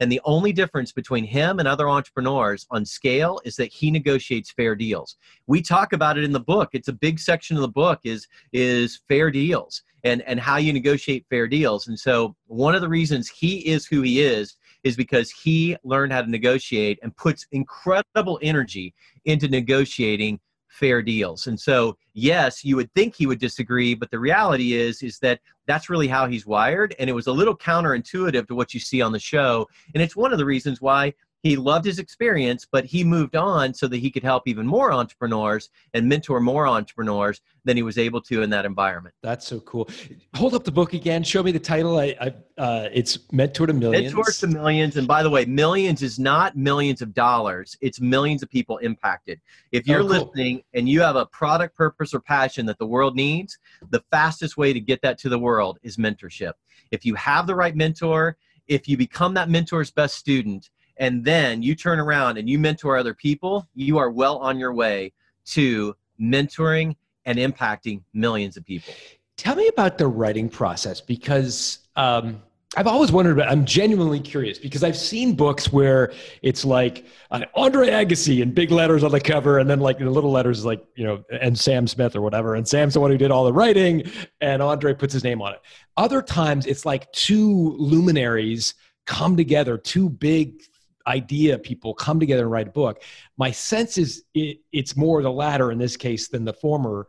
And 0.00 0.12
the 0.12 0.20
only 0.24 0.52
difference 0.52 0.92
between 0.92 1.24
him 1.24 1.58
and 1.58 1.66
other 1.66 1.88
entrepreneurs 1.88 2.66
on 2.70 2.84
scale 2.84 3.40
is 3.44 3.56
that 3.56 3.72
he 3.72 3.90
negotiates 3.90 4.52
fair 4.52 4.74
deals. 4.74 5.16
We 5.46 5.60
talk 5.60 5.92
about 5.92 6.16
it 6.16 6.24
in 6.24 6.32
the 6.32 6.40
book. 6.40 6.70
It's 6.72 6.88
a 6.88 6.92
big 6.92 7.18
section 7.18 7.56
of 7.56 7.62
the 7.62 7.68
book 7.68 8.00
is, 8.04 8.26
is 8.52 9.00
fair 9.08 9.30
deals 9.30 9.82
and, 10.04 10.22
and 10.22 10.38
how 10.38 10.56
you 10.56 10.72
negotiate 10.72 11.26
fair 11.28 11.48
deals. 11.48 11.88
And 11.88 11.98
so 11.98 12.36
one 12.46 12.74
of 12.74 12.80
the 12.80 12.88
reasons 12.88 13.28
he 13.28 13.58
is 13.66 13.86
who 13.86 14.02
he 14.02 14.22
is 14.22 14.56
is 14.84 14.96
because 14.96 15.30
he 15.30 15.76
learned 15.82 16.12
how 16.12 16.22
to 16.22 16.30
negotiate 16.30 16.98
and 17.02 17.16
puts 17.16 17.46
incredible 17.50 18.38
energy 18.40 18.94
into 19.24 19.48
negotiating 19.48 20.38
fair 20.76 21.02
deals. 21.02 21.46
And 21.46 21.58
so, 21.58 21.96
yes, 22.12 22.64
you 22.64 22.76
would 22.76 22.92
think 22.92 23.14
he 23.14 23.26
would 23.26 23.38
disagree, 23.38 23.94
but 23.94 24.10
the 24.10 24.18
reality 24.18 24.74
is 24.74 25.02
is 25.02 25.18
that 25.20 25.40
that's 25.66 25.88
really 25.88 26.06
how 26.06 26.26
he's 26.26 26.46
wired 26.46 26.94
and 26.98 27.08
it 27.10 27.14
was 27.14 27.26
a 27.26 27.32
little 27.32 27.56
counterintuitive 27.56 28.46
to 28.46 28.54
what 28.54 28.74
you 28.74 28.80
see 28.80 29.00
on 29.00 29.12
the 29.12 29.18
show. 29.18 29.66
And 29.94 30.02
it's 30.02 30.14
one 30.14 30.32
of 30.32 30.38
the 30.38 30.44
reasons 30.44 30.80
why 30.80 31.14
he 31.42 31.56
loved 31.56 31.84
his 31.84 31.98
experience, 31.98 32.66
but 32.70 32.84
he 32.84 33.04
moved 33.04 33.36
on 33.36 33.72
so 33.72 33.86
that 33.88 33.98
he 33.98 34.10
could 34.10 34.22
help 34.22 34.44
even 34.46 34.66
more 34.66 34.92
entrepreneurs 34.92 35.70
and 35.94 36.08
mentor 36.08 36.40
more 36.40 36.66
entrepreneurs 36.66 37.40
than 37.64 37.76
he 37.76 37.82
was 37.82 37.98
able 37.98 38.20
to 38.22 38.42
in 38.42 38.50
that 38.50 38.64
environment. 38.64 39.14
That's 39.22 39.46
so 39.46 39.60
cool. 39.60 39.88
Hold 40.34 40.54
up 40.54 40.64
the 40.64 40.72
book 40.72 40.92
again. 40.92 41.22
Show 41.22 41.42
me 41.42 41.52
the 41.52 41.58
title. 41.60 41.98
I, 41.98 42.16
I 42.20 42.34
uh, 42.60 42.88
it's 42.92 43.18
Mentor 43.32 43.66
to 43.66 43.72
Millions. 43.72 44.14
Mentor 44.14 44.32
to 44.32 44.46
Millions. 44.46 44.96
And 44.96 45.06
by 45.06 45.22
the 45.22 45.30
way, 45.30 45.44
millions 45.44 46.02
is 46.02 46.18
not 46.18 46.56
millions 46.56 47.02
of 47.02 47.12
dollars. 47.12 47.76
It's 47.80 48.00
millions 48.00 48.42
of 48.42 48.50
people 48.50 48.78
impacted. 48.78 49.40
If 49.72 49.86
you're 49.86 50.00
oh, 50.00 50.08
cool. 50.08 50.26
listening 50.26 50.62
and 50.74 50.88
you 50.88 51.00
have 51.02 51.16
a 51.16 51.26
product, 51.26 51.76
purpose, 51.76 52.14
or 52.14 52.20
passion 52.20 52.66
that 52.66 52.78
the 52.78 52.86
world 52.86 53.14
needs, 53.14 53.58
the 53.90 54.02
fastest 54.10 54.56
way 54.56 54.72
to 54.72 54.80
get 54.80 55.02
that 55.02 55.18
to 55.18 55.28
the 55.28 55.38
world 55.38 55.78
is 55.82 55.96
mentorship. 55.96 56.52
If 56.90 57.04
you 57.04 57.14
have 57.14 57.46
the 57.46 57.54
right 57.54 57.76
mentor, 57.76 58.36
if 58.68 58.88
you 58.88 58.96
become 58.96 59.34
that 59.34 59.48
mentor's 59.48 59.90
best 59.90 60.16
student, 60.16 60.70
and 60.98 61.24
then 61.24 61.62
you 61.62 61.74
turn 61.74 62.00
around 62.00 62.38
and 62.38 62.48
you 62.48 62.58
mentor 62.58 62.96
other 62.96 63.14
people, 63.14 63.68
you 63.74 63.98
are 63.98 64.10
well 64.10 64.38
on 64.38 64.58
your 64.58 64.72
way 64.72 65.12
to 65.46 65.94
mentoring 66.20 66.96
and 67.24 67.38
impacting 67.38 68.02
millions 68.14 68.56
of 68.56 68.64
people. 68.64 68.94
Tell 69.36 69.54
me 69.54 69.68
about 69.68 69.98
the 69.98 70.06
writing 70.06 70.48
process 70.48 71.00
because 71.00 71.80
um, 71.96 72.42
I've 72.76 72.86
always 72.86 73.12
wondered 73.12 73.32
about. 73.32 73.50
I'm 73.50 73.64
genuinely 73.64 74.20
curious 74.20 74.58
because 74.58 74.82
I've 74.82 74.96
seen 74.96 75.34
books 75.34 75.72
where 75.72 76.12
it's 76.42 76.64
like 76.64 77.06
uh, 77.30 77.42
Andre 77.54 77.88
Agassi 77.88 78.40
in 78.40 78.52
big 78.52 78.70
letters 78.70 79.04
on 79.04 79.12
the 79.12 79.20
cover, 79.20 79.58
and 79.58 79.68
then 79.68 79.80
like 79.80 79.98
the 79.98 80.10
little 80.10 80.30
letters 80.30 80.64
like 80.64 80.84
you 80.94 81.04
know, 81.04 81.24
and 81.30 81.58
Sam 81.58 81.86
Smith 81.86 82.16
or 82.16 82.22
whatever, 82.22 82.54
and 82.54 82.66
Sam's 82.66 82.94
the 82.94 83.00
one 83.00 83.10
who 83.10 83.18
did 83.18 83.30
all 83.30 83.44
the 83.44 83.52
writing, 83.52 84.10
and 84.40 84.62
Andre 84.62 84.94
puts 84.94 85.12
his 85.12 85.24
name 85.24 85.42
on 85.42 85.52
it. 85.52 85.60
Other 85.96 86.22
times 86.22 86.66
it's 86.66 86.84
like 86.84 87.10
two 87.12 87.76
luminaries 87.78 88.74
come 89.06 89.36
together, 89.36 89.78
two 89.78 90.10
big 90.10 90.62
idea 91.06 91.58
people 91.58 91.94
come 91.94 92.20
together 92.20 92.42
and 92.42 92.50
write 92.50 92.68
a 92.68 92.72
book. 92.72 93.02
My 93.36 93.50
sense 93.50 93.98
is 93.98 94.24
it, 94.34 94.60
it's 94.72 94.96
more 94.96 95.22
the 95.22 95.30
latter 95.30 95.70
in 95.72 95.78
this 95.78 95.96
case 95.96 96.28
than 96.28 96.44
the 96.44 96.52
former. 96.52 97.08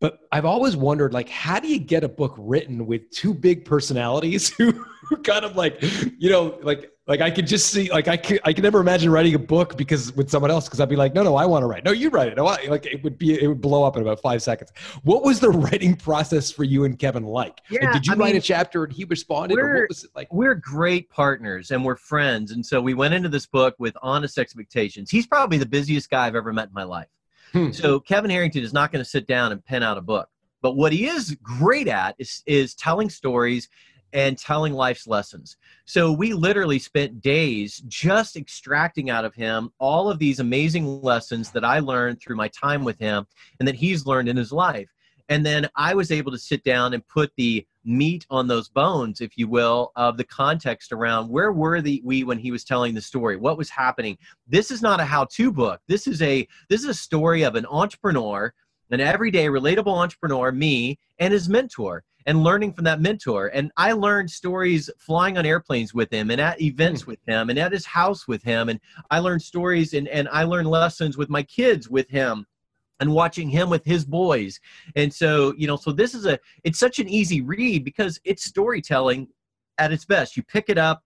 But 0.00 0.20
I've 0.30 0.44
always 0.44 0.76
wondered, 0.76 1.12
like, 1.12 1.28
how 1.28 1.58
do 1.58 1.68
you 1.68 1.78
get 1.78 2.04
a 2.04 2.08
book 2.08 2.34
written 2.38 2.86
with 2.86 3.10
two 3.10 3.34
big 3.34 3.64
personalities 3.64 4.48
who, 4.48 4.70
who 5.08 5.16
kind 5.16 5.44
of 5.44 5.56
like, 5.56 5.82
you 6.18 6.30
know, 6.30 6.58
like 6.62 6.92
like 7.08 7.22
I 7.22 7.30
could 7.30 7.46
just 7.46 7.70
see, 7.70 7.90
like 7.90 8.06
I 8.06 8.18
could, 8.18 8.38
I 8.44 8.52
could 8.52 8.62
never 8.62 8.80
imagine 8.80 9.10
writing 9.10 9.34
a 9.34 9.38
book 9.38 9.78
because 9.78 10.14
with 10.14 10.28
someone 10.28 10.50
else, 10.50 10.66
because 10.66 10.78
I'd 10.78 10.90
be 10.90 10.94
like, 10.94 11.14
no, 11.14 11.22
no, 11.22 11.36
I 11.36 11.46
want 11.46 11.62
to 11.62 11.66
write. 11.66 11.82
No, 11.82 11.90
you 11.90 12.10
write 12.10 12.28
it. 12.28 12.36
No, 12.36 12.46
I, 12.46 12.66
like 12.68 12.84
it 12.84 13.02
would 13.02 13.16
be, 13.16 13.42
it 13.42 13.46
would 13.46 13.62
blow 13.62 13.82
up 13.82 13.96
in 13.96 14.02
about 14.02 14.20
five 14.20 14.42
seconds. 14.42 14.70
What 15.04 15.24
was 15.24 15.40
the 15.40 15.48
writing 15.48 15.96
process 15.96 16.50
for 16.50 16.64
you 16.64 16.84
and 16.84 16.98
Kevin 16.98 17.24
like? 17.24 17.62
Yeah, 17.70 17.86
like, 17.86 17.94
did 17.94 18.06
you 18.06 18.12
I 18.12 18.16
write 18.16 18.32
mean, 18.32 18.36
a 18.36 18.42
chapter 18.42 18.84
and 18.84 18.92
he 18.92 19.04
responded, 19.04 19.58
or 19.58 19.80
what 19.80 19.88
was 19.88 20.04
it 20.04 20.10
like? 20.14 20.32
We're 20.34 20.54
great 20.54 21.08
partners 21.08 21.70
and 21.70 21.82
we're 21.82 21.96
friends, 21.96 22.52
and 22.52 22.64
so 22.64 22.78
we 22.78 22.92
went 22.92 23.14
into 23.14 23.30
this 23.30 23.46
book 23.46 23.74
with 23.78 23.96
honest 24.02 24.36
expectations. 24.36 25.10
He's 25.10 25.26
probably 25.26 25.56
the 25.56 25.66
busiest 25.66 26.10
guy 26.10 26.26
I've 26.26 26.36
ever 26.36 26.52
met 26.52 26.68
in 26.68 26.74
my 26.74 26.84
life. 26.84 27.08
Hmm. 27.52 27.70
So 27.72 28.00
Kevin 28.00 28.30
Harrington 28.30 28.62
is 28.62 28.72
not 28.72 28.92
going 28.92 29.04
to 29.04 29.08
sit 29.08 29.26
down 29.26 29.52
and 29.52 29.64
pen 29.64 29.82
out 29.82 29.98
a 29.98 30.02
book. 30.02 30.28
But 30.60 30.76
what 30.76 30.92
he 30.92 31.06
is 31.06 31.36
great 31.42 31.88
at 31.88 32.16
is, 32.18 32.42
is 32.46 32.74
telling 32.74 33.10
stories 33.10 33.68
and 34.12 34.38
telling 34.38 34.72
life's 34.72 35.06
lessons. 35.06 35.56
So 35.84 36.12
we 36.12 36.32
literally 36.32 36.78
spent 36.78 37.20
days 37.20 37.82
just 37.88 38.36
extracting 38.36 39.10
out 39.10 39.24
of 39.24 39.34
him 39.34 39.70
all 39.78 40.10
of 40.10 40.18
these 40.18 40.40
amazing 40.40 41.02
lessons 41.02 41.50
that 41.50 41.64
I 41.64 41.78
learned 41.80 42.20
through 42.20 42.36
my 42.36 42.48
time 42.48 42.84
with 42.84 42.98
him 42.98 43.26
and 43.58 43.68
that 43.68 43.74
he's 43.74 44.06
learned 44.06 44.28
in 44.28 44.36
his 44.36 44.52
life. 44.52 44.88
And 45.28 45.44
then 45.44 45.68
I 45.76 45.94
was 45.94 46.10
able 46.10 46.32
to 46.32 46.38
sit 46.38 46.64
down 46.64 46.94
and 46.94 47.06
put 47.06 47.32
the 47.36 47.66
meat 47.88 48.26
on 48.30 48.46
those 48.46 48.68
bones, 48.68 49.20
if 49.20 49.36
you 49.36 49.48
will, 49.48 49.90
of 49.96 50.16
the 50.16 50.24
context 50.24 50.92
around 50.92 51.28
where 51.28 51.52
were 51.52 51.80
the, 51.80 52.00
we 52.04 52.22
when 52.22 52.38
he 52.38 52.50
was 52.50 52.64
telling 52.64 52.94
the 52.94 53.00
story, 53.00 53.36
what 53.36 53.58
was 53.58 53.70
happening. 53.70 54.16
This 54.46 54.70
is 54.70 54.82
not 54.82 55.00
a 55.00 55.04
how-to 55.04 55.50
book. 55.50 55.80
This 55.88 56.06
is 56.06 56.22
a 56.22 56.46
this 56.68 56.82
is 56.82 56.88
a 56.88 56.94
story 56.94 57.42
of 57.42 57.54
an 57.54 57.66
entrepreneur, 57.66 58.52
an 58.90 59.00
everyday 59.00 59.46
relatable 59.46 59.96
entrepreneur, 59.96 60.52
me, 60.52 60.98
and 61.18 61.32
his 61.32 61.48
mentor 61.48 62.04
and 62.26 62.44
learning 62.44 62.74
from 62.74 62.84
that 62.84 63.00
mentor. 63.00 63.46
And 63.54 63.72
I 63.78 63.92
learned 63.92 64.30
stories 64.30 64.90
flying 64.98 65.38
on 65.38 65.46
airplanes 65.46 65.94
with 65.94 66.12
him 66.12 66.30
and 66.30 66.38
at 66.38 66.60
events 66.60 67.02
hmm. 67.02 67.12
with 67.12 67.20
him 67.26 67.48
and 67.48 67.58
at 67.58 67.72
his 67.72 67.86
house 67.86 68.28
with 68.28 68.42
him. 68.42 68.68
And 68.68 68.78
I 69.10 69.18
learned 69.18 69.40
stories 69.40 69.94
and, 69.94 70.06
and 70.08 70.28
I 70.30 70.44
learned 70.44 70.68
lessons 70.68 71.16
with 71.16 71.30
my 71.30 71.42
kids 71.42 71.88
with 71.88 72.08
him 72.10 72.44
and 73.00 73.12
watching 73.12 73.48
him 73.48 73.70
with 73.70 73.84
his 73.84 74.04
boys. 74.04 74.60
And 74.96 75.12
so, 75.12 75.54
you 75.56 75.66
know, 75.66 75.76
so 75.76 75.92
this 75.92 76.14
is 76.14 76.26
a, 76.26 76.38
it's 76.64 76.78
such 76.78 76.98
an 76.98 77.08
easy 77.08 77.40
read 77.40 77.84
because 77.84 78.20
it's 78.24 78.44
storytelling 78.44 79.28
at 79.78 79.92
its 79.92 80.04
best. 80.04 80.36
You 80.36 80.42
pick 80.42 80.68
it 80.68 80.78
up, 80.78 81.02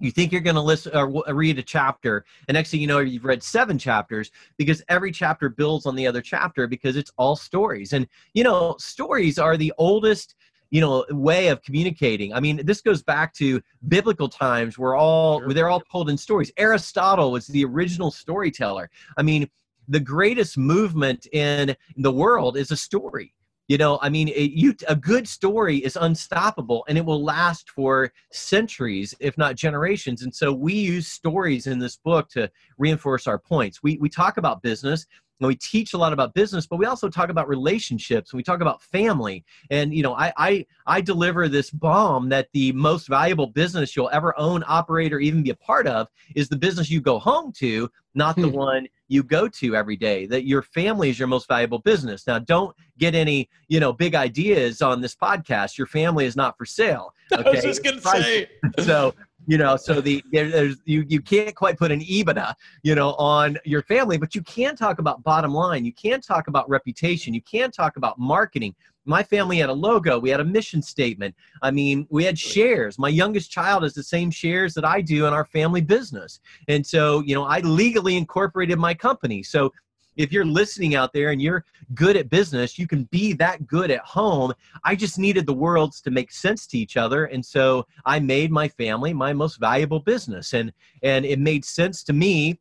you 0.00 0.10
think 0.10 0.32
you're 0.32 0.40
going 0.40 0.56
to 0.56 0.62
listen 0.62 0.94
or 0.94 1.28
uh, 1.28 1.32
read 1.32 1.58
a 1.58 1.62
chapter 1.62 2.24
and 2.48 2.54
next 2.54 2.70
thing 2.70 2.80
you 2.80 2.86
know 2.86 2.98
you've 2.98 3.24
read 3.24 3.42
seven 3.42 3.78
chapters 3.78 4.30
because 4.58 4.82
every 4.88 5.12
chapter 5.12 5.48
builds 5.48 5.86
on 5.86 5.94
the 5.94 6.06
other 6.06 6.20
chapter 6.20 6.66
because 6.66 6.96
it's 6.96 7.12
all 7.16 7.36
stories. 7.36 7.92
And 7.92 8.06
you 8.34 8.44
know 8.44 8.76
stories 8.78 9.38
are 9.38 9.56
the 9.56 9.72
oldest 9.78 10.34
you 10.70 10.80
know 10.80 11.04
way 11.10 11.48
of 11.48 11.62
communicating. 11.62 12.32
I 12.32 12.40
mean 12.40 12.64
this 12.64 12.80
goes 12.80 13.02
back 13.02 13.32
to 13.34 13.62
biblical 13.88 14.28
times 14.28 14.78
where 14.78 14.94
all 14.94 15.40
they're 15.48 15.68
all 15.68 15.80
told 15.80 16.10
in 16.10 16.16
stories. 16.16 16.52
Aristotle 16.56 17.32
was 17.32 17.46
the 17.46 17.64
original 17.64 18.10
storyteller. 18.10 18.90
I 19.16 19.22
mean 19.22 19.48
the 19.88 20.00
greatest 20.00 20.56
movement 20.56 21.26
in 21.32 21.76
the 21.96 22.12
world 22.12 22.56
is 22.56 22.70
a 22.70 22.76
story. 22.76 23.34
You 23.66 23.78
know 23.78 23.98
i 24.02 24.10
mean 24.10 24.28
it, 24.28 24.50
you 24.50 24.74
a 24.88 24.94
good 24.94 25.26
story 25.26 25.78
is 25.78 25.96
unstoppable 25.98 26.84
and 26.86 26.98
it 26.98 27.04
will 27.04 27.24
last 27.24 27.70
for 27.70 28.12
centuries 28.30 29.14
if 29.20 29.38
not 29.38 29.56
generations. 29.56 30.20
And 30.20 30.34
so 30.34 30.52
we 30.52 30.74
use 30.74 31.08
stories 31.08 31.66
in 31.66 31.78
this 31.78 31.96
book 31.96 32.28
to 32.30 32.50
reinforce 32.76 33.26
our 33.26 33.38
points. 33.38 33.82
We 33.82 33.96
we 33.96 34.10
talk 34.10 34.36
about 34.36 34.62
business 34.62 35.06
and 35.40 35.48
we 35.48 35.56
teach 35.56 35.92
a 35.94 35.98
lot 35.98 36.12
about 36.12 36.34
business 36.34 36.66
but 36.66 36.76
we 36.76 36.86
also 36.86 37.08
talk 37.08 37.28
about 37.28 37.48
relationships 37.48 38.32
and 38.32 38.38
we 38.38 38.42
talk 38.42 38.60
about 38.60 38.82
family 38.82 39.44
and 39.70 39.94
you 39.94 40.02
know 40.02 40.14
I, 40.14 40.32
I 40.36 40.66
i 40.86 41.00
deliver 41.00 41.48
this 41.48 41.70
bomb 41.70 42.28
that 42.30 42.48
the 42.52 42.72
most 42.72 43.08
valuable 43.08 43.48
business 43.48 43.96
you'll 43.96 44.10
ever 44.12 44.38
own 44.38 44.64
operate 44.66 45.12
or 45.12 45.18
even 45.18 45.42
be 45.42 45.50
a 45.50 45.56
part 45.56 45.86
of 45.86 46.08
is 46.34 46.48
the 46.48 46.56
business 46.56 46.90
you 46.90 47.00
go 47.00 47.18
home 47.18 47.52
to 47.58 47.90
not 48.14 48.36
the 48.36 48.48
hmm. 48.48 48.56
one 48.56 48.86
you 49.08 49.22
go 49.22 49.48
to 49.48 49.76
every 49.76 49.96
day 49.96 50.26
that 50.26 50.46
your 50.46 50.62
family 50.62 51.10
is 51.10 51.18
your 51.18 51.28
most 51.28 51.48
valuable 51.48 51.78
business 51.80 52.26
now 52.26 52.38
don't 52.38 52.74
get 52.98 53.14
any 53.14 53.48
you 53.68 53.80
know 53.80 53.92
big 53.92 54.14
ideas 54.14 54.82
on 54.82 55.00
this 55.00 55.14
podcast 55.14 55.76
your 55.76 55.86
family 55.86 56.24
is 56.24 56.36
not 56.36 56.56
for 56.56 56.64
sale 56.64 57.12
okay? 57.32 57.44
i 57.46 57.50
was 57.50 57.62
just 57.62 57.84
gonna 57.84 58.00
say 58.00 58.48
so 58.80 59.14
you 59.46 59.58
know 59.58 59.76
so 59.76 60.00
the 60.00 60.22
there's 60.32 60.76
you 60.84 61.04
you 61.08 61.20
can't 61.20 61.54
quite 61.54 61.78
put 61.78 61.90
an 61.90 62.00
ebitda 62.00 62.54
you 62.82 62.94
know 62.94 63.14
on 63.14 63.58
your 63.64 63.82
family 63.82 64.16
but 64.16 64.34
you 64.34 64.42
can 64.42 64.76
talk 64.76 64.98
about 64.98 65.22
bottom 65.22 65.52
line. 65.52 65.84
You 65.84 65.92
can 65.92 66.20
talk 66.20 66.48
about 66.48 66.68
reputation. 66.68 67.34
You 67.34 67.42
can 67.42 67.70
talk 67.70 67.96
about 67.96 68.18
marketing. 68.18 68.74
My 69.06 69.22
family 69.22 69.58
had 69.58 69.68
a 69.68 69.72
logo. 69.72 70.18
We 70.18 70.30
had 70.30 70.40
a 70.40 70.44
mission 70.44 70.80
statement. 70.80 71.34
I 71.62 71.70
mean 71.70 72.06
we 72.10 72.24
had 72.24 72.38
shares. 72.38 72.98
My 72.98 73.08
youngest 73.08 73.50
child 73.50 73.82
has 73.82 73.94
the 73.94 74.02
same 74.02 74.30
shares 74.30 74.74
that 74.74 74.84
i 74.84 75.00
do 75.00 75.26
in 75.26 75.32
our 75.32 75.44
family 75.44 75.80
business. 75.80 76.40
And 76.68 76.86
so 76.86 77.20
you 77.20 77.34
know 77.34 77.44
i 77.44 77.60
legally 77.60 78.16
incorporated 78.16 78.78
my 78.78 78.94
company. 78.94 79.42
So 79.42 79.72
if 80.16 80.32
you're 80.32 80.44
listening 80.44 80.94
out 80.94 81.12
there 81.12 81.30
and 81.30 81.40
you're 81.40 81.64
good 81.94 82.16
at 82.16 82.30
business, 82.30 82.78
you 82.78 82.86
can 82.86 83.04
be 83.04 83.32
that 83.34 83.66
good 83.66 83.90
at 83.90 84.00
home. 84.00 84.52
I 84.84 84.94
just 84.94 85.18
needed 85.18 85.46
the 85.46 85.54
worlds 85.54 86.00
to 86.02 86.10
make 86.10 86.32
sense 86.32 86.66
to 86.68 86.78
each 86.78 86.96
other. 86.96 87.26
And 87.26 87.44
so 87.44 87.86
I 88.04 88.20
made 88.20 88.50
my 88.50 88.68
family 88.68 89.12
my 89.12 89.32
most 89.32 89.56
valuable 89.56 90.00
business. 90.00 90.54
And 90.54 90.72
and 91.02 91.24
it 91.24 91.38
made 91.38 91.64
sense 91.64 92.02
to 92.04 92.12
me. 92.12 92.58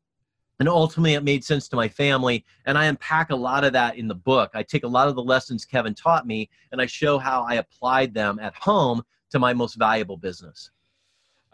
And 0.60 0.70
ultimately, 0.70 1.16
it 1.16 1.24
made 1.24 1.44
sense 1.44 1.68
to 1.70 1.76
my 1.76 1.90
family. 1.90 2.46
And 2.66 2.78
I 2.78 2.86
unpack 2.86 3.32
a 3.32 3.36
lot 3.36 3.64
of 3.64 3.74
that 3.74 3.98
in 3.98 4.08
the 4.08 4.16
book. 4.16 4.52
I 4.54 4.64
take 4.64 4.84
a 4.84 4.88
lot 4.88 5.08
of 5.08 5.16
the 5.16 5.24
lessons 5.24 5.66
Kevin 5.66 5.96
taught 5.96 6.28
me 6.28 6.50
and 6.72 6.80
I 6.80 6.86
show 6.86 7.18
how 7.18 7.42
I 7.42 7.56
applied 7.56 8.14
them 8.14 8.40
at 8.40 8.56
home 8.56 9.02
to 9.32 9.40
my 9.40 9.54
most 9.54 9.76
valuable 9.76 10.16
business. 10.16 10.70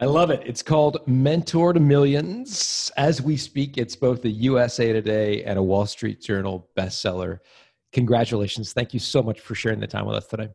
I 0.02 0.06
love 0.06 0.30
it. 0.32 0.42
It's 0.46 0.64
called 0.64 1.06
Mentor 1.08 1.74
to 1.74 1.80
Millions. 1.82 2.90
As 2.96 3.22
we 3.22 3.36
speak, 3.36 3.78
it's 3.78 3.98
both 3.98 4.24
a 4.24 4.30
USA 4.30 4.94
Today 4.94 5.44
and 5.44 5.60
a 5.60 5.62
Wall 5.62 5.86
Street 5.86 6.22
Journal 6.22 6.70
bestseller. 6.78 7.40
Congratulations. 7.92 8.72
Thank 8.72 8.94
you 8.94 9.02
so 9.02 9.22
much 9.22 9.42
for 9.42 9.56
sharing 9.56 9.82
the 9.82 9.88
time 9.88 10.06
with 10.06 10.16
us 10.16 10.28
today. 10.28 10.48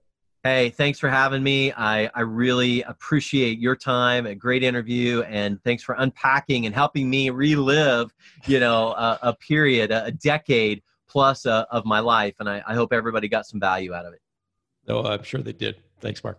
Hey, 0.45 0.71
thanks 0.71 0.99
for 0.99 1.11
having 1.11 1.43
me. 1.43 1.73
I, 1.73 2.11
I 2.15 2.23
really 2.23 2.83
appreciate 2.85 3.59
your 3.59 3.77
time, 3.77 4.25
a 4.25 4.35
great 4.35 4.63
interview, 4.63 5.21
and 5.23 5.63
thanks 5.63 5.83
for 5.83 5.95
unpacking 5.99 6.65
and 6.65 6.75
helping 6.75 7.11
me 7.11 7.29
relive, 7.29 8.15
you 8.47 8.61
know, 8.61 8.93
a, 8.93 9.19
a 9.23 9.35
period, 9.35 9.91
a, 9.91 10.11
decade 10.11 10.83
plus 11.07 11.45
uh, 11.45 11.67
of 11.71 11.85
my 11.85 12.01
life. 12.01 12.35
And 12.41 12.49
I, 12.49 12.63
I 12.67 12.73
hope 12.73 12.95
everybody 12.95 13.29
got 13.29 13.47
some 13.47 13.61
value 13.61 13.93
out 13.93 14.07
of 14.07 14.15
it. 14.15 14.21
No, 14.89 15.05
I'm 15.05 15.23
sure 15.23 15.43
they 15.43 15.53
did. 15.53 15.77
Thanks, 16.01 16.25
Mark. 16.25 16.39